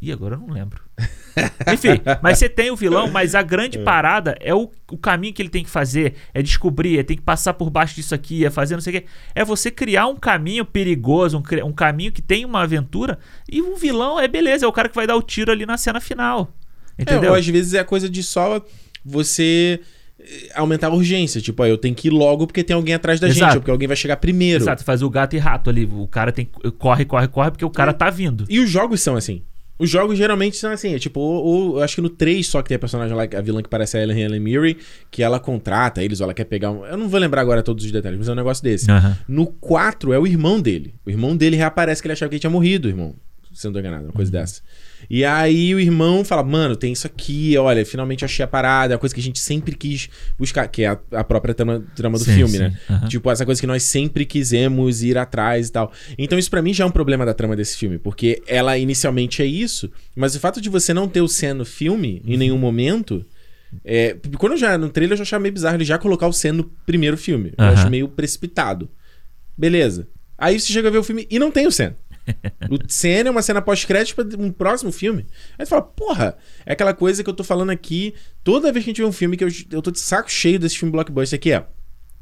[0.00, 0.82] Ih, agora eu não lembro.
[1.72, 5.42] Enfim, mas você tem o vilão, mas a grande parada é o, o caminho que
[5.42, 8.50] ele tem que fazer, é descobrir, é tem que passar por baixo disso aqui, é
[8.50, 9.06] fazer não sei o quê.
[9.34, 13.18] É você criar um caminho perigoso, um, um caminho que tem uma aventura,
[13.50, 15.76] e o vilão é beleza, é o cara que vai dar o tiro ali na
[15.76, 16.52] cena final.
[16.98, 17.30] É, Entendeu?
[17.30, 18.64] ou às vezes é coisa de só
[19.04, 19.80] você
[20.18, 21.40] eh, aumentar a urgência.
[21.40, 23.56] Tipo, ó, eu tenho que ir logo porque tem alguém atrás da gente, Exato.
[23.56, 24.64] ou porque alguém vai chegar primeiro.
[24.64, 25.84] Exato, faz o gato e rato ali.
[25.84, 26.46] O cara tem
[26.78, 28.46] corre, corre, corre, porque o cara tá vindo.
[28.48, 29.42] E os jogos são assim.
[29.78, 32.62] Os jogos geralmente são assim, é tipo, o, o- eu acho que no 3 só
[32.62, 34.76] que tem a personagem lá, a vilã que parece a Ellen, Ellen Mirren,
[35.10, 36.86] que ela contrata eles, ou ela quer pegar um.
[36.86, 38.90] Eu não vou lembrar agora todos os detalhes, mas é um negócio desse.
[38.90, 39.16] Aham.
[39.28, 40.94] No 4 é o irmão dele.
[41.04, 43.14] O irmão dele reaparece que ele achava que ele tinha morrido, irmão.
[43.52, 44.40] Se eu não tô enganado, uma coisa Uhum.
[44.40, 44.62] dessa.
[45.08, 48.98] E aí o irmão fala, mano, tem isso aqui, olha, finalmente achei a parada, a
[48.98, 52.24] coisa que a gente sempre quis buscar, que é a, a própria trama, trama do
[52.24, 52.58] Sim, filme, sim.
[52.58, 52.78] né?
[52.90, 53.08] Aham.
[53.08, 55.92] Tipo, essa coisa que nós sempre quisemos ir atrás e tal.
[56.18, 59.42] Então isso pra mim já é um problema da trama desse filme, porque ela inicialmente
[59.42, 62.32] é isso, mas o fato de você não ter o Sen no filme Uhum.
[62.34, 63.24] em nenhum momento...
[63.84, 66.32] É, quando eu já no trailer eu já achava meio bizarro ele já colocar o
[66.32, 67.52] Sen no primeiro filme.
[67.58, 67.72] Eu Aham.
[67.74, 68.88] acho meio precipitado.
[69.58, 70.08] Beleza.
[70.38, 71.92] Aí você chega a ver o filme e não tem o Sen.
[72.70, 75.26] O Sen é uma cena pós-crédito pra um próximo filme.
[75.58, 78.90] Aí tu fala, porra, é aquela coisa que eu tô falando aqui toda vez que
[78.90, 81.38] a gente vê um filme que eu, eu tô de saco cheio desse filme blockbuster
[81.38, 81.64] que é.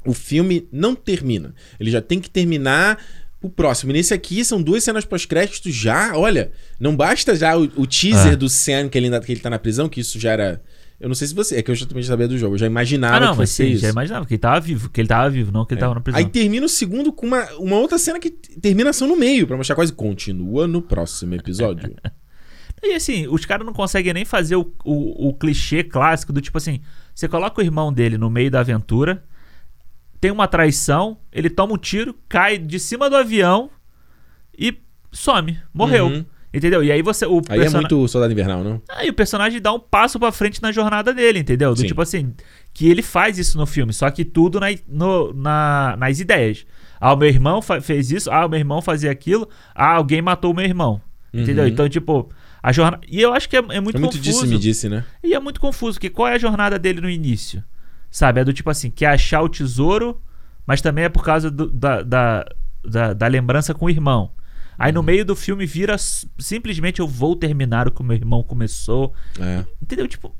[0.07, 1.55] O filme não termina.
[1.81, 3.03] Ele já tem que terminar
[3.41, 3.91] o próximo.
[3.91, 6.15] E nesse aqui são duas cenas pós-crédito já.
[6.17, 8.37] Olha, não basta já o, o teaser Ah.
[8.37, 10.63] do Sen que ele, ainda, que ele tá na prisão, que isso já era.
[11.01, 11.57] Eu não sei se você.
[11.57, 12.55] É que eu já também sabia do jogo.
[12.55, 15.01] Eu já imaginava Ah, não, que mas sim, já imaginava que ele tava vivo, que
[15.01, 16.19] ele tava vivo, não que ele tava na prisão.
[16.19, 19.57] Aí termina o segundo com uma, uma outra cena que termina ação no meio, pra
[19.57, 21.95] mostrar quase continua no próximo episódio.
[22.87, 26.59] E assim, os caras não conseguem nem fazer o, o, o clichê clássico do tipo
[26.59, 26.83] assim:
[27.15, 29.25] você coloca o irmão dele no meio da aventura,
[30.21, 33.71] tem uma traição, ele toma um tiro, cai de cima do avião
[34.59, 34.77] e
[35.11, 36.09] some, morreu.
[36.09, 36.27] Uhum.
[36.55, 36.85] Entendeu?
[36.85, 37.27] E aí você.
[37.27, 38.81] O Aí é persona- muito Soldado Invernal, não?
[38.89, 41.75] Aí o personagem dá um passo pra frente na jornada dele, entendeu?
[41.75, 41.87] Do Sim.
[41.89, 42.33] tipo assim,
[42.73, 46.65] que ele faz isso no filme, só que tudo na, no- na- nas ideias.
[47.01, 50.53] Ah, o meu irmão fez isso, ah, o meu irmão fazia aquilo, ah, alguém matou
[50.53, 51.01] o meu irmão.
[51.33, 51.65] Entendeu?
[51.65, 51.71] Uhum.
[51.71, 52.31] Então, tipo,
[52.63, 53.01] a jornada.
[53.09, 54.21] E eu acho que é, é muito é muito confuso.
[54.21, 55.05] disse me disse, né?
[55.23, 57.63] E é muito confuso, porque qual é a jornada dele no início?
[58.11, 58.41] Sabe?
[58.41, 60.23] É do tipo assim, quer achar o tesouro,
[60.65, 62.47] mas também é por causa do- da, da,
[62.85, 64.31] da, da lembrança com o irmão.
[64.79, 65.97] Aí no meio do filme vira
[66.39, 69.13] simplesmente eu vou terminar o que o meu irmão começou.
[69.41, 69.65] É.
[69.83, 70.07] Entendeu?
[70.09, 70.35] Tipo.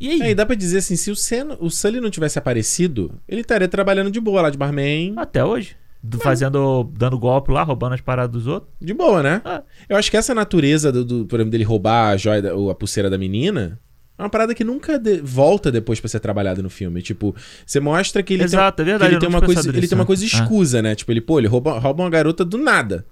[0.00, 0.20] E aí?
[0.22, 3.42] É, e dá pra dizer assim, se o, Sen, o Sully não tivesse aparecido, ele
[3.42, 5.14] estaria trabalhando de boa lá de barman.
[5.16, 5.76] Até hoje.
[6.02, 6.90] Do- Fazendo.
[6.98, 8.72] dando golpe lá, roubando as paradas dos outros.
[8.80, 9.40] De boa, né?
[9.44, 9.62] Ah.
[9.88, 12.74] Eu acho que essa natureza, do, do- por exemplo, dele roubar a joia, ou a
[12.74, 13.78] pulseira da menina,
[14.18, 17.00] é uma parada que nunca de- volta depois pra ser trabalhada no filme.
[17.00, 17.32] Tipo,
[17.64, 19.90] você mostra que ele Exato, tem, é verdade, ele tem uma tinha coisa, ele nisso,
[19.90, 20.06] tem uma né?
[20.06, 20.26] coisa Ah.
[20.26, 20.94] escusa, né?
[20.96, 23.06] Tipo, ele, pô, ele rouba, rouba uma garota do nada.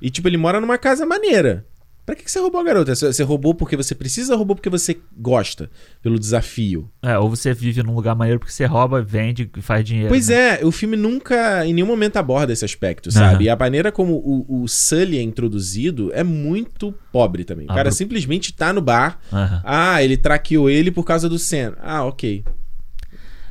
[0.00, 1.64] E tipo, ele mora numa casa maneira.
[2.04, 2.94] Pra que que você roubou a garota?
[2.94, 5.68] Você roubou porque você precisa ou roubou porque você gosta?
[6.00, 6.88] Pelo desafio.
[7.02, 10.08] É, ou você vive num lugar maneiro porque você rouba, vende e faz dinheiro.
[10.08, 10.60] Pois né?
[10.60, 13.34] é, o filme nunca, em nenhum momento aborda esse aspecto, sabe?
[13.34, 13.42] Aham.
[13.42, 17.66] E a maneira como o, o Sully é introduzido é muito pobre também.
[17.66, 19.18] O Ah, cara bro- simplesmente tá no bar.
[19.32, 19.62] Aham.
[19.64, 21.72] Ah, ele traqueou ele por causa do Sen.
[21.82, 22.44] Ah, ok.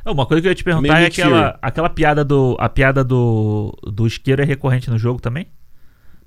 [0.02, 2.56] É, Uma coisa que eu ia te perguntar Meio é aquela, aquela piada do.
[2.58, 3.76] A piada do.
[3.84, 5.46] Do isqueiro é recorrente no jogo também?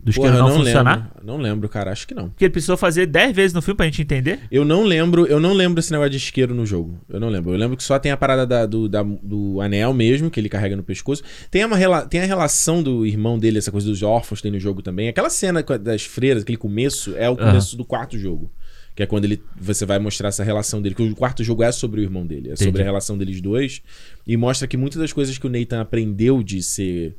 [0.02, 0.96] Do isqueiro Porra, eu não, funcionar?
[0.98, 1.12] Lembro.
[1.26, 1.92] Não lembro, cara.
[1.92, 2.30] Acho que não.
[2.30, 4.40] Porque ele precisou fazer 10 vezes no filme pra gente entender.
[4.50, 6.98] Eu não lembro, eu não lembro esse negócio de isqueiro no jogo.
[7.10, 7.52] Eu não lembro.
[7.54, 10.48] Eu lembro que só tem a parada da- do, da- do anel mesmo, que ele
[10.48, 11.22] carrega no pescoço.
[11.52, 14.82] Tem, uma, tem a relação do irmão dele, essa coisa dos órfãos tem no jogo
[14.82, 15.10] também.
[15.10, 18.50] Aquela cena das freiras, aquele começo, é o começo do quarto jogo.
[18.96, 20.96] Que é quando ele, você vai mostrar essa relação dele.
[20.96, 22.52] Que o quarto jogo é sobre o irmão dele.
[22.52, 22.82] É sobre Entendi.
[22.84, 23.82] a relação deles dois.
[24.26, 27.16] E mostra que muitas das coisas que o Nathan aprendeu de ser.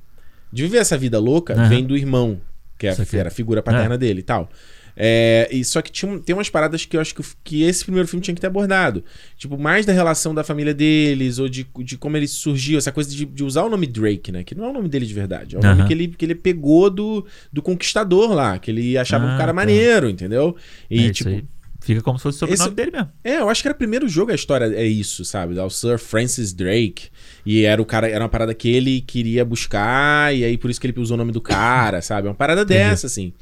[0.53, 1.69] De viver essa vida louca, Aham.
[1.69, 2.41] vem do irmão,
[2.81, 3.99] que é era a figura paterna É.
[3.99, 4.49] dele e tal.
[4.97, 8.09] É, e só que tinha, tem umas paradas que eu acho que, que esse primeiro
[8.09, 9.05] filme tinha que ter abordado.
[9.37, 13.09] Tipo, mais da relação da família deles, ou de, de como ele surgiu, essa coisa
[13.09, 14.43] de, de usar o nome Drake, né?
[14.45, 15.57] Que não é o nome dele de verdade.
[15.57, 19.25] É o nome que ele, que ele pegou do, do conquistador lá, que ele achava
[19.27, 19.53] Ah, um cara tá.
[19.55, 20.57] maneiro, entendeu?
[20.91, 21.45] E, É, isso tipo, aí.
[21.83, 23.09] Fica como se fosse o sobrenome esse- dele mesmo.
[23.25, 25.59] é, eu acho que era o primeiro jogo a história é isso, sabe?
[25.59, 27.09] O Sir Francis Drake.
[27.45, 30.81] E era o cara, era uma parada que ele queria buscar, e aí por isso
[30.81, 32.27] que ele usou o nome do cara, sabe?
[32.27, 33.33] É uma parada dessa, assim.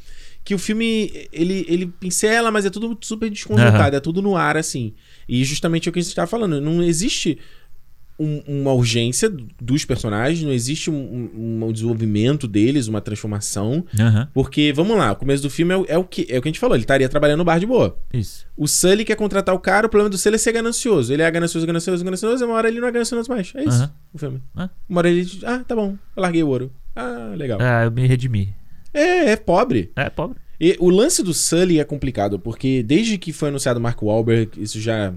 [0.44, 4.56] Que o filme, ele, ele pincela, mas é tudo super desconjuntado, é tudo no ar,
[4.56, 4.94] assim.
[5.28, 7.38] E justamente é o que a gente tava falando, não existe
[8.18, 13.84] um- uma urgência dos personagens, não existe um, um- desenvolvimento deles, uma transformação.
[13.98, 14.28] Aham.
[14.34, 16.48] Porque, vamos lá, o começo do filme é, o- é o que, é o que
[16.48, 17.96] a gente falou, ele estaria trabalhando no bar de boa.
[18.12, 18.46] Isso.
[18.56, 21.12] O Sully quer contratar o cara, o problema do Sully é ser ganancioso.
[21.12, 23.52] Ele é ganancioso, ganancioso, ganancioso, e uma hora ele não é ganancioso mais.
[23.54, 23.92] É isso, Aham.
[24.12, 24.42] o filme.
[24.56, 24.68] Ah.
[24.88, 26.72] Uma hora ele diz, ah, tá bom, eu larguei o ouro.
[26.96, 27.60] Ah, legal.
[27.62, 28.52] É, eu me redimi.
[28.92, 29.92] É, é pobre.
[29.94, 30.36] É, pobre.
[30.60, 34.60] E o lance do Sully é complicado, porque desde que foi anunciado o Mark Wahlberg,
[34.60, 35.14] isso já,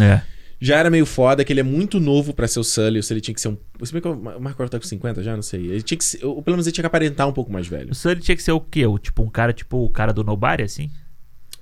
[0.00, 0.20] É.
[0.64, 3.00] já era meio foda, que ele é muito novo pra ser o Sully.
[3.00, 3.56] O Sully tinha que ser um...
[3.82, 5.66] Se bem que o Wahlberg tá com 50 já, não sei.
[5.66, 6.24] Ele tinha que ser...
[6.24, 7.90] Ou pelo menos ele tinha que aparentar um pouco mais velho.
[7.90, 8.86] O Sully tinha que ser o quê?
[8.86, 10.90] O, tipo, um cara, tipo, o cara do Nobody, assim?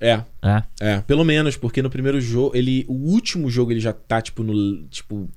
[0.01, 0.63] É, É.
[0.79, 2.83] É, pelo menos, porque no primeiro jogo, ele.
[2.87, 4.87] O último jogo ele já tá, tipo, no.
[4.87, 5.29] Tipo.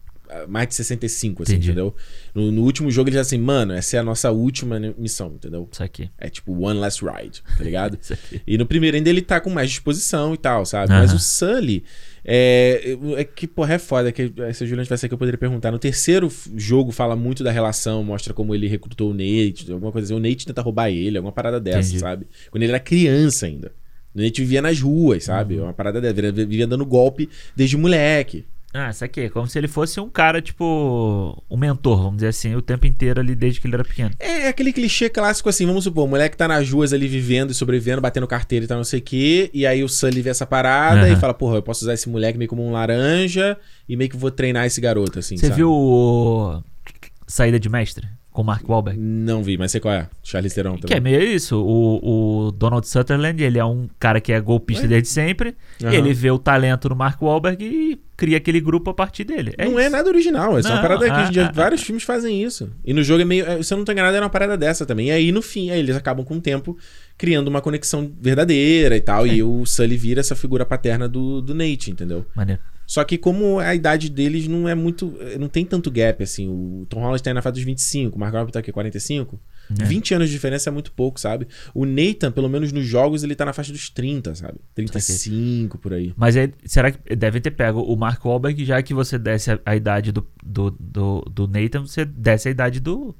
[0.49, 1.69] Mais de 65, assim, Entendi.
[1.69, 1.95] entendeu?
[2.35, 5.69] No, no último jogo ele já assim, mano, essa é a nossa última missão, entendeu?
[5.71, 6.11] Isso aqui.
[6.19, 7.99] É tipo One Last Ride, tá ligado?
[8.03, 8.41] Isso aqui.
[8.45, 10.89] E no primeiro ainda ele tá com mais disposição e tal, sabe?
[10.89, 11.17] Mas Aham.
[11.17, 11.85] o Sully.
[12.25, 14.11] É, é que, porra, é foda.
[14.11, 15.71] Que, se o Julian tivesse aqui, eu poderia perguntar.
[15.71, 20.07] No terceiro jogo fala muito da relação, mostra como ele recrutou o Nate, alguma coisa
[20.07, 20.15] assim.
[20.15, 21.99] O Nate tenta roubar ele, alguma parada dessa, Entendi.
[22.01, 22.27] sabe?
[22.51, 23.73] Quando ele era criança ainda.
[24.15, 25.35] O Nate vivia nas ruas, Uhum.
[25.35, 25.59] sabe?
[25.61, 26.33] Uma parada dessa.
[26.33, 28.45] Vivia dando golpe desde moleque.
[28.77, 32.27] Ah, isso aqui é como se ele fosse um cara, tipo, um mentor, vamos dizer
[32.27, 34.11] assim, o tempo inteiro ali desde que ele era pequeno.
[34.19, 37.55] É aquele clichê clássico assim, vamos supor, o moleque tá nas ruas ali vivendo e
[37.55, 40.45] sobrevivendo, batendo carteira e tal, não sei o quê, e aí o Sully vê essa
[40.45, 41.13] parada Aham.
[41.13, 43.57] e fala, porra, eu posso usar esse moleque meio como um laranja
[43.89, 45.57] e meio que vou treinar esse garoto, assim, Você sabe?
[45.59, 46.61] viu o
[47.29, 48.99] Saída de Mestre com o Mark Wahlberg?
[49.01, 50.09] Não vi, mas sei qual é.
[50.21, 51.17] Charlize Theron Que é também.
[51.17, 51.57] meio isso.
[51.57, 55.57] O, o Donald Sutherland, ele é um cara que é golpista desde sempre.
[55.81, 59.55] E ele vê o talento no Mark Wahlberg e cria aquele grupo a partir dele.
[59.57, 59.81] É não isso.
[59.83, 62.69] é nada original, é uma Não, parada que ah, dia ah, vários filmes fazem isso.
[62.85, 63.47] E no jogo é meio.
[63.47, 65.07] é, Se eu não tô enganado, era uma parada dessa também.
[65.07, 66.77] E aí, no fim, aí eles acabam com o tempo
[67.17, 69.29] criando uma conexão verdadeira e tal.
[69.29, 72.27] E o Sully vira essa figura paterna do, do Nate, entendeu?
[72.35, 72.61] Maneiro.
[72.87, 75.17] Só que como a idade deles não é muito.
[75.39, 76.49] Não tem tanto gap, assim.
[76.49, 79.41] O Tom Holland tá aí na fase dos 25, o Mark Wahlberg tá aqui 45.
[79.81, 79.85] É.
[79.85, 81.49] 20 anos de diferença é muito pouco, sabe?
[81.73, 84.59] O Nathan, pelo menos nos jogos, ele tá na faixa dos 30, sabe?
[84.75, 86.13] 35, por aí.
[86.17, 89.61] Mas aí, será que devem ter pego o Mark Wahlberg, já que você desce a,
[89.65, 93.15] a idade do, do, do, do Nathan, você desce a idade do,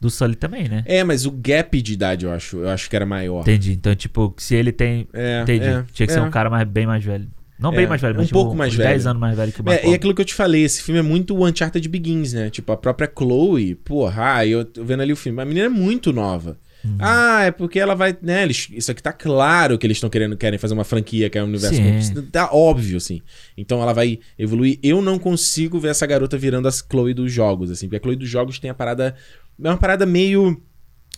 [0.00, 0.82] do Sully também, né?
[0.86, 3.40] É, mas o gap de idade, eu acho, eu acho que era maior.
[3.42, 3.72] Entendi.
[3.72, 5.08] Então, tipo, se ele tem.
[5.12, 5.66] É, Entendi.
[5.66, 6.22] é, Tinha que ser é.
[6.22, 7.28] um cara mais, bem mais velho.
[7.60, 8.88] Não É, bem mais velho, um mas tipo, pouco mais velho.
[8.88, 9.96] 10 anos mais velho que o Mark É, e Wahlberg.
[9.96, 12.48] aquilo que eu te falei, esse filme é muito o Uncharted Begins, né?
[12.50, 15.68] Tipo, a própria Chloe, porra, ah, eu tô vendo ali o filme, a menina é
[15.68, 16.58] muito nova.
[16.82, 16.96] Uhum.
[16.98, 20.34] Ah, é porque ela vai, né, eles, isso aqui tá claro que eles estão querendo,
[20.34, 22.22] querem fazer uma franquia, que é um universo, Sim.
[22.32, 23.20] tá óbvio, assim.
[23.54, 24.78] Então ela vai evoluir.
[24.82, 28.16] Eu não consigo ver essa garota virando a Chloe dos jogos, assim, porque a Chloe
[28.16, 29.14] dos jogos tem a parada,
[29.62, 30.58] é uma parada meio...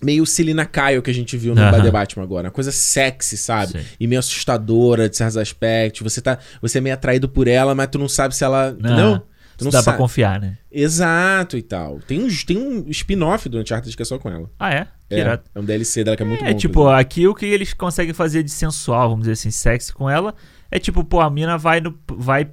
[0.02, 1.60] Meio Selina Kyle que a gente viu no.
[1.82, 2.48] The Batman agora.
[2.48, 3.72] Uma coisa sexy, sabe?
[3.72, 3.84] Sim.
[4.00, 6.00] E meio assustadora de certos aspectos.
[6.02, 6.38] Você tá.
[6.60, 8.70] Você é meio atraído por ela, mas tu não sabe se ela.
[8.78, 9.14] Entendeu?
[9.14, 9.22] Ah,
[9.54, 9.98] Tu não dá pra sabe.
[9.98, 10.56] confiar, né?
[10.72, 12.00] Exato e tal.
[12.00, 14.50] Tem um, tem um spin-off do Uncharted que é só com ela.
[14.58, 14.86] Ah, é?
[15.10, 15.20] É,
[15.54, 16.56] é um DLC dela que é muito É, bom.
[16.56, 17.00] tipo, inclusive.
[17.00, 20.34] aqui o que eles conseguem fazer de sensual, vamos dizer assim, sexy com ela,
[20.70, 22.48] é tipo, pô, a mina vai, no, vai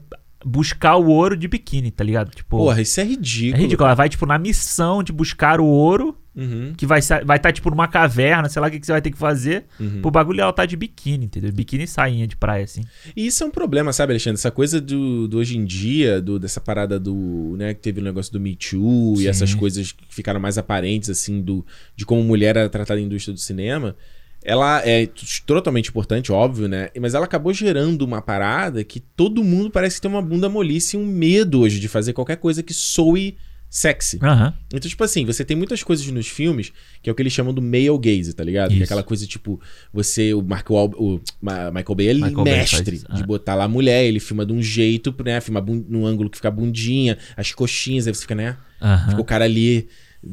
[0.46, 2.32] buscar o ouro de biquíni, tá ligado?
[2.32, 3.62] Tipo, Porra, isso é é ridículo.
[3.64, 3.88] ridículo.
[3.88, 7.52] Ela vai, tipo, na missão de buscar o ouro, Uhum, que vai estar, vai tá,
[7.52, 9.66] tipo, numa caverna, sei lá o que, que você vai ter que fazer.
[9.78, 10.02] uhum.
[10.02, 11.52] Pro bagulho ela tá de biquíni, entendeu?
[11.52, 12.82] Biquíni e sainha de praia, assim.
[13.14, 14.40] E isso é um problema, sabe, Alexandre?
[14.40, 17.56] Essa coisa do, do hoje em dia, do, dessa parada do.
[17.58, 19.24] né, que teve o negócio do Me Too Sim.
[19.24, 23.06] e essas coisas que ficaram mais aparentes, assim, do, de como mulher era tratada na
[23.06, 23.96] indústria do cinema.
[24.44, 25.08] Ela é
[25.46, 26.90] totalmente importante, óbvio, né?
[27.00, 31.00] Mas ela acabou gerando uma parada que todo mundo parece tem uma bunda molice e
[31.00, 33.38] um medo hoje de fazer qualquer coisa que soe
[33.70, 34.18] sexy.
[34.22, 34.54] Aham.
[34.68, 37.54] Então, tipo assim, você tem muitas coisas nos filmes que é o que eles chamam
[37.54, 38.74] do male gaze, tá ligado?
[38.74, 39.62] Que é aquela coisa, tipo,
[39.94, 43.22] você, o, Mark Wahl, o Ma- Michael Bay, ele é Michael Bay mestre isso, de
[43.22, 43.26] ah.
[43.26, 45.40] botar lá a mulher, ele filma de um jeito, né?
[45.40, 48.58] Filma num ângulo que fica bundinha, as coxinhas, aí você fica, né?
[48.82, 49.10] Aham.
[49.10, 49.88] Fica o cara ali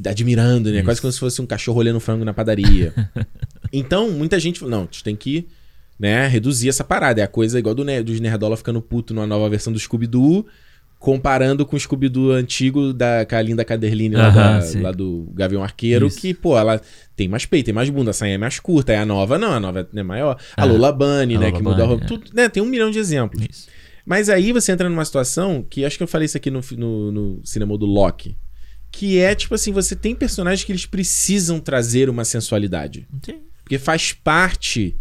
[0.07, 0.77] admirando, né?
[0.77, 0.85] Isso.
[0.85, 2.93] Quase como se fosse um cachorro olhando frango na padaria.
[3.73, 5.47] então, muita gente falou, não, a gente tem que,
[5.99, 7.21] né, reduzir essa parada.
[7.21, 10.47] É a coisa igual do, ne- dos Nerdola ficando puto numa nova versão do Scooby-Doo,
[10.99, 15.63] comparando com o Scooby-Doo antigo da com a Linda Caderline lá, da- lá do Gavião
[15.63, 16.19] Arqueiro, Isso.
[16.21, 16.81] que, pô, ela
[17.15, 19.53] tem mais peito, tem mais bunda, a sainha é mais curta, é a nova não,
[19.53, 20.39] a nova é maior.
[20.57, 22.09] A Ah, Lola Bunny, a né, Lola que mudou a roupa, é.
[22.09, 23.41] tudo, né, tem um milhão de exemplos.
[23.49, 23.69] Isso.
[24.05, 27.13] Mas aí você entra numa situação que acho que eu falei isso aqui no, no,
[27.13, 28.37] no cinema do Loki.
[28.97, 33.07] Que é tipo assim, você tem personagens que eles precisam trazer uma sensualidade.
[33.23, 33.41] Sim.
[33.63, 34.97] Porque faz parte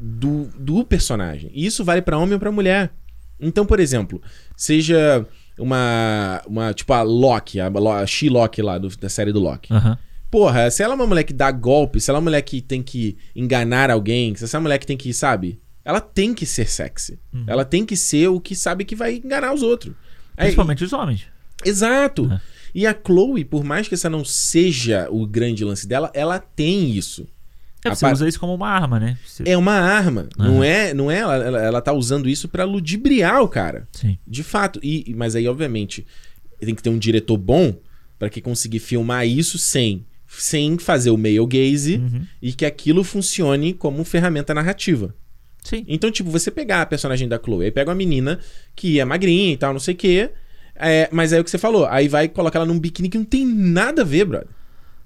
[0.00, 1.50] do, do personagem.
[1.52, 2.92] E isso vale pra homem ou pra mulher.
[3.40, 4.22] Então, por exemplo,
[4.56, 5.26] seja
[5.58, 6.40] uma.
[6.46, 9.72] uma tipo a Loki, a, a She-Loki lá do- da série do Loki.
[9.72, 9.98] Aham.
[10.30, 12.62] Porra, se ela é uma mulher que dá golpe, se ela é uma mulher que
[12.62, 15.60] tem que enganar alguém, se essa é uma mulher que tem que, sabe?
[15.84, 17.18] Ela tem que ser sexy.
[17.34, 17.44] Uhum.
[17.46, 19.94] Ela tem que ser o que sabe que vai enganar os outros.
[20.36, 21.26] Aí- Principalmente os homens.
[21.64, 22.30] exato.
[22.32, 22.40] É.
[22.74, 26.90] E a Chloe, por mais que essa não seja o grande lance dela, ela tem
[26.90, 27.26] isso.
[27.84, 29.18] É, você par- usa isso como uma arma, né?
[29.26, 30.28] Você- É uma arma.
[30.38, 30.48] Aham.
[30.52, 33.88] Não é, não é ela, ela, ela tá usando isso pra ludibriar o cara.
[33.92, 34.16] Sim.
[34.26, 34.78] De fato.
[34.82, 36.06] E, mas aí, obviamente,
[36.60, 37.74] tem que ter um diretor bom
[38.18, 42.24] pra que conseguir filmar isso sem, sem fazer o male gaze Uhum.
[42.40, 45.12] e que aquilo funcione como ferramenta narrativa.
[45.64, 45.84] Sim.
[45.88, 48.38] Então, tipo, você pegar a personagem da Chloe, aí pega uma menina
[48.76, 50.30] que é magrinha e tal, não sei o quê.
[50.76, 53.18] É, mas aí é o que você falou, aí vai colocar ela num biquíni que
[53.18, 54.48] não tem nada a ver, brother.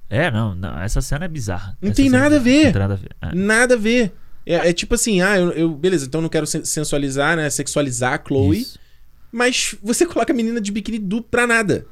[0.08, 1.76] É, não, não, essa cena é bizarra.
[1.82, 2.44] Não tem é nada a bizarra.
[2.44, 2.64] ver.
[2.66, 3.10] Não tem nada a ver.
[3.20, 3.34] É.
[3.34, 4.14] Nada a ver.
[4.46, 7.50] É, é tipo assim, ah, eu, eu- beleza, então eu não quero sen- sensualizar, né?
[7.50, 8.58] Sexualizar a Chloe.
[8.60, 8.78] Isso.
[9.32, 11.84] Mas você coloca a menina de biquíni do pra nada.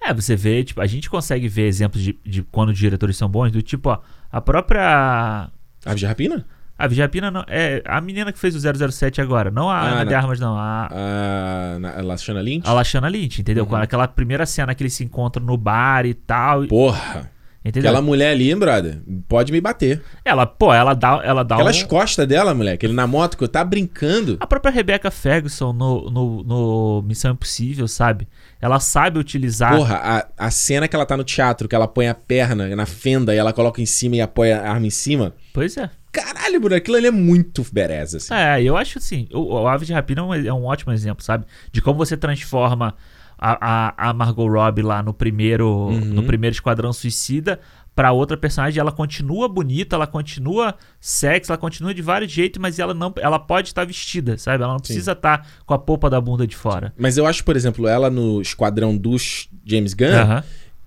[0.00, 3.28] É, você vê, tipo, a gente consegue ver exemplos de, de quando os diretores são
[3.28, 3.98] bons, do tipo, ó,
[4.32, 5.50] a própria.
[5.84, 6.46] Ave de rapina?
[6.78, 7.44] A Vigipina não.
[7.48, 10.14] É a menina que fez o 007 agora, não a Ah, Ana de.
[10.14, 10.56] Armas, não.
[10.56, 12.68] A, A, a Lashana Lynch?
[12.68, 13.64] a Lashana Lynch, entendeu?
[13.64, 13.70] Uhum.
[13.70, 16.66] Com aquela primeira cena que eles se encontram no bar e tal.
[16.66, 17.30] Porra.
[17.64, 17.90] Entendeu?
[17.90, 20.00] Aquela mulher ali, brother, pode me bater.
[20.24, 21.86] Ela, pô, ela dá, ela dá Aquelas um...
[21.88, 24.36] costas dela, moleque, ele na moto, que eu tá brincando.
[24.40, 28.28] A própria Rebecca Ferguson no, no, no Missão Impossível, sabe?
[28.60, 29.76] Ela sabe utilizar.
[29.76, 29.96] Porra,
[30.38, 33.34] a, a cena que ela tá no teatro, que ela põe a perna na fenda
[33.34, 35.34] e ela coloca em cima e apoia a arma em cima.
[35.52, 35.90] Pois é.
[36.12, 38.32] Caralho, Bruno, aquilo ali é muito bereza, assim.
[38.34, 41.22] É, eu acho assim, o, o Ave de Rapina é um, é um ótimo exemplo,
[41.24, 41.44] sabe?
[41.70, 42.94] De como você transforma
[43.38, 46.00] a, a, a Margot Robbie lá no primeiro, Uhum.
[46.00, 47.60] no primeiro Esquadrão Suicida
[47.94, 48.80] pra outra personagem.
[48.80, 53.38] Ela continua bonita, ela continua sexy, ela continua de vários jeitos, mas ela não, ela
[53.38, 54.62] pode estar vestida, sabe?
[54.64, 56.92] Ela não precisa estar com a polpa da bunda de fora.
[56.96, 60.44] Mas eu acho, por exemplo, ela no esquadrão dos James Gunn, Aham.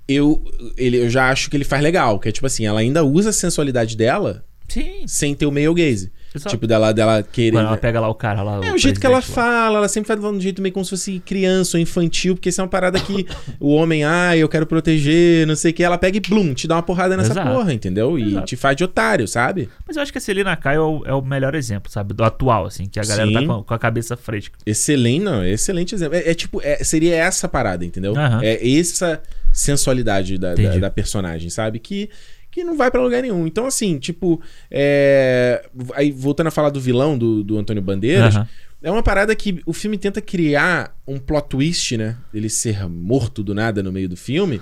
[0.08, 0.44] eu,
[0.78, 2.20] ele, eu já acho que ele faz legal.
[2.20, 4.44] Que é tipo assim, ela ainda usa a sensualidade dela
[4.74, 5.04] Sim.
[5.06, 6.12] sem ter o male gaze.
[6.34, 6.56] Exato.
[6.56, 7.52] Tipo, dela, dela querer.
[7.52, 8.66] Quando ela pega lá o cara lá.
[8.66, 9.22] É o jeito que ela lá.
[9.22, 12.48] fala, ela sempre fala de um jeito meio como se fosse criança ou infantil, porque
[12.48, 13.28] isso é uma parada que
[13.60, 16.70] o homem, ah, eu quero proteger, não sei o que, ela pega e blum, te
[16.70, 17.52] dá uma porrada nessa Exato.
[17.52, 18.18] porra, entendeu?
[18.18, 18.46] E Exato.
[18.46, 19.68] te faz de otário, sabe?
[19.86, 22.14] Mas eu acho que a Celina Kyle é o, é o melhor exemplo, sabe?
[22.14, 23.34] Do atual, assim, que a galera Sim.
[23.34, 24.58] tá com, com a cabeça fresca.
[24.66, 26.16] Excelente, não, excelente exemplo.
[26.16, 28.16] É, é tipo, é- seria essa parada, entendeu?
[28.18, 28.40] Aham.
[28.42, 29.22] É essa
[29.52, 31.78] sensualidade da, da, da personagem, sabe?
[31.78, 32.10] Que,
[32.52, 33.48] que não vai pra lugar nenhum.
[33.48, 35.66] Então, assim, tipo, é...
[35.94, 38.48] aí voltando a falar do vilão do, do Antônio Bandeiras, Aham.
[38.84, 42.18] é uma parada que o filme tenta criar um plot twist, né?
[42.34, 44.62] Ele ser morto do nada no meio do filme,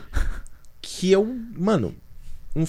[0.82, 1.96] que é um, mano,
[2.56, 2.64] um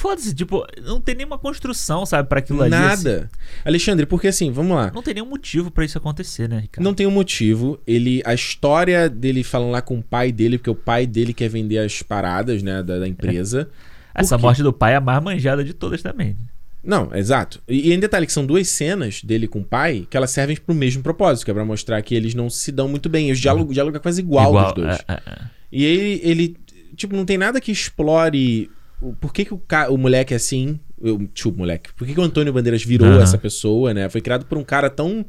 [0.00, 2.74] Foda-se, tipo, não tem nenhuma construção, sabe, pra aquilo ali.
[2.74, 3.04] assim.
[3.04, 3.30] nada.
[3.62, 4.90] Alexandre, porque assim, vamos lá.
[4.94, 6.82] Não tem nenhum motivo pra isso acontecer, né, Ricardo?
[6.82, 7.78] Não tem um motivo.
[7.86, 11.50] Ele, a história dele falando lá com o pai dele, porque o pai dele quer
[11.50, 13.68] vender as paradas, né, da, da empresa.
[14.14, 14.42] Essa quê?
[14.42, 16.36] morte do pai é a mais manjada de todas também.
[16.82, 17.60] Não, exato.
[17.68, 20.56] E, e em detalhe que são duas cenas dele com o pai que elas servem
[20.56, 23.28] pro mesmo propósito, que é pra mostrar que eles não se dão muito bem.
[23.28, 24.96] E os diálogos, o diálogo é quase igual, dos dois.
[25.06, 25.38] é, é, é.
[25.70, 26.56] E ele, ele,
[26.96, 28.70] tipo, não tem nada que explore
[29.00, 30.80] o, por que, que o, ca- o moleque é assim.
[31.02, 31.92] Eu, tipo, moleque.
[31.94, 33.22] Por que, que o Antônio Bandeiras virou Aham.
[33.22, 34.08] essa pessoa, né?
[34.08, 35.24] Foi criado por um cara tão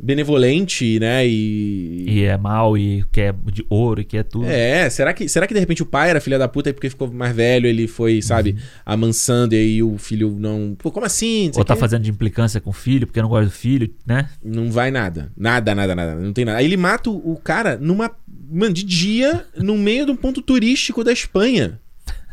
[0.00, 1.26] benevolente, né?
[1.26, 2.04] E.
[2.08, 4.46] E é mal e quer de ouro e quer tudo.
[4.46, 6.88] É, será que, será que de repente o pai era filha da puta e porque
[6.88, 8.56] ficou mais velho ele foi, sabe,
[8.86, 10.76] amansando e aí o filho não.
[10.78, 11.50] Pô, como assim?
[11.56, 11.80] Ou tá quê.
[11.80, 14.28] fazendo de implicância com o filho, porque não gosta do filho, né?
[14.42, 15.32] Não vai nada.
[15.36, 16.14] Nada, nada, nada.
[16.14, 16.58] Não tem nada.
[16.58, 18.10] Aí ele mata o, o cara numa.
[18.50, 21.78] Mano, de dia, no meio de um ponto turístico da Espanha.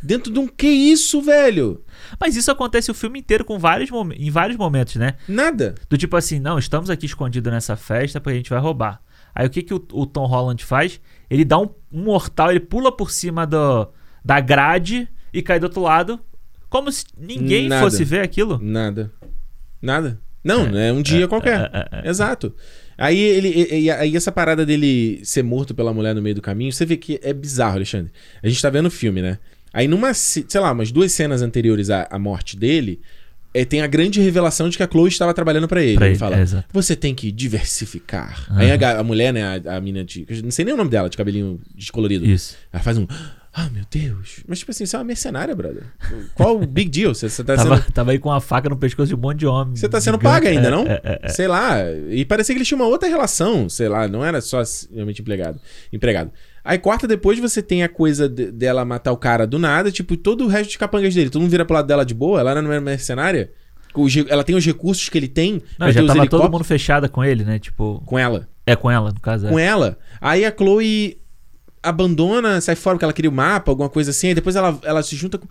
[0.02, 0.48] Dentro de um.
[0.48, 1.84] Que isso, velho?
[2.20, 5.16] Mas isso acontece o filme inteiro com vários em vários momentos, né?
[5.28, 5.76] Nada.
[5.90, 9.02] Do tipo assim, não, estamos aqui escondidos nessa festa porque a gente vai roubar.
[9.34, 11.00] Aí o que, que o, o Tom Holland faz?
[11.30, 13.88] Ele dá um, um mortal, ele pula por cima do,
[14.24, 16.20] da grade e cai do outro lado,
[16.70, 17.84] como se ninguém Nada.
[17.84, 18.60] fosse ver aquilo.
[18.62, 19.12] Nada.
[19.82, 20.20] Nada.
[20.44, 21.72] Não, é, um dia qualquer.
[21.74, 22.10] é, é, é.
[22.10, 22.56] Exato.
[22.98, 23.50] Aí ele.
[23.50, 26.96] e- Aí essa parada dele ser morto pela mulher no meio do caminho, você vê
[26.96, 28.12] que é bizarro, Alexandre.
[28.44, 29.40] A gente tá vendo o filme, né?
[29.76, 30.14] Aí numa.
[30.14, 33.02] Sei lá, umas duas cenas anteriores à, à morte dele,
[33.54, 35.96] é, tem a grande revelação de que a Chloe estava trabalhando pra ele.
[35.98, 36.46] Pra ele ele, fala: é.
[36.72, 38.46] Você tem que diversificar.
[38.50, 38.60] Aham.
[38.60, 40.26] Aí a, a mulher, né, a, a mina de.
[40.44, 42.26] Não sei nem o nome dela, de cabelinho descolorido.
[42.26, 42.56] Isso.
[42.72, 43.06] Ela faz um.
[43.58, 44.44] Ah, meu Deus.
[44.46, 45.84] Mas, tipo assim, você é uma mercenária, brother.
[46.36, 47.16] Qual o big deal?
[47.16, 47.92] Você, você tá Tava, sendo.
[47.94, 49.78] tava aí com uma faca no pescoço de um monte de homem.
[49.78, 50.34] Você tá sendo gigante.
[50.34, 50.86] paga ainda, É, não?
[50.86, 51.30] é, é, é.
[51.30, 51.78] Sei lá.
[52.10, 54.62] E parecia que eles tinham uma outra relação, sei lá, não era só
[54.94, 55.58] realmente empregado.
[55.94, 56.32] empregado.
[56.66, 60.18] Aí corta depois você tem a coisa de- dela matar o cara do nada, tipo,
[60.18, 61.30] todo o resto de capangas dele.
[61.30, 63.52] Todo mundo vira pro lado dela de boa, ela não é mercenária.
[64.28, 65.62] Ela tem os recursos que ele tem.
[65.80, 67.60] Não, já tava todo mundo fechada com ele, né?
[67.60, 68.02] Tipo.
[68.06, 68.50] com ela.
[68.66, 69.46] É com ela, no caso.
[69.48, 69.50] é.
[69.52, 69.98] Com ela.
[70.20, 71.18] Aí a Chloe
[71.82, 74.30] abandona, sai fora porque ela queria o mapa, alguma coisa assim.
[74.30, 75.48] Aí depois ela, ela se junta com.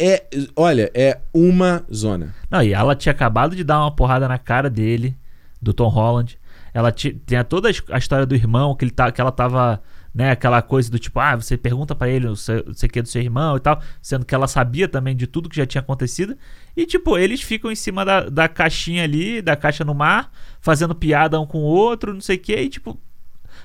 [0.00, 0.24] É,
[0.54, 2.34] olha, é uma zona.
[2.50, 5.16] Não, e ela tinha acabado de dar uma porrada na cara dele,
[5.60, 6.38] do Tom Holland.
[6.72, 9.80] Ela ti- tinha toda a história do irmão, que, ele tá, que ela tava,
[10.14, 13.08] né, aquela coisa do tipo, ah, você pergunta pra ele o o que é do
[13.08, 16.36] seu irmão e tal, sendo que ela sabia também de tudo que já tinha acontecido.
[16.76, 20.94] E, tipo, eles ficam em cima da, da caixinha ali, da caixa no mar, fazendo
[20.94, 22.98] piada um com o outro, não sei o que, e, tipo,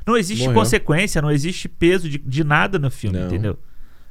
[0.06, 0.60] não existe Morreu.
[0.60, 3.28] consequência, não existe peso de, de nada no filme, Não.
[3.28, 3.58] entendeu?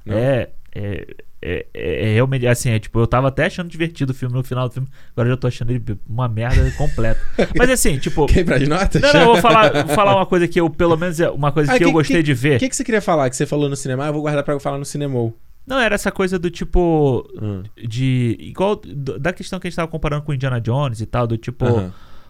[0.04, 0.16] Não.
[0.16, 1.06] É, é,
[1.42, 4.44] é, é, é realmente assim, é, tipo, eu tava até achando divertido o filme no
[4.44, 7.20] final do filme, agora eu já tô achando ele uma merda completa.
[7.58, 8.26] Mas assim, tipo.
[8.26, 9.02] Quer ir pras notas?
[9.02, 11.50] Não, não, eu vou falar, vou falar uma coisa que eu, pelo menos, é uma
[11.50, 12.56] coisa Ah, que, eu gostei de ver.
[12.56, 14.04] O que, que você queria falar que você falou no cinema?
[14.04, 15.32] Ah, eu vou guardar pra eu falar no cinema.
[15.66, 17.28] Não, era essa coisa do tipo.
[17.40, 17.62] Hum.
[17.76, 18.36] De.
[18.40, 18.80] Igual.
[18.86, 21.64] da questão que a gente tava comparando com Indiana Jones e tal, do tipo.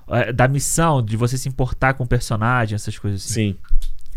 [0.08, 3.52] É, da missão, de você se importar com o personagem, essas coisas assim.
[3.52, 3.56] Sim.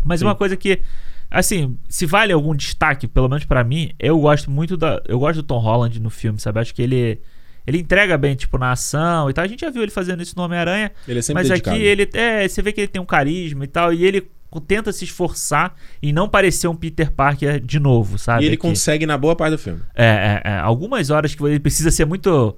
[0.04, 0.26] Mas Sim.
[0.26, 0.82] uma coisa que,
[1.30, 5.02] assim, se vale algum destaque, pelo menos pra mim, eu gosto muito da.
[5.06, 6.60] Eu gosto do Tom Holland no filme, sabe?
[6.60, 7.20] Acho que ele.
[7.66, 9.44] Ele entrega bem, tipo, na ação e tal.
[9.44, 10.92] A gente já viu ele fazendo isso no Homem-Aranha.
[11.08, 11.76] Ele é sempre Mas dedicado.
[11.76, 12.08] aqui ele.
[12.14, 13.92] É, você vê que ele tem um carisma e tal.
[13.92, 14.28] E ele
[14.68, 18.44] tenta se esforçar em não parecer um Peter Parker de novo, sabe?
[18.44, 18.62] E ele Aqui.
[18.62, 19.80] consegue na boa parte do filme.
[19.94, 20.58] É, é, é.
[20.58, 22.56] Algumas horas que ele precisa ser muito.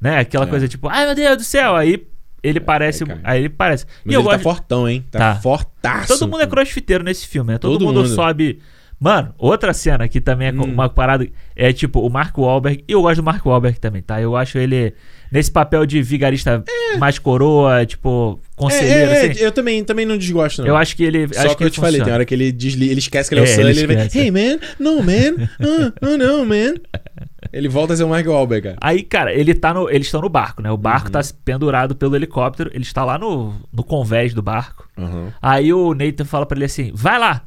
[0.00, 0.18] Né?
[0.18, 0.48] Aquela É.
[0.48, 1.76] coisa tipo, ai meu Deus do céu.
[1.76, 2.06] Aí
[2.42, 3.04] ele parece.
[3.04, 3.18] aí.
[3.24, 3.84] Aí ele parece.
[4.04, 4.36] Mas e eu ele gosto.
[4.38, 5.04] tá fortão, hein?
[5.10, 5.34] Tá, Tá.
[5.40, 6.18] fortaço.
[6.18, 7.58] Todo mundo é crossfiteiro nesse filme, né?
[7.58, 8.08] Todo, Todo mundo, mundo.
[8.08, 8.58] sobe.
[9.00, 10.64] Mano, outra cena que também é Hum.
[10.64, 11.24] uma parada.
[11.54, 12.82] É tipo o Mark Wahlberg.
[12.88, 14.20] E eu gosto do Mark Wahlberg também, tá?
[14.20, 14.92] Eu acho ele
[15.30, 16.64] nesse papel de vigarista
[16.98, 19.40] mais coroa, tipo, É, conselheiro, é, é, assim.
[19.40, 20.68] eu também, também não desgosto, não.
[20.68, 21.28] Eu acho que ele.
[21.32, 22.14] Só acho que, que eu ele te falei, tem funciona.
[22.16, 23.96] hora que ele desliga, ele esquece que ele é, É, o Sully, ele ele, vem,
[23.98, 24.18] esquece.
[24.18, 26.74] hey man, no man, ah, ah não man.
[27.52, 28.78] Ele volta a ser o Mark Wahlberg, cara.
[28.80, 30.70] Aí, cara, ele tá no, eles estão no barco, né?
[30.70, 31.12] O barco Uhum.
[31.12, 34.88] tá pendurado pelo helicóptero, ele está lá no, no convés do barco.
[34.96, 35.32] Aham.
[35.40, 37.42] Aí o Nathan fala pra ele assim: vai lá.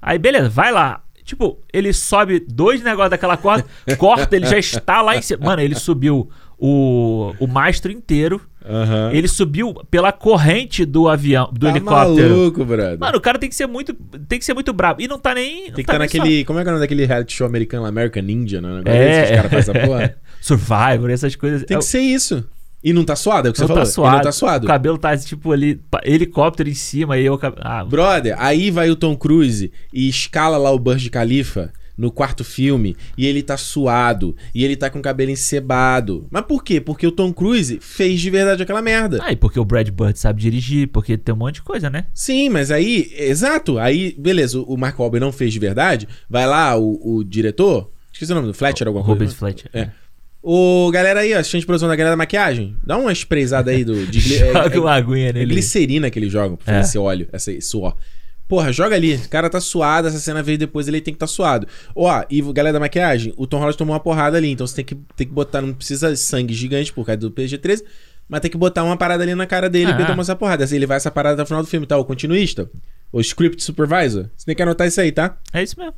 [0.00, 1.00] Aí, beleza, vai lá.
[1.24, 3.64] Tipo, ele sobe dois negócios daquela corda,
[3.98, 5.46] corta, ele já está lá em cima.
[5.46, 8.40] Mano, ele subiu o, o mastro inteiro.
[8.66, 9.10] Aham.
[9.12, 12.30] Ele subiu pela corrente do avião, do tá helicóptero.
[12.30, 12.98] maluco, brother.
[12.98, 13.92] Mano, o cara tem que ser muito.
[14.28, 15.02] Tem que ser muito brabo.
[15.02, 15.64] E não tá nem.
[15.64, 16.44] tem que tá estar nem só- naquele.
[16.44, 17.84] Como é que é o nome daquele reality show americano?
[17.86, 18.82] American Ninja, né?
[18.86, 20.16] É, esses caras fazem essa porra.
[20.40, 21.64] Survivor, essas coisas.
[21.64, 22.44] Tem É, que ser isso.
[22.82, 23.92] E não tá suado, é o que não você tá falou.
[23.92, 24.14] suado.
[24.14, 24.64] E não tá suado.
[24.64, 27.38] O cabelo tá tipo ali, helicóptero em cima e eu.
[27.60, 32.42] Ah, Brother, aí vai o Tom Cruise e escala lá o Burj Khalifa no quarto
[32.44, 36.26] filme e ele tá suado e ele tá com o cabelo encebado.
[36.30, 36.80] Mas por quê?
[36.80, 39.18] Porque o Tom Cruise fez de verdade aquela merda.
[39.22, 42.06] Ah, e porque o Brad Bird sabe dirigir, porque tem um monte de coisa, né?
[42.12, 46.76] Sim, mas aí, exato, aí, beleza, o Mark Wahlberg não fez de verdade, vai lá
[46.76, 49.36] o, o diretor, esqueci o nome do Fletcher, alguma Rubens coisa.
[49.58, 49.70] Fletcher.
[49.72, 49.90] É.
[50.42, 54.04] Ô, galera aí, assistente de produção da galera da maquiagem, dá uma sprayzada aí do,
[54.06, 55.46] de gli- é- Joga é- uma aguinha É nele.
[55.54, 56.80] glicerina que eles jogam pra fazer É.
[56.82, 57.96] esse óleo, essa, esse suor.
[58.46, 59.14] Porra, joga ali.
[59.16, 61.66] O cara tá suado, essa cena veio depois, ele tem que tá suado.
[61.94, 64.84] Ó, e galera da maquiagem, o Tom Holland tomou uma porrada ali, então você tem
[64.84, 67.82] que, tem que botar, não precisa de sangue gigante por causa do PG-13,
[68.28, 70.06] mas tem que botar uma parada ali na cara dele pra ele Ah.
[70.10, 70.62] tomar essa porrada.
[70.64, 71.96] Assim ele vai essa parada até o final do filme, tá?
[71.96, 72.70] O continuista,
[73.12, 74.26] o script supervisor.
[74.36, 75.36] Você tem que anotar isso aí, tá?
[75.52, 75.94] É isso mesmo.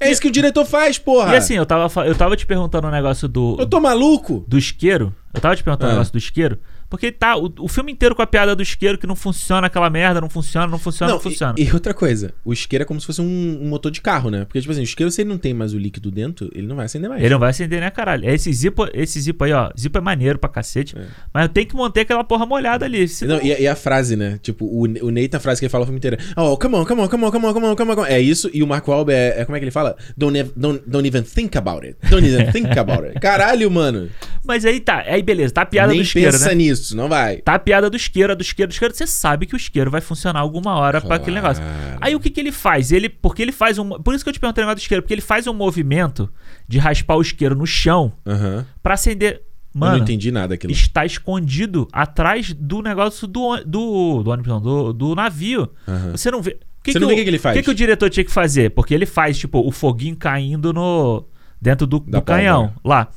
[0.00, 1.34] É isso que o diretor faz, porra!
[1.34, 4.44] E assim, eu tava, eu tava te perguntando um negócio do, Eu tô maluco?
[4.46, 5.12] do isqueiro.
[5.34, 5.94] Eu tava te perguntando um Ah.
[5.94, 6.58] negócio do isqueiro.
[6.90, 9.90] Porque tá o, o filme inteiro com a piada do isqueiro que não funciona aquela
[9.90, 11.54] merda, não funciona, não funciona, não, e- funciona.
[11.58, 14.44] E, outra coisa, o isqueiro é como se fosse um, um motor de carro, né?
[14.46, 16.76] Porque, tipo assim, o isqueiro, se ele não tem mais o líquido dentro, ele não
[16.76, 17.20] vai acender mais.
[17.22, 18.26] Ele não vai acender, né, caralho?
[18.28, 19.70] É Esse zipo, esse zipo aí, ó.
[19.78, 20.96] Zipo é maneiro pra cacete.
[20.98, 21.04] É.
[21.32, 23.06] Mas tem que manter aquela porra molhada ali.
[23.06, 24.38] senão- Não, e, a- e a frase, né?
[24.42, 26.16] Tipo, o, o Nathan, a frase que ele fala o filme inteiro.
[26.16, 28.06] é, Oh, come on, come on, come on, come on, come on, come on.
[28.06, 28.48] É isso.
[28.54, 29.94] E o Mark Wahlberg é, é- como é que ele fala?
[30.16, 31.98] Don't, don't, don't even think about it.
[32.08, 33.20] Don't even think about it.
[33.20, 34.08] Caralho, mano.
[34.48, 36.54] Mas aí tá, aí beleza, tá a piada Nem do isqueiro, pensa né?
[36.54, 37.36] nisso, não vai.
[37.36, 38.94] Tá a piada do isqueiro, do isqueiro, do isqueiro.
[38.94, 41.62] Você sabe que o isqueiro vai funcionar alguma hora pra aquele negócio.
[41.62, 41.98] Claro.
[42.00, 42.90] Aí o que que ele faz?
[42.90, 45.02] Ele, porque ele faz um, por isso que eu te perguntei o negócio do isqueiro,
[45.02, 46.28] porque ele faz um movimento
[46.66, 48.66] de raspar o isqueiro no chão Aham.
[48.82, 49.42] pra acender.
[49.74, 50.72] Eu não Mano, entendi nada aquilo.
[50.72, 55.68] está escondido atrás do negócio do do do, ônibus, não, do, do navio.
[55.86, 56.12] Aham.
[56.12, 56.58] Você não vê.
[56.82, 57.54] Que Você que não vê o- que que ele faz?
[57.54, 58.70] O que, que o diretor tinha que fazer?
[58.70, 61.24] Porque ele faz, tipo, o foguinho caindo no.
[61.60, 63.08] dentro do, do canhão lá.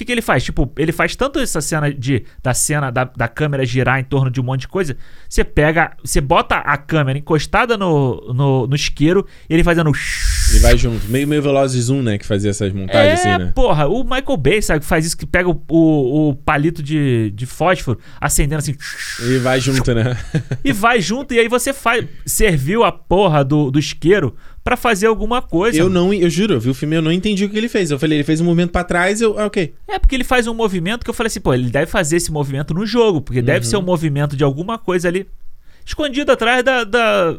[0.00, 0.42] O que, que ele faz?
[0.42, 4.30] Tipo, ele faz tanto essa cena de da cena da, da câmera girar em torno
[4.30, 4.96] de um monte de coisa.
[5.28, 9.92] Você pega, você bota a câmera encostada no, no, no isqueiro e ele fazendo.
[10.54, 11.06] E vai junto.
[11.08, 12.16] Meio, meio veloz de zoom, né?
[12.16, 13.52] Que fazia essas montagens é, assim, né?
[13.54, 17.30] porra, o Michael Bay, sabe, que faz isso, que pega o, o, o palito de,
[17.34, 18.74] de fósforo, acendendo assim.
[19.22, 20.16] E vai junto, né?
[20.64, 22.06] e vai junto, e aí você faz.
[22.24, 25.78] Serviu a porra do, do isqueiro para fazer alguma coisa.
[25.78, 27.90] Eu não, eu juro, eu vi o filme eu não entendi o que ele fez.
[27.90, 29.74] Eu falei, ele fez um movimento para trás, eu, ah, ok.
[29.88, 32.30] É porque ele faz um movimento que eu falei assim, pô, ele deve fazer esse
[32.30, 33.44] movimento no jogo, porque uhum.
[33.44, 35.26] deve ser um movimento de alguma coisa ali
[35.84, 37.36] escondido atrás da, da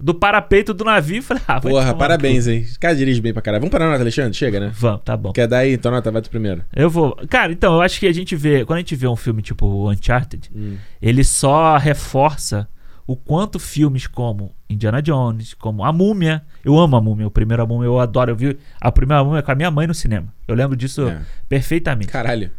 [0.00, 1.22] do parapeito do navio.
[1.22, 2.60] Falei, ah, Porra, parabéns, hein?
[2.60, 3.60] Esse cara dirige bem pra caralho.
[3.60, 4.34] Vamos parar na nota, Alexandre?
[4.34, 4.72] Chega, né?
[4.74, 5.32] Vamos, tá bom.
[5.32, 5.74] Quer dar aí?
[5.74, 6.64] Então nota, vai tu primeiro.
[6.74, 7.16] Eu vou.
[7.28, 8.64] Cara, então, eu acho que a gente vê.
[8.64, 10.76] Quando a gente vê um filme tipo Uncharted, hum.
[11.00, 12.66] ele só reforça
[13.10, 16.44] o quanto filmes como Indiana Jones, como A Múmia.
[16.64, 18.30] Eu amo A Múmia, o primeiro A Múmia, eu adoro.
[18.30, 20.32] Eu vi a primeira Múmia com a minha mãe no cinema.
[20.46, 21.20] Eu lembro disso é.
[21.48, 22.06] perfeitamente.
[22.06, 22.52] Caralho.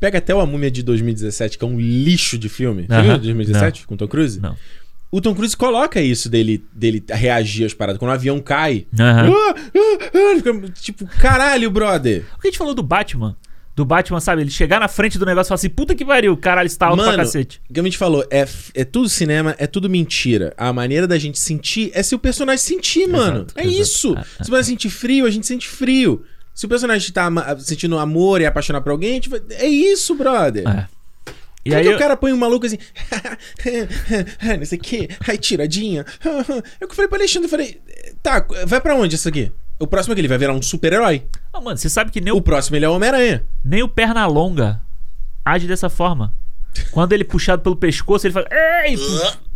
[0.00, 2.86] Pega até o A Múmia de 2017, que é um lixo de filme.
[2.86, 3.02] Você uh -huh.
[3.02, 3.88] viu 2017 Não.
[3.88, 4.40] com Tom Cruise?
[4.40, 4.56] Não.
[5.10, 7.98] O Tom Cruise coloca isso dele, dele reagir às paradas.
[7.98, 8.86] Quando o avião cai.
[8.98, 9.04] Uhum.
[9.04, 12.24] Ah, ah, ah, tipo, caralho, brother.
[12.38, 13.36] O que a gente falou do Batman?
[13.78, 14.42] Do Batman, sabe?
[14.42, 16.96] Ele chegar na frente do negócio e falar assim, puta que pariu, caralho, está alto
[16.96, 17.62] Mano, pra cacete.
[17.70, 20.52] O que a gente falou, é, é tudo cinema, é tudo mentira.
[20.56, 23.36] A maneira da gente sentir é se o personagem sentir, mano.
[23.36, 23.80] Exato, é exato.
[23.80, 24.18] isso.
[24.18, 26.24] É, se o personagem sentir frio, a gente sente frio.
[26.52, 27.30] Se o personagem tá
[27.60, 29.40] sentindo amor e apaixonar por alguém, gente vai...
[29.50, 30.66] é isso, brother.
[30.66, 30.88] É.
[31.64, 31.94] E aí que eu...
[31.94, 32.78] o cara põe um maluco assim,
[34.58, 36.04] não sei o que, aí tiradinha.
[36.80, 37.80] Eu falei pra Alexandre, eu falei,
[38.22, 39.52] tá, vai pra onde isso aqui?
[39.78, 41.24] O próximo é que ele vai virar um super-herói.
[41.52, 42.36] Ah, mano, você sabe que nem o...
[42.36, 43.44] o próximo ele é o Homem-Aranha.
[43.64, 44.80] Nem o Pernalonga
[45.44, 46.34] age dessa forma.
[46.90, 48.46] Quando ele é puxado pelo pescoço, ele faz.
[48.50, 48.96] Ei!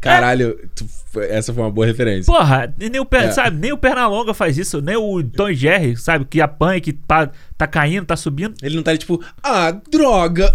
[0.00, 0.86] Caralho, tu,
[1.20, 2.32] essa foi uma boa referência.
[2.32, 3.30] Porra, nem o, per, é.
[3.30, 7.30] sabe, nem o Pernalonga faz isso, nem o Tom Jerry, sabe, que apanha, que tá,
[7.56, 8.54] tá caindo, tá subindo.
[8.62, 10.52] Ele não tá tipo, ah, droga.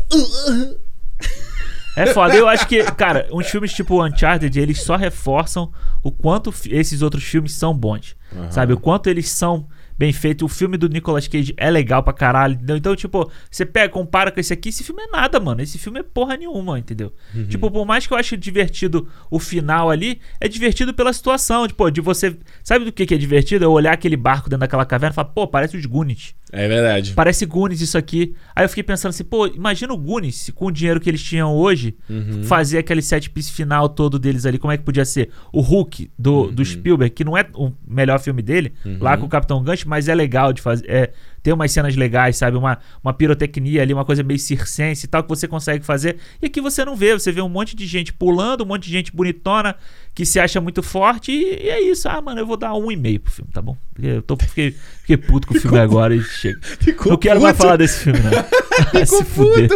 [1.98, 2.36] É foda.
[2.36, 5.72] Eu acho que, cara, uns filmes tipo Uncharted, eles só reforçam
[6.04, 8.16] o quanto esses outros filmes são bons.
[8.32, 8.52] Uhum.
[8.52, 8.74] Sabe?
[8.74, 9.68] O quanto eles são
[9.98, 10.46] bem feito.
[10.46, 12.78] O filme do Nicolas Cage é legal pra caralho, entendeu?
[12.78, 15.62] Então, tipo, você pega, compara com esse aqui, esse filme é nada, mano.
[15.62, 17.12] Esse filme é porra nenhuma, entendeu?
[17.34, 17.48] Uhum.
[17.48, 21.90] Tipo, por mais que eu ache divertido o final ali, é divertido pela situação, tipo,
[21.90, 22.38] de você.
[22.64, 23.66] Sabe do que, que é divertido?
[23.66, 26.36] É olhar aquele barco dentro daquela caverna e falar, pô, parece os Goonies.
[26.52, 27.14] É verdade.
[27.14, 28.34] Parece Goonies isso aqui.
[28.56, 31.54] Aí eu fiquei pensando assim, pô, imagina o Goonies, com o dinheiro que eles tinham
[31.54, 32.44] hoje, uhum.
[32.44, 35.30] fazer aquele set piece final todo deles ali, como é que podia ser?
[35.52, 36.54] O Hulk do, uhum.
[36.54, 38.98] do Spielberg, que não é o melhor filme dele, uhum.
[39.02, 40.86] lá com o Capitão Gancho, mas é legal de fazer.
[40.90, 41.12] É,
[41.42, 42.58] tem umas cenas legais, sabe?
[42.58, 46.18] Uma, uma pirotecnia ali, uma coisa meio circense e tal, que você consegue fazer.
[46.42, 48.92] E aqui você não vê, você vê um monte de gente pulando, um monte de
[48.92, 49.76] gente bonitona
[50.14, 51.32] que se acha muito forte.
[51.32, 52.08] E, e é isso.
[52.10, 53.78] Ah, mano, eu vou dar um e meio pro filme, tá bom?
[54.02, 56.60] Eu tô, fiquei, fiquei puto com o filme agora e chega.
[56.62, 57.44] Ficou não quero puto.
[57.44, 58.32] mais falar desse filme, não.
[59.02, 59.70] Ficou se fuder.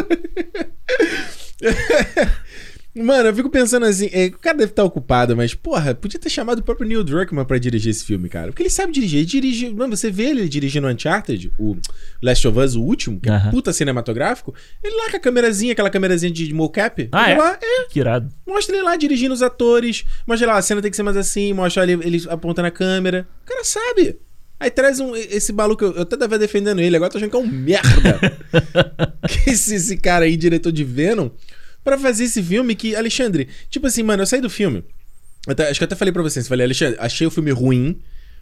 [2.93, 6.30] Mano, eu fico pensando assim, é, o cara deve estar ocupado, mas, porra, podia ter
[6.30, 8.47] chamado o próprio Neil Druckmann pra dirigir esse filme, cara.
[8.47, 9.73] Porque ele sabe dirigir, ele dirige.
[9.73, 11.77] Mano, você vê ele dirigindo Uncharted, o
[12.22, 13.47] Last of Us, o último, que uh -huh.
[13.47, 14.53] é puta cinematográfico.
[14.84, 17.07] Ele lá com a câmerazinha, aquela câmerazinha de mocap.
[17.13, 17.38] Ah, é?
[17.38, 17.85] Lá, é?
[17.89, 18.30] Que irado.
[18.45, 21.53] Mostra ele lá dirigindo os atores, mostra lá, a cena tem que ser mais assim,
[21.53, 23.26] mostra ele, ele apontando a câmera.
[23.43, 24.19] O cara sabe.
[24.59, 27.35] Aí traz um, esse maluco, eu, eu até tava defendendo ele, agora tô achando que
[27.35, 28.19] é um merda.
[29.27, 31.30] que esse, esse cara aí, diretor de Venom
[31.83, 34.83] para fazer esse filme que, Alexandre, tipo assim, mano, eu saí do filme.
[35.47, 37.99] Até, acho que eu até falei pra vocês, falei, Alexandre, achei o filme ruim,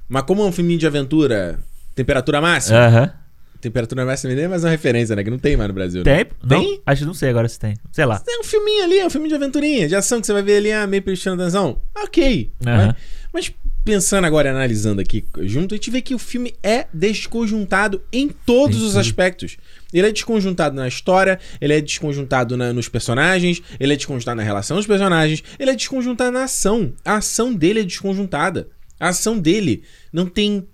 [0.07, 1.59] mas como é um filme de aventura,
[1.95, 2.77] temperatura máxima.
[2.77, 3.13] Aham.
[3.61, 5.23] Temperatura máxima nem é mais uma referência, né?
[5.23, 6.01] Que não tem mais no Brasil.
[6.01, 6.15] Tem?
[6.15, 6.25] Né?
[6.47, 6.75] Tem?
[6.75, 7.75] Não, acho que não sei agora se tem.
[7.91, 8.17] Sei lá.
[8.19, 10.57] Tem um filminho ali, é um filme de aventurinha, de ação que você vai ver
[10.57, 11.81] ali, ah, meio prestando atenção.
[11.93, 12.51] Ok.
[12.61, 12.95] -huh.
[13.33, 13.51] Mas
[13.83, 18.29] pensando agora e analisando aqui junto, a gente vê que o filme é desconjuntado em
[18.29, 19.57] todos os aspectos.
[19.93, 24.43] Ele é desconjuntado na história, ele é desconjuntado na, nos personagens, ele é desconjuntado na
[24.43, 26.93] relação dos personagens, ele é desconjuntado na ação.
[27.03, 28.69] A ação dele é desconjuntada.
[28.99, 29.83] A ação dele
[30.13, 30.67] não tem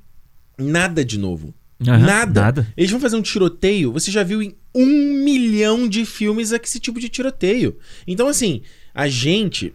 [0.57, 1.53] nada de novo.
[1.79, 2.41] Uhum, nada.
[2.41, 2.67] nada.
[2.75, 3.91] Eles vão fazer um tiroteio.
[3.91, 4.85] Você já viu em um
[5.23, 7.77] milhão de filmes esse tipo de tiroteio.
[8.07, 8.61] Então, assim,
[8.93, 9.73] a gente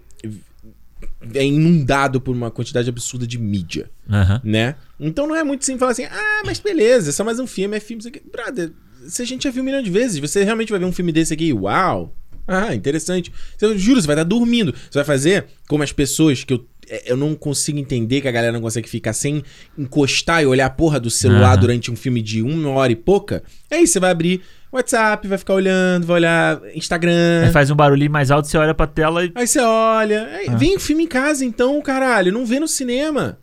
[1.34, 4.40] é inundado por uma quantidade absurda de mídia, uhum.
[4.42, 4.76] né?
[4.98, 7.76] Então não é muito assim falar assim, ah, mas beleza, é só mais um filme,
[7.76, 8.22] é filme, isso aqui.
[8.30, 8.72] Brother,
[9.09, 11.12] se a gente já viu um milhão de vezes, você realmente vai ver um filme
[11.12, 12.14] desse aqui, uau,
[12.47, 13.32] ah, interessante.
[13.60, 14.72] Eu juro, você vai estar dormindo.
[14.72, 18.32] Você vai fazer como as pessoas que eu, é, eu não consigo entender que a
[18.32, 19.43] galera não consegue ficar sem
[19.78, 21.60] encostar e olhar a porra do celular uhum.
[21.60, 23.44] durante um filme de uma hora e pouca.
[23.70, 27.44] Aí você vai abrir WhatsApp, vai ficar olhando, vai olhar Instagram.
[27.44, 29.32] Aí faz um barulhinho mais alto, você olha pra tela e.
[29.35, 30.27] Aí você olha.
[30.27, 30.56] Aí, ah.
[30.56, 32.32] Vem o filme em casa então, caralho.
[32.32, 33.39] Não vê no cinema.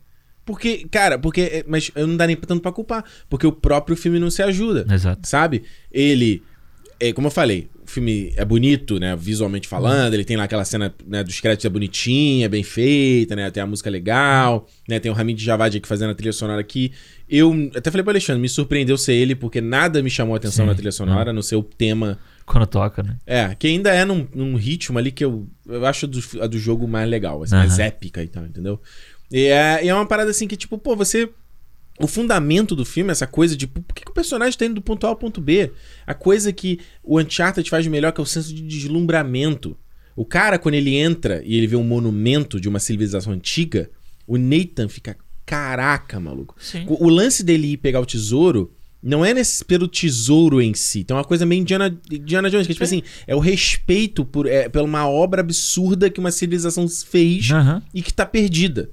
[0.48, 1.62] Porque, cara, porque.
[1.68, 3.04] Mas não dá nem tanto pra culpar.
[3.28, 4.86] Porque o próprio filme não se ajuda.
[4.90, 5.28] Exato.
[5.28, 5.62] Sabe?
[5.92, 6.42] Ele.
[6.98, 9.14] É, como eu falei, o filme é bonito, né?
[9.14, 10.14] Visualmente falando.
[10.14, 13.50] Ele tem lá aquela cena né, dos créditos é bonitinha, bem feita, né?
[13.50, 14.98] Tem a música legal, né?
[14.98, 16.92] Tem o Hamid Javad aqui fazendo a trilha sonora aqui.
[17.28, 20.64] Eu até falei pro Alexandre, me surpreendeu ser ele, porque nada me chamou a atenção
[20.64, 22.18] Sim, na trilha sonora, não ser o tema.
[22.46, 23.18] Quando toca, né?
[23.26, 26.58] É, que ainda é num, num ritmo ali que eu, eu acho do, a do
[26.58, 27.86] jogo mais legal, assim, mais Aham.
[27.86, 28.80] épica e tal, entendeu?
[29.30, 31.28] E é, e é uma parada assim que, tipo, pô, você.
[32.00, 34.82] O fundamento do filme, essa coisa de por que, que o personagem tá indo do
[34.82, 35.72] ponto A ao ponto B?
[36.06, 39.76] A coisa que o Uncharted faz melhor, que é o senso de deslumbramento.
[40.14, 43.90] O cara, quando ele entra e ele vê um monumento de uma civilização antiga,
[44.28, 45.16] o Nathan fica.
[45.44, 46.54] Caraca, maluco.
[46.60, 46.84] Sim.
[46.86, 48.72] O, o lance dele ir pegar o tesouro
[49.02, 51.04] não é nesse, pelo tesouro em si.
[51.04, 54.46] Tem uma coisa meio Indiana, Indiana Jones, que é tipo assim, é o respeito por,
[54.46, 57.82] é, pela uma obra absurda que uma civilização fez Aham.
[57.94, 58.90] e que tá perdida.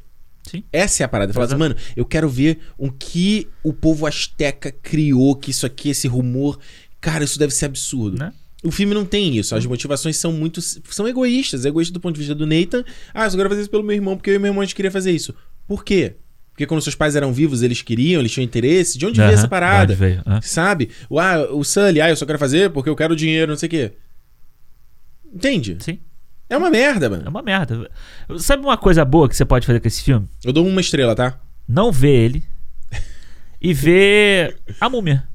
[0.56, 0.64] Sim.
[0.72, 1.34] Essa é a parada.
[1.34, 5.90] Falar assim, mano, eu quero ver o que o povo asteca criou, que isso aqui,
[5.90, 6.60] esse rumor.
[7.00, 8.18] Cara, isso deve ser absurdo.
[8.18, 8.34] Né?
[8.64, 9.56] O filme não tem isso.
[9.56, 10.62] As motivações são muito.
[10.62, 11.66] são egoístas.
[11.66, 12.84] Egoístas do ponto de vista do Nathan.
[13.14, 14.66] Ah, eu só quero fazer isso pelo meu irmão, porque eu e meu irmão a
[14.66, 15.36] gente queria fazer isso.
[15.68, 16.16] Por quê?
[16.52, 18.98] Porque quando seus pais eram vivos, eles queriam, eles tinham interesse.
[18.98, 19.94] De onde veio Aham, essa parada?
[19.94, 20.42] veio, ah.
[20.42, 20.90] Sabe?
[21.10, 23.68] O, ah, o Sully, ah, eu só quero fazer porque eu quero dinheiro, não sei
[23.68, 23.92] o quê.
[25.34, 25.78] Entende?
[25.82, 26.00] Sim.
[26.50, 27.30] É uma merda, É mano.
[27.30, 27.90] uma merda.
[28.38, 30.28] Sabe uma coisa boa que você pode fazer com esse filme?
[30.44, 31.40] Eu dou uma estrela, tá?
[31.68, 32.44] Não ver ele
[33.62, 35.28] e ver a múmia,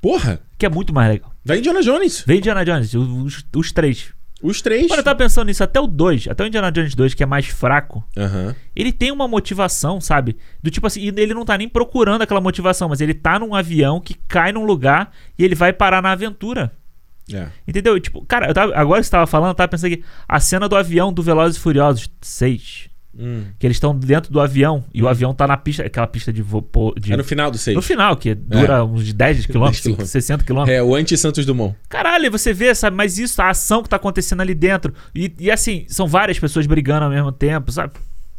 [0.00, 0.40] Porra!
[0.56, 1.32] que é muito mais legal.
[1.44, 2.24] Vai Indiana Jones.
[2.26, 4.12] Vê Indiana Jones, os, os três.
[4.42, 4.86] Os três.
[4.88, 7.26] Quando eu tava pensando nisso, até o 2, até o Indiana Jones 2, que é
[7.26, 8.54] mais fraco, Aham.
[8.74, 10.36] ele tem uma motivação, sabe?
[10.62, 13.54] Do tipo assim, e ele não tá nem procurando aquela motivação, mas ele tá num
[13.54, 16.72] avião que cai num lugar e ele vai parar na aventura.
[17.32, 17.46] É.
[17.66, 17.98] Entendeu?
[17.98, 20.68] Tipo, cara, eu tava- agora que você tava falando, eu tava pensando aqui, a cena
[20.68, 22.88] do avião do Velozes e Furiosos 6,
[23.18, 23.44] Hum.
[23.58, 26.42] que eles estão dentro do avião e o avião tá na pista, aquela pista de
[26.42, 26.62] voo.
[27.00, 27.74] De, É no final do seis.
[27.74, 30.10] no final, que dura uns 10 quilômetros, quilômetros.
[30.10, 30.76] 60 quilômetros.
[30.78, 31.74] É, o anti-Santos Dumont.
[31.88, 32.94] Caralho, você vê, sabe?
[32.94, 34.92] Mas isso, a ação que tá acontecendo ali dentro.
[35.14, 37.94] E, e assim, são várias pessoas brigando ao mesmo tempo, sabe?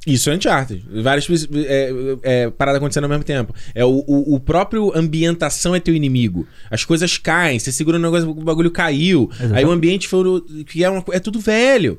[0.06, 0.86] Isso é Uncharted.
[1.02, 1.91] Várias é,
[2.24, 3.53] é, paradas acontecendo ao mesmo tempo.
[3.76, 6.48] É o, o, o próprio ambientação é teu inimigo.
[6.72, 9.30] As coisas caem, você segura um negócio, o bagulho caiu.
[9.34, 9.56] Exato.
[9.56, 10.24] Aí o ambiente foi
[10.65, 11.98] que é, uma, é tudo velho.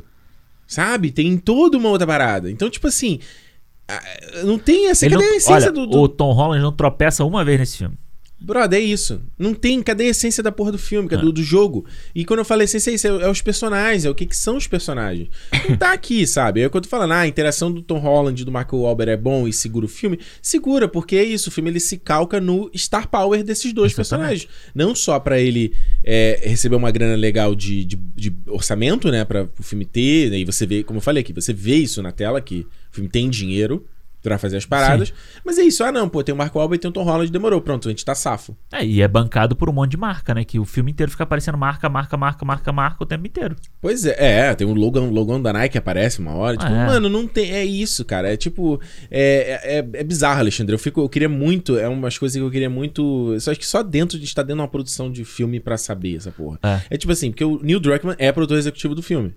[0.66, 1.11] Sabe?
[1.11, 2.51] Tem toda uma outra parada.
[2.51, 3.19] Então, tipo assim,
[4.45, 5.09] não tem essa.
[5.09, 7.97] Não- a essência olha, do, do- O Tom Holland não tropeça uma vez nesse filme.
[8.40, 9.20] Brother, é isso.
[9.36, 9.82] Não tem.
[9.82, 11.24] Cadê a essência da porra do filme, cadê É.
[11.24, 11.85] do, do jogo?
[12.15, 13.06] E quando eu falo essência, é isso.
[13.06, 15.28] É, é os personagens, é o que, que são os personagens.
[15.69, 16.60] Não tá aqui, sabe?
[16.60, 17.12] É o que eu tô falando.
[17.12, 19.89] Ah, a interação do Tom Holland e do Michael Wahlberg é bom e segura o
[19.89, 20.20] filme.
[20.40, 21.48] Segura, porque é isso.
[21.48, 24.47] O filme ele se calca no star power desses dois Exatamente.
[24.47, 24.48] personagens.
[24.74, 25.74] Não só pra ele
[26.05, 29.24] é, receber uma grana legal de, de, de orçamento, né?
[29.24, 30.31] Pra o filme ter.
[30.31, 32.60] né, E você vê, como eu falei aqui, você vê isso na tela, que
[32.90, 33.85] o filme tem dinheiro
[34.28, 35.12] pra fazer as paradas.
[35.44, 35.82] Mas é isso.
[35.82, 37.60] Ah, não, pô, tem o Marco Wahlberg e tem o Tom Holland, demorou.
[37.60, 38.56] Pronto, a gente tá safo.
[38.72, 40.44] É, e é bancado por um monte de marca, né?
[40.44, 43.56] Que o filme inteiro fica aparecendo marca, marca, marca, marca, marca o tempo inteiro.
[43.80, 44.16] Pois é,
[44.50, 46.56] é, tem o logo, logo da Nike que aparece uma hora.
[46.56, 46.86] Tipo, Ah, é.
[46.86, 47.50] mano, não tem.
[47.52, 48.32] É isso, cara.
[48.32, 48.80] É tipo.
[49.10, 50.74] É, é, é bizarro, Alexandre.
[50.74, 51.78] Eu, fico, eu queria muito.
[51.78, 53.34] É umas coisas que eu queria muito.
[53.40, 56.16] Só acho que só dentro de estar dentro de uma produção de filme pra saber
[56.16, 56.59] essa porra.
[56.62, 56.80] É.
[56.90, 59.34] É tipo assim, porque o Neil Druckmann é produtor executivo do filme.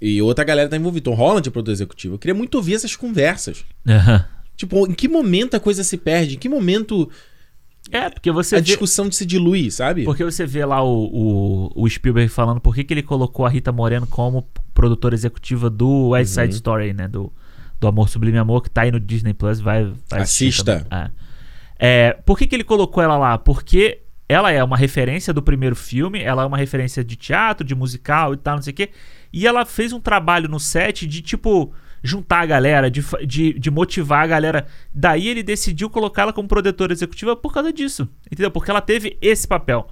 [0.00, 1.04] E outra galera tá envolvida.
[1.04, 2.14] Tom Holland é produtor executivo.
[2.14, 3.64] Eu queria muito ouvir essas conversas.
[3.86, 4.24] Aham.
[4.56, 6.34] Tipo, em que momento a coisa se perde?
[6.34, 7.08] Em que momento
[7.90, 8.64] É, porque você a vê.
[8.64, 10.04] discussão se dilui, sabe?
[10.04, 11.04] Porque você vê lá o,
[11.74, 15.70] o, o Spielberg falando por que, que ele colocou a Rita Moreno como produtora executiva
[15.70, 16.42] do West Uhum.
[16.42, 17.06] Side Story, né?
[17.08, 17.32] Do,
[17.80, 20.86] do Amor Sublime Amor, que tá aí no Disney Plus, vai, vai Assista.
[20.90, 21.10] É.
[21.80, 23.38] É, por que, que ele colocou ela lá?
[23.38, 27.74] Porque ela é uma referência do primeiro filme, ela é uma referência de teatro, de
[27.74, 28.90] musical e tal, não sei o quê.
[29.32, 31.72] E ela fez um trabalho no set de tipo.
[32.00, 34.66] Juntar a galera, de, de, de motivar a galera.
[34.94, 38.08] Daí ele decidiu colocá-la como produtora executiva por causa disso.
[38.30, 38.52] Entendeu?
[38.52, 39.88] Porque ela teve esse papel.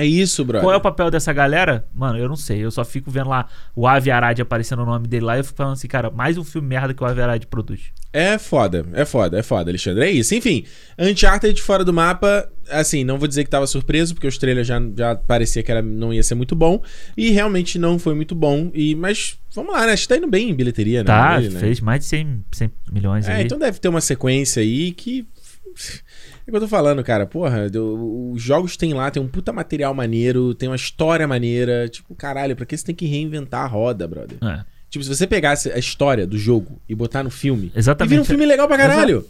[0.00, 0.62] É isso, brother.
[0.64, 1.84] Qual é o papel dessa galera?
[1.94, 2.58] Mano, eu não sei.
[2.64, 5.44] Eu só fico vendo lá o Avi Arad aparecendo o nome dele lá e eu
[5.44, 7.80] fico falando assim, cara, mais um filme merda que o Avi Arad produz.
[8.12, 10.04] É foda, é foda, é foda, Alexandre.
[10.04, 10.34] É isso.
[10.34, 10.64] Enfim,
[10.98, 14.80] Uncharted fora do mapa, assim, não vou dizer que tava surpreso, porque os trailers já,
[14.96, 16.82] já parecia que era, não ia ser muito bom.
[17.16, 18.70] E realmente não foi muito bom.
[18.74, 19.92] E, mas vamos lá, né?
[19.92, 21.04] Acho que tá indo bem em bilheteria, né?
[21.04, 21.60] Tá, Ele, né?
[21.60, 23.44] fez mais de 100, 100 milhões É, ali.
[23.44, 25.26] então deve ter uma sequência aí que.
[25.74, 27.26] É o que eu tô falando, cara.
[27.26, 31.88] Porra, do- os jogos tem lá, tem um puta material maneiro, tem uma história maneira.
[31.88, 34.38] Tipo, caralho, pra que você tem que reinventar a roda, brother?
[34.42, 37.70] É, Tipo, se você pegasse a história do jogo e botar no filme.
[37.76, 38.08] Exatamente.
[38.08, 39.24] E vira um filme legal pra caralho.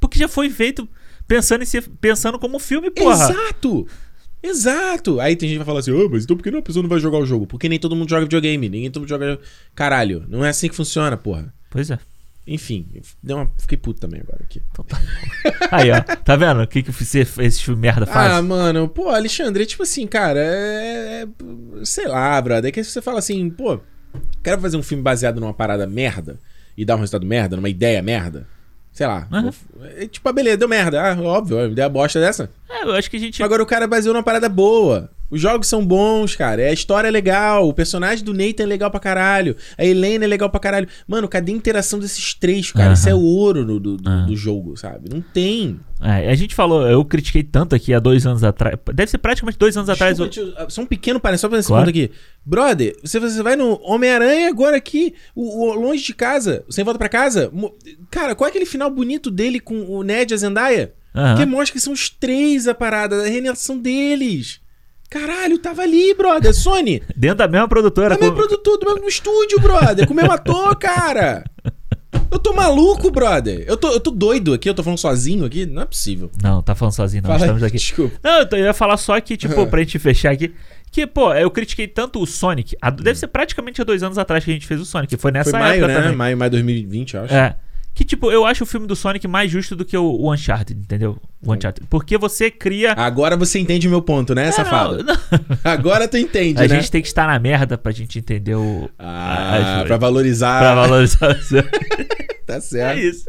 [0.00, 0.88] Porque já foi feito
[1.28, 3.30] pensando em ser, pensando como filme, porra.
[3.30, 3.86] Exato!
[4.42, 5.20] Exato!
[5.20, 6.82] Aí tem gente que vai falar assim, ah, mas então por que não a pessoa
[6.82, 7.46] não vai jogar o jogo?
[7.46, 9.38] Porque nem todo mundo joga videogame, ninguém todo mundo joga.
[9.74, 11.52] Caralho, não é assim que funciona, porra.
[11.70, 11.98] Pois é.
[12.46, 12.88] Enfim,
[13.22, 14.60] deu uma, fiquei puto também agora aqui.
[14.72, 15.00] Então tá.
[15.70, 16.00] Aí, ó.
[16.00, 18.32] Tá vendo o que, que esse, merda faz?
[18.32, 21.22] Ah, mano, pô, Alexandre, tipo assim, cara, é.
[21.22, 22.68] é- sei lá, brother.
[22.68, 23.80] É que você fala assim, pô,
[24.42, 26.38] quero fazer um filme baseado numa parada merda
[26.76, 28.46] e dar um resultado merda, numa ideia merda.
[28.92, 29.26] Sei lá.
[29.32, 29.50] Aham.
[29.74, 31.00] vou- é, tipo, ah, beleza, deu merda.
[31.00, 32.50] Ah, óbvio, a ideia bosta dessa.
[32.68, 33.42] É, eu acho que a gente.
[33.42, 35.10] Agora o cara baseou numa parada boa.
[35.32, 36.62] Os jogos são bons, cara.
[36.62, 37.66] A história é legal.
[37.66, 39.56] O personagem do Nathan é legal pra caralho.
[39.78, 40.86] A Helena é legal pra caralho.
[41.08, 42.88] Mano, cadê a interação desses três, cara?
[42.88, 42.92] Aham.
[42.94, 44.26] Isso é o ouro do, do, Aham.
[44.26, 45.08] do jogo, sabe?
[45.12, 45.80] Não tem.
[46.02, 48.76] É, a gente falou, eu critiquei tanto aqui há dois anos atrás.
[48.92, 50.18] Deve ser praticamente dois anos atrás.
[50.18, 51.86] Desculpa, eu- tio, só um pequeno parênteses, só pra esse Claro.
[51.86, 52.10] ponto aqui.
[52.44, 56.98] Brother, você, você vai no Homem-Aranha agora aqui, o, o- longe de casa, sem volta
[56.98, 57.50] pra casa.
[58.10, 60.92] Cara, qual é aquele final bonito dele com o Ned e a Zendaya?
[61.14, 61.36] Aham.
[61.36, 64.60] Que mostra que são os três a parada, a reinação deles.
[65.12, 66.54] Caralho, tava ali, brother.
[66.54, 68.16] Sony, Dentro da mesma produtora.
[68.16, 70.06] tá meu com- produtor do mesmo estúdio, brother.
[70.06, 71.44] Com o mesmo ator, cara.
[72.30, 73.64] Eu tô maluco, brother.
[73.66, 75.66] Eu tô, eu tô doido aqui, eu tô falando sozinho aqui.
[75.66, 76.30] Não é possível.
[76.42, 77.28] Não, tá falando sozinho, não.
[77.30, 77.76] Fala Estamos aqui.
[77.76, 78.16] Desculpa.
[78.22, 80.52] Não, eu tô- eu ia falar só que, tipo, pra gente fechar aqui.
[80.90, 82.76] Que, pô, eu critiquei tanto o Sonic.
[82.80, 85.16] há- deve ser praticamente há dois anos atrás que a gente fez o Sonic.
[85.16, 86.00] Foi nessa Foi maio, época né?
[86.02, 86.16] também.
[86.16, 87.34] Maio, maio 2020, eu acho.
[87.34, 87.56] É.
[87.94, 90.78] Que, tipo, eu acho o filme do Sonic mais justo do que o, o Uncharted,
[90.80, 91.18] entendeu?
[91.44, 91.86] O Uncharted.
[91.90, 92.92] Porque você cria.
[92.92, 94.98] Agora você entende o meu ponto, né, É, safado?
[94.98, 95.16] não, não.
[95.64, 96.76] Agora tu entende, A né?
[96.76, 98.88] gente tem que estar na merda pra gente entender o.
[98.98, 100.58] Ah, a- pra valorizar.
[100.60, 101.38] pra valorizar.
[102.44, 102.98] Tá é certo.
[102.98, 103.24] isso.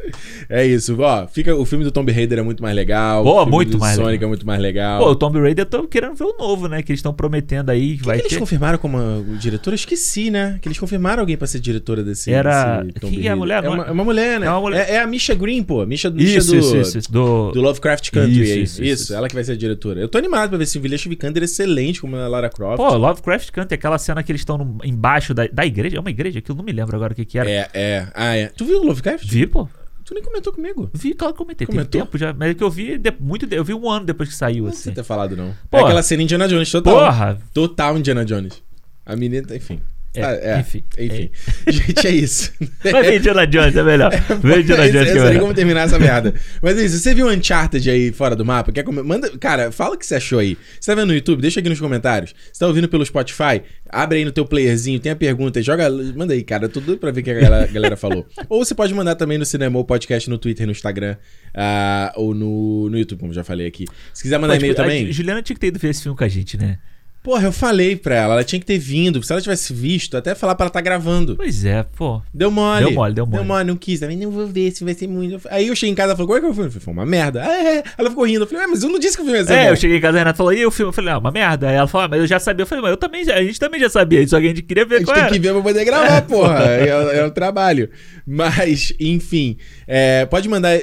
[0.50, 0.98] É isso.
[1.00, 3.24] Ó, fica, o filme do Tomb Raider é muito mais legal.
[3.24, 4.26] Pô, muito mais Sonic legal.
[4.26, 5.00] é muito mais legal.
[5.04, 6.82] Pô, o Tomb Raider eu tô querendo ver o novo, né?
[6.82, 7.98] Que eles estão prometendo aí.
[8.00, 8.40] que vai que eles ter.
[8.40, 9.70] confirmaram como a- o diretor?
[9.72, 10.58] Eu esqueci, né?
[10.60, 12.34] Que eles confirmaram alguém pra ser diretora desse.
[12.34, 13.64] Era- desse Tomb quem é a mulher?
[13.64, 14.48] É uma, é- é uma mulher, né?
[14.48, 14.90] É uma mulher.
[14.90, 15.86] É, é a Misha Green, pô.
[15.86, 17.12] Misha, Misha Isso, do, isso, isso, isso.
[17.12, 17.52] Do...
[17.52, 18.32] do Lovecraft Country.
[18.42, 18.62] Isso, aí.
[18.64, 20.00] isso, Isso, isso, ela que vai ser a diretora.
[20.00, 22.78] Eu tô animado pra ver se o Vilha Vikander é excelente como a Lara Croft.
[22.78, 25.98] Pô, Lovecraft Country, aquela cena que eles estão embaixo da, da igreja.
[25.98, 26.42] É uma igreja?
[26.42, 27.50] Que eu não me lembro agora o que, que era.
[27.50, 28.08] É, é.
[28.14, 28.48] Ah, é.
[28.48, 29.26] Tu viu o Lovecraft?
[29.28, 29.68] Vi, pô.
[30.06, 30.90] Tu nem comentou comigo.
[30.94, 31.66] Vi, claro que comentei.
[31.66, 31.90] Comentou?
[31.92, 32.34] Tem tempo já.
[32.34, 33.48] Mas é que eu vi de- muito.
[33.54, 34.76] Eu vi um ano depois que saiu, Não assim.
[34.76, 35.54] precisa ter falado, não.
[35.72, 35.78] Pô.
[35.78, 36.94] É aquela cena Indiana Jones, total.
[36.94, 37.38] Porra!
[37.54, 38.62] Total Indiana Jones.
[39.06, 39.80] A menina, enfim.
[40.16, 40.84] É, Ah, enfim.
[40.98, 41.32] Enfim.
[41.68, 42.52] Gente, é isso.
[42.84, 44.12] Vai ver Indiana Jones, é melhor.
[44.42, 46.34] Vê Indiana Eu Jones que é sei como terminar essa merda.
[46.62, 47.00] Mas é isso.
[47.00, 48.72] Você viu Uncharted aí fora do mapa?
[48.72, 49.30] Quer Manda...
[49.38, 50.58] Cara, fala o que você achou aí.
[50.80, 51.42] Você tá vendo no YouTube?
[51.42, 52.36] Deixa aqui nos comentários.
[52.52, 53.62] Você tá ouvindo pelo Spotify?
[53.90, 55.90] Abre aí no teu playerzinho, tem a pergunta, joga.
[56.16, 56.70] Manda aí, cara.
[56.70, 58.26] Tudo pra ver o que a galera, galera falou.
[58.50, 61.16] Ou você pode mandar também no Cinema Podcast no Twitter, no Instagram,
[61.54, 63.86] ah, ou no, no YouTube, como já falei aqui.
[64.14, 65.12] Se quiser mandar e-mail tipo, a também.
[65.12, 66.78] Juliana tinha que ter ido ver esse filme com a gente, né?
[67.24, 69.24] Porra, eu falei pra ela, ela tinha que ter vindo.
[69.24, 71.38] Se ela tivesse visto, até falar pra ela tá gravando.
[71.38, 72.22] Pois é, pô.
[72.34, 72.84] Deu mole.
[72.84, 73.38] Deu mole, deu mole.
[73.38, 74.02] Deu mole, não quis.
[74.02, 75.40] Também não vou ver se vai ser muito.
[75.50, 76.68] Aí eu cheguei em casa e falei, qual é que é o filme?
[76.68, 77.44] Eu falei, foi uma merda.
[77.46, 77.84] Ah, é.
[77.98, 78.44] Ela ficou rindo.
[78.44, 79.70] Eu falei, é, mas eu não disse que o filme ia ser É, bom.
[79.70, 80.90] eu cheguei em casa e a Renata falou, e o filme?
[80.90, 81.70] Eu falei, ah, uma merda.
[81.70, 82.64] Aí ela falou, ah, mas eu já sabia.
[82.64, 84.28] Eu falei, mas eu também, já- a gente também já sabia.
[84.28, 85.32] Só que a gente queria A ver gente qual tem era.
[85.34, 86.60] que ver pra poder gravar, porra.
[86.66, 86.90] É,
[87.20, 87.90] é o trabalho.
[88.28, 89.56] Mas, enfim.
[89.88, 90.80] É, pode mandar.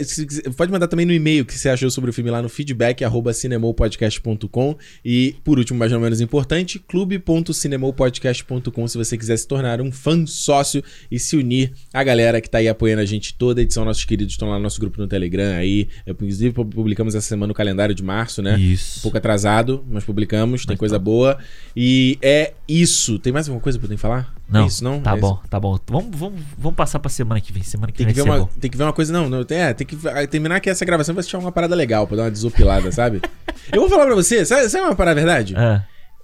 [0.56, 3.05] Pode mandar também no e-mail o que você achou sobre o filme lá no feedback,
[3.05, 4.77] arroba cinemopodcast.com.
[5.05, 10.24] E, por último, mas não menos importante, clube.cinemopodcast.com se você quiser se tornar um fã
[10.27, 13.85] sócio e se unir à galera que tá aí apoiando a gente toda a edição.
[13.85, 15.89] Nossos queridos estão lá no nosso grupo no Telegram aí.
[16.06, 18.56] Eu, inclusive, publicamos essa semana o calendário de março, né?
[18.56, 19.02] Um Isso.
[19.02, 20.98] pouco atrasado, mas publicamos, tem Mas coisa tá.
[20.98, 21.39] boa.
[21.77, 23.18] E é isso.
[23.18, 24.39] Tem mais alguma coisa pra eu falar?
[24.51, 25.01] Não, isso, não?
[25.01, 25.78] tá É bom, tá bom.
[25.89, 27.62] Vamos, vamos, vamos passar pra semana que vem.
[27.62, 29.59] Semana que Tem vem que, ver uma, tem que ver uma coisa, não, não tem,
[29.59, 29.97] é, tem que
[30.28, 33.20] terminar aqui essa gravação vai assistir uma parada legal, pra dar uma desopilada, sabe?
[33.72, 35.55] Eu vou falar pra você, sabe, sabe uma parada verdade?
[35.56, 35.82] É.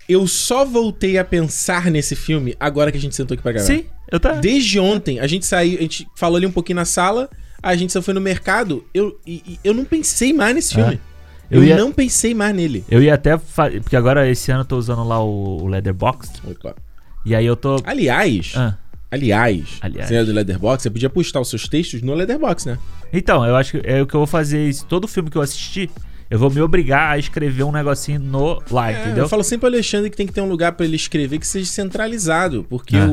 [0.09, 3.67] Eu só voltei a pensar nesse filme agora que a gente sentou aqui pra gravar.
[3.67, 4.33] Sim, eu tá.
[4.33, 7.29] Desde ontem, a gente saiu, a gente falou ali um pouquinho na sala,
[7.63, 10.95] a gente só foi no mercado, eu, e- eu não pensei mais nesse filme.
[10.95, 11.17] É.
[11.49, 12.85] Eu Eu, ia- não pensei mais nele.
[12.91, 13.39] Eu ia até.
[13.39, 16.29] fa- Porque agora esse ano eu tô usando lá o, o Leatherbox.
[16.45, 16.75] Opa.
[17.27, 17.77] E aí eu tô.
[17.85, 18.75] Aliás, Ah.
[19.11, 20.09] aliás, Aliás.
[20.09, 22.79] você é do Leatherbox, você podia postar os seus textos no Leatherbox, né?
[23.13, 24.69] Então, eu acho que é o que eu vou fazer.
[24.69, 24.87] Isso.
[24.87, 25.91] Todo filme que eu assistir,
[26.29, 29.25] eu vou me obrigar a escrever um negocinho no lá, É, entendeu?
[29.25, 31.47] Eu falo sempre pro Alexandre que tem que ter um lugar pra ele escrever que
[31.47, 32.65] seja centralizado.
[32.69, 33.05] Porque É.
[33.07, 33.11] o,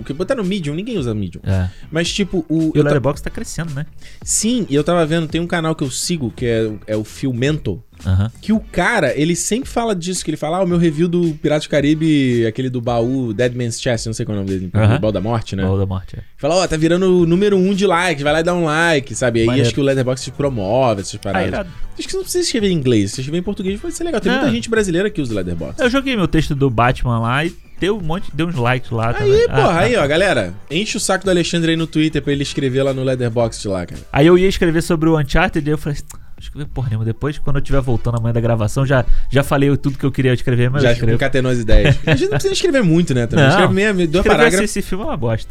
[0.00, 0.02] o.
[0.06, 1.40] Que botar no Medium, ninguém usa Medium.
[1.44, 1.68] É.
[1.90, 2.72] Mas, tipo, o.
[2.74, 3.86] E o Letterboxd tá crescendo, né?
[4.22, 7.04] Sim, e eu tava vendo, tem um canal que eu sigo, que é, é o
[7.04, 7.82] Filmento.
[8.06, 8.30] Aham.
[8.40, 11.34] Que o cara, ele sempre fala disso, que ele fala, ah, o meu review do
[11.40, 14.52] Piratas do Caribe, aquele do baú Dead Man's Chest, não sei qual é o nome
[14.58, 15.62] dele, o baú da morte, né?
[15.62, 16.16] Baú da Morte.
[16.16, 16.22] É.
[16.38, 19.14] Fala, ó, tá virando o número um de like, vai lá e dá um like,
[19.14, 19.40] sabe?
[19.40, 19.66] Aí Maneiro.
[19.66, 21.54] acho que o Letterboxd promove essas Ah, paradas.
[21.60, 21.66] acho
[21.98, 24.20] que você não precisa escrever em inglês, se escrever em português vai ser legal.
[24.20, 24.40] Tem Não.
[24.40, 25.82] muita gente brasileira que usa o Letterboxd.
[25.82, 29.12] Eu joguei meu texto do Batman lá e deu um monte, deu uns likes lá
[29.12, 29.32] também.
[29.32, 29.80] Aí, Ah, porra, ah.
[29.80, 30.54] aí, ó, galera.
[30.70, 33.86] Enche o saco do Alexandre aí no Twitter pra ele escrever lá no Letterboxd lá,
[33.86, 34.00] cara.
[34.12, 35.98] Aí eu ia escrever sobre o Uncharted e eu falei,
[36.44, 37.04] escrever porra nenhuma.
[37.04, 40.32] Depois, quando eu estiver voltando amanhã da gravação, já, já falei tudo que eu queria
[40.32, 40.82] escrever, mas.
[40.82, 41.98] Já concatenou as ideias.
[42.06, 43.24] a gente não precisa escrever muito, né?
[43.24, 44.60] Escreve meia, meia escrever parágrafos.
[44.60, 45.50] Esse, esse filme é uma bosta.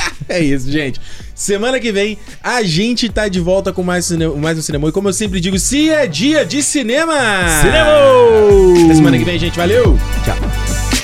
[0.28, 1.00] é isso, gente.
[1.34, 4.88] Semana que vem a gente tá de volta com mais, mais um cinema.
[4.88, 7.14] E como eu sempre digo, se é dia de cinema!
[7.60, 8.84] Cinema!
[8.84, 9.56] Até semana que vem, gente.
[9.56, 9.98] Valeu!
[10.24, 10.95] Tchau.